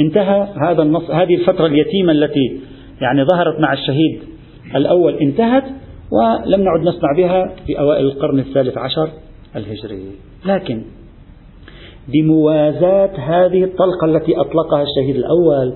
انتهى 0.00 0.48
هذا 0.68 0.82
النص 0.82 1.10
هذه 1.10 1.34
الفترة 1.34 1.66
اليتيمة 1.66 2.12
التي 2.12 2.60
يعني 3.00 3.24
ظهرت 3.24 3.60
مع 3.60 3.72
الشهيد 3.72 4.37
الأول 4.76 5.14
انتهت 5.14 5.64
ولم 6.10 6.60
نعد 6.60 6.80
نسمع 6.80 7.12
بها 7.16 7.54
في 7.66 7.78
أوائل 7.78 8.06
القرن 8.06 8.38
الثالث 8.38 8.78
عشر 8.78 9.10
الهجري. 9.56 10.02
لكن 10.46 10.82
بموازاة 12.08 13.10
هذه 13.16 13.64
الطلقة 13.64 14.04
التي 14.04 14.40
أطلقها 14.40 14.82
الشهيد 14.82 15.16
الأول 15.16 15.74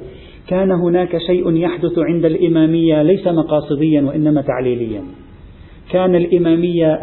كان 0.48 0.70
هناك 0.72 1.18
شيء 1.18 1.56
يحدث 1.56 1.98
عند 1.98 2.24
الإمامية 2.24 3.02
ليس 3.02 3.26
مقاصديا 3.26 4.02
وإنما 4.02 4.42
تعليليا. 4.42 5.02
كان 5.90 6.14
الإمامية 6.14 7.00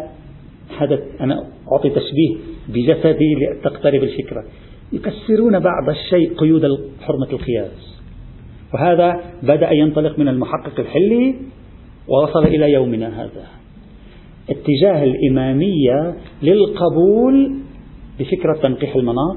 حدث 0.70 1.00
أنا 1.20 1.44
أعطي 1.72 1.90
تشبيه 1.90 2.36
بجسدي 2.68 3.34
لتقترب 3.34 4.02
الفكرة 4.02 4.44
يكسرون 4.92 5.58
بعض 5.58 5.88
الشيء 5.88 6.34
قيود 6.34 6.62
حرمة 7.00 7.32
القياس. 7.32 8.00
وهذا 8.74 9.20
بدأ 9.42 9.72
ينطلق 9.72 10.18
من 10.18 10.28
المحقق 10.28 10.80
الحلي 10.80 11.34
ووصل 12.10 12.44
إلى 12.44 12.72
يومنا 12.72 13.22
هذا. 13.22 13.46
اتجاه 14.50 15.04
الإمامية 15.04 16.14
للقبول 16.42 17.52
بفكرة 18.20 18.58
تنقيح 18.62 18.96
المناط 18.96 19.36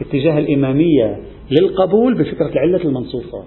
اتجاه 0.00 0.38
الإمامية 0.38 1.16
للقبول 1.50 2.14
بفكرة 2.14 2.48
العلة 2.48 2.84
المنصوصة. 2.84 3.44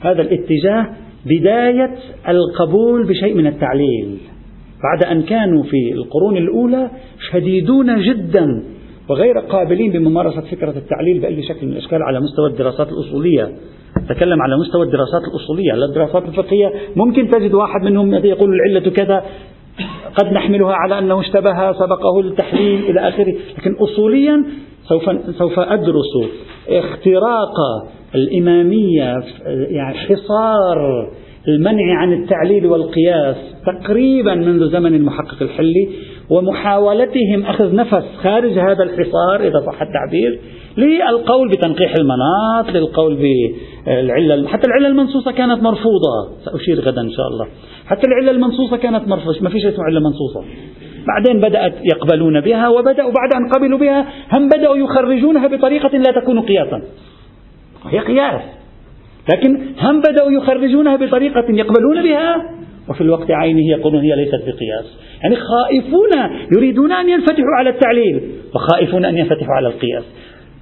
هذا 0.00 0.22
الاتجاه 0.22 0.86
بداية 1.26 1.96
القبول 2.28 3.08
بشيء 3.08 3.34
من 3.34 3.46
التعليل. 3.46 4.18
بعد 4.82 5.04
أن 5.04 5.22
كانوا 5.22 5.62
في 5.62 5.92
القرون 5.92 6.36
الأولى 6.36 6.90
شديدون 7.30 8.02
جدا 8.02 8.64
وغير 9.08 9.38
قابلين 9.38 9.92
بممارسة 9.92 10.40
فكرة 10.40 10.78
التعليل 10.78 11.18
بأي 11.20 11.42
شكل 11.42 11.66
من 11.66 11.72
الأشكال 11.72 12.02
على 12.02 12.20
مستوى 12.20 12.50
الدراسات 12.50 12.88
الأصولية. 12.88 13.56
تكلم 14.08 14.42
على 14.42 14.56
مستوى 14.56 14.82
الدراسات 14.82 15.22
الأصولية. 15.30 15.72
على 15.72 15.84
الدراسات 15.84 16.28
الفقهية 16.28 16.72
ممكن 16.96 17.28
تجد 17.28 17.54
واحد 17.54 17.84
منهم 17.84 18.14
يقول 18.14 18.54
العلة 18.54 18.90
كذا 18.90 19.24
قد 20.14 20.32
نحملها 20.32 20.72
على 20.72 20.98
أنه 20.98 21.20
اشتبه 21.20 21.72
سبقه 21.72 22.20
التحليل 22.20 22.90
إلى 22.90 23.08
آخره. 23.08 23.34
لكن 23.58 23.74
أصوليا 23.74 24.44
سوف, 24.88 25.02
سوف 25.38 25.58
أدرس 25.58 26.30
اختراق 26.68 27.54
الإمامية 28.14 29.14
يعني 29.46 29.94
حصار 29.94 31.10
المنع 31.48 31.94
عن 31.98 32.12
التعليل 32.12 32.66
والقياس 32.66 33.36
تقريبا 33.66 34.34
منذ 34.34 34.70
زمن 34.72 34.94
المحقق 34.94 35.42
الحلي. 35.42 35.88
ومحاولتهم 36.30 37.46
أخذ 37.46 37.74
نفس 37.74 38.04
خارج 38.22 38.58
هذا 38.58 38.82
الحصار 38.82 39.40
إذا 39.40 39.60
صح 39.66 39.82
التعبير 39.82 40.40
للقول 40.76 41.48
بتنقيح 41.48 41.94
المناط 42.00 42.76
للقول 42.76 43.16
بالعلة 43.86 44.48
حتى 44.48 44.66
العلة 44.66 44.88
المنصوصة 44.88 45.32
كانت 45.32 45.62
مرفوضة. 45.62 46.30
سأشير 46.44 46.80
غدا 46.80 47.00
إن 47.00 47.10
شاء 47.10 47.26
الله. 47.28 47.46
حتى 47.86 48.06
العلة 48.06 48.30
المنصوصة 48.30 48.76
كانت 48.76 49.08
مرفوضة. 49.08 49.38
ما 49.42 49.50
فيش 49.50 49.66
اسمه 49.66 49.84
علة 49.84 50.00
منصوصة. 50.00 50.44
بعدين 51.06 51.40
بدأت 51.40 51.74
يقبلون 51.92 52.40
بها 52.40 52.68
وبدأوا 52.68 53.12
بعد 53.12 53.34
أن 53.34 53.48
قبلوا 53.48 53.78
بها 53.78 54.06
هم 54.32 54.48
بدأوا 54.48 54.76
يخرجونها 54.76 55.46
بطريقة 55.46 55.98
لا 55.98 56.20
تكون 56.20 56.40
قياسا. 56.40 56.82
هي 57.90 57.98
قياس. 57.98 58.42
لكن 59.32 59.62
هم 59.80 60.00
بدأوا 60.00 60.30
يخرجونها 60.30 60.96
بطريقة 60.96 61.44
يقبلون 61.48 62.02
بها. 62.02 62.60
وفي 62.90 63.00
الوقت 63.00 63.30
عينه 63.30 63.70
يقولون 63.70 64.02
هي 64.02 64.16
ليست 64.16 64.44
بقياس. 64.44 64.98
يعني 65.22 65.36
خائفون 65.36 66.10
يريدون 66.56 66.92
أن 66.92 67.08
ينفتحوا 67.08 67.54
على 67.58 67.70
التعليل 67.70 68.20
وخائفون 68.54 69.04
أن 69.04 69.18
ينفتحوا 69.18 69.54
على 69.54 69.68
القياس. 69.68 70.04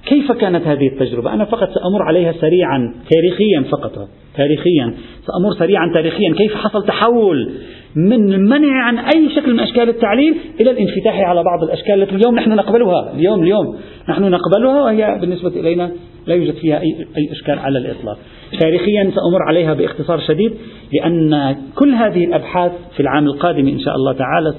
كيف 0.09 0.31
كانت 0.31 0.67
هذه 0.67 0.87
التجربة؟ 0.87 1.33
أنا 1.33 1.45
فقط 1.45 1.69
سأمر 1.69 2.01
عليها 2.07 2.31
سريعا 2.31 2.93
تاريخيا 3.09 3.71
فقط 3.71 4.07
تاريخيا. 4.35 4.93
سأمر 5.25 5.53
سريعا 5.59 5.91
تاريخيا 5.93 6.33
كيف 6.33 6.55
حصل 6.55 6.85
تحول 6.85 7.51
من 7.95 8.33
المنع 8.33 8.83
عن 8.83 8.97
أي 8.97 9.29
شكل 9.35 9.53
من 9.53 9.59
أشكال 9.59 9.89
التعليل 9.89 10.35
إلى 10.61 10.71
الانفتاح 10.71 11.19
على 11.19 11.43
بعض 11.43 11.63
الأشكال 11.63 12.01
التي 12.01 12.15
اليوم 12.15 12.35
نحن 12.35 12.49
نقبلها. 12.49 13.13
اليوم 13.15 13.43
اليوم. 13.43 13.75
نحن 14.09 14.23
نقبلها 14.23 14.83
وهي 14.83 15.17
بالنسبة 15.21 15.59
إلينا 15.59 15.91
لا 16.27 16.35
يوجد 16.35 16.53
فيها 16.53 16.79
أي, 16.79 17.07
أي 17.17 17.31
إشكال 17.31 17.59
على 17.59 17.79
الإطلاق. 17.79 18.17
تاريخيا 18.59 19.03
سأمر 19.03 19.43
عليها 19.47 19.73
باختصار 19.73 20.19
شديد 20.19 20.53
لأن 20.93 21.55
كل 21.75 21.93
هذه 21.93 22.25
الأبحاث 22.25 22.71
في 22.95 22.99
العام 22.99 23.25
القادم 23.25 23.67
إن 23.67 23.79
شاء 23.79 23.95
الله 23.95 24.13
تعالى 24.13 24.53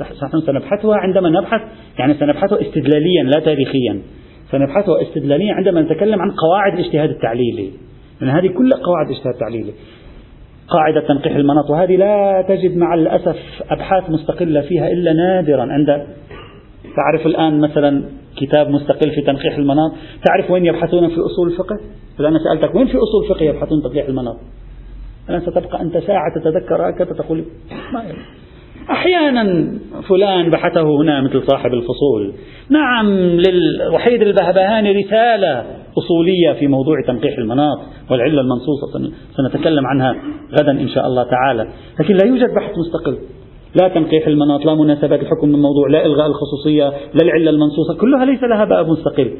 سنبحثها 0.46 0.96
عندما 0.96 1.28
نبحث 1.28 1.61
يعني 1.98 2.14
سنبحثها 2.14 2.61
استدلاليا 2.61 3.22
لا 3.22 3.40
تاريخيا. 3.40 4.03
سنبحثها 4.51 5.03
استدلاليا 5.03 5.55
عندما 5.55 5.82
نتكلم 5.82 6.22
عن 6.22 6.30
قواعد 6.30 6.78
الاجتهاد 6.78 7.11
التعليلي. 7.11 7.70
لأن 8.20 8.30
هذه 8.30 8.46
كلها 8.46 8.78
قواعد 8.78 9.07
الاجتهاد 9.07 9.34
التعليلي. 9.34 9.72
قاعدة 10.68 11.01
تنقيح 11.01 11.36
المناط 11.36 11.70
وهذه 11.70 11.96
لا 11.96 12.44
تجد 12.48 12.76
مع 12.76 12.94
الأسف 12.94 13.36
أبحاث 13.70 14.11
مستقلة 14.11 14.61
فيها 14.61 14.88
إلا 14.88 15.12
نادرا. 15.12 15.62
عند 15.62 16.07
تعرف 16.96 17.26
الآن 17.26 17.61
مثلا 17.61 18.03
كتاب 18.36 18.68
مستقل 18.68 19.11
في 19.11 19.20
تنقيح 19.20 19.57
المناط 19.57 19.92
تعرف 20.26 20.51
وين 20.51 20.66
يبحثون 20.66 21.09
في 21.09 21.16
أصول 21.20 21.51
الفقه؟ 21.53 21.80
إذا 22.20 22.28
أنا 22.28 22.38
سألتك 22.38 22.74
وين 22.74 22.86
في 22.86 22.96
أصول 22.96 23.24
الفقه 23.24 23.44
يبحثون 23.44 23.82
تنقيح 23.82 24.09
المناط؟ 24.09 24.36
الآن 25.28 25.40
ستبقى 25.40 25.80
أنت 25.80 25.98
ساعة 25.98 26.34
تتذكر 26.34 26.90
هكذا 26.90 27.12
تقول 27.12 27.44
ما. 27.92 28.03
أحيانا 28.91 29.72
فلان 30.09 30.51
بحثه 30.51 30.82
هنا 30.82 31.20
مثل 31.20 31.43
صاحب 31.47 31.74
الفصول. 31.74 32.32
نعم 32.70 33.07
للوحيد 33.16 34.22
البهبهاني 34.22 34.93
رسالة 34.93 35.64
أصولية 35.99 36.53
في 36.59 36.66
موضوع 36.66 36.95
تنقيح 37.07 37.38
المناط 37.38 37.78
والعلة 38.11 38.41
المنصوصة. 38.41 39.12
سنتكلم 39.36 39.86
عنها 39.86 40.16
غدا 40.61 40.70
إن 40.70 40.88
شاء 40.88 41.07
الله 41.07 41.22
تعالى. 41.22 41.68
لكن 42.01 42.14
لا 42.14 42.26
يوجد 42.26 42.55
بحث 42.55 42.70
مستقل. 42.78 43.18
لا 43.80 43.88
تنقيح 43.88 44.26
المناط 44.26 44.66
لا 44.66 44.74
مناسبات 44.74 45.20
الحكم 45.20 45.49
من 45.49 45.55
الموضوع 45.55 45.88
لا 45.88 46.07
إلغاء 46.07 46.26
الخصوصية 46.26 46.84
لا 46.88 47.22
العلة 47.22 47.51
المنصوصة 47.51 47.95
كلها 48.01 48.24
ليس 48.24 48.43
لها 48.43 48.64
باب 48.64 48.88
مستقل. 48.88 49.30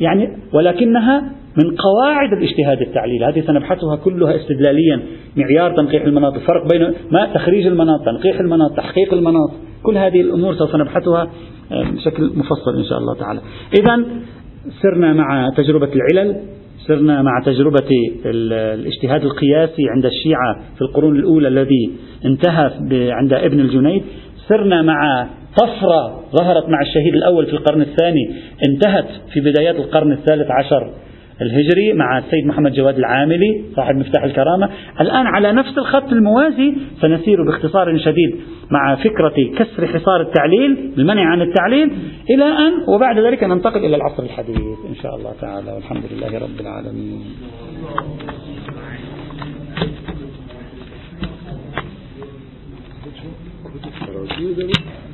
يعني 0.00 0.36
ولكنها 0.52 1.22
من 1.62 1.76
قواعد 1.76 2.32
الاجتهاد 2.32 2.80
التعليلي 2.80 3.24
هذه 3.24 3.40
سنبحثها 3.46 3.96
كلها 3.96 4.36
استدلاليا 4.36 5.00
معيار 5.36 5.76
تنقيح 5.76 6.02
المناط 6.02 6.34
الفرق 6.34 6.72
بين 6.72 6.94
ما 7.10 7.26
تخريج 7.34 7.66
المناط 7.66 8.04
تنقيح 8.04 8.40
المناط 8.40 8.76
تحقيق 8.76 9.14
المناط 9.14 9.50
كل 9.82 9.98
هذه 9.98 10.20
الأمور 10.20 10.54
سوف 10.54 10.76
نبحثها 10.76 11.30
آه، 11.72 11.90
بشكل 11.90 12.24
مفصل 12.24 12.78
إن 12.78 12.84
شاء 12.84 12.98
الله 12.98 13.14
تعالى. 13.14 13.40
إذا 13.80 14.04
سرنا 14.82 15.12
مع 15.12 15.50
تجربة 15.56 15.88
العلل 15.92 16.40
سرنا 16.86 17.22
مع 17.22 17.42
تجربة 17.44 17.88
الاجتهاد 18.24 19.22
القياسي 19.24 19.82
عند 19.88 20.06
الشيعة 20.06 20.54
في 20.76 20.82
القرون 20.82 21.16
الأولى 21.16 21.48
الذي 21.48 21.90
انتهى 22.24 22.70
عند 23.10 23.32
ابن 23.32 23.60
الجنيد. 23.60 24.02
سرنا 24.48 24.82
مع 24.82 25.26
طفرة 25.56 26.20
ظهرت 26.38 26.68
مع 26.68 26.80
الشهيد 26.82 27.14
الأول 27.14 27.46
في 27.46 27.52
القرن 27.52 27.82
الثاني 27.82 28.30
انتهت 28.68 29.06
في 29.32 29.40
بدايات 29.40 29.76
القرن 29.76 30.12
الثالث 30.12 30.50
عشر 30.50 30.90
الهجري 31.42 31.92
مع 31.92 32.18
السيد 32.18 32.46
محمد 32.46 32.72
جواد 32.72 32.98
العاملي 32.98 33.64
صاحب 33.76 33.96
مفتاح 33.96 34.24
الكرامة. 34.24 34.70
الآن 35.00 35.26
على 35.26 35.52
نفس 35.52 35.78
الخط 35.78 36.12
الموازي 36.12 36.74
سنسير 37.00 37.44
باختصار 37.44 37.98
شديد 37.98 38.36
مع 38.70 38.94
فكرة 38.94 39.34
كسر 39.56 39.86
حصار 39.86 40.20
التعليل 40.20 40.92
المنع 40.98 41.24
عن 41.24 41.42
التعليل. 41.42 41.92
إلى 42.30 42.44
أن 42.44 42.72
وبعد 42.88 43.18
ذلك 43.18 43.44
ننتقل 43.44 43.84
إلى 43.84 43.96
العصر 43.96 44.22
الحديث 44.22 44.58
إن 44.88 44.94
شاء 45.02 45.16
الله 45.16 45.32
تعالى 45.40 45.72
والحمد 45.72 46.02
لله 46.12 46.38
رب 46.38 46.60
العالمين. 46.60 47.24
против 54.14 55.04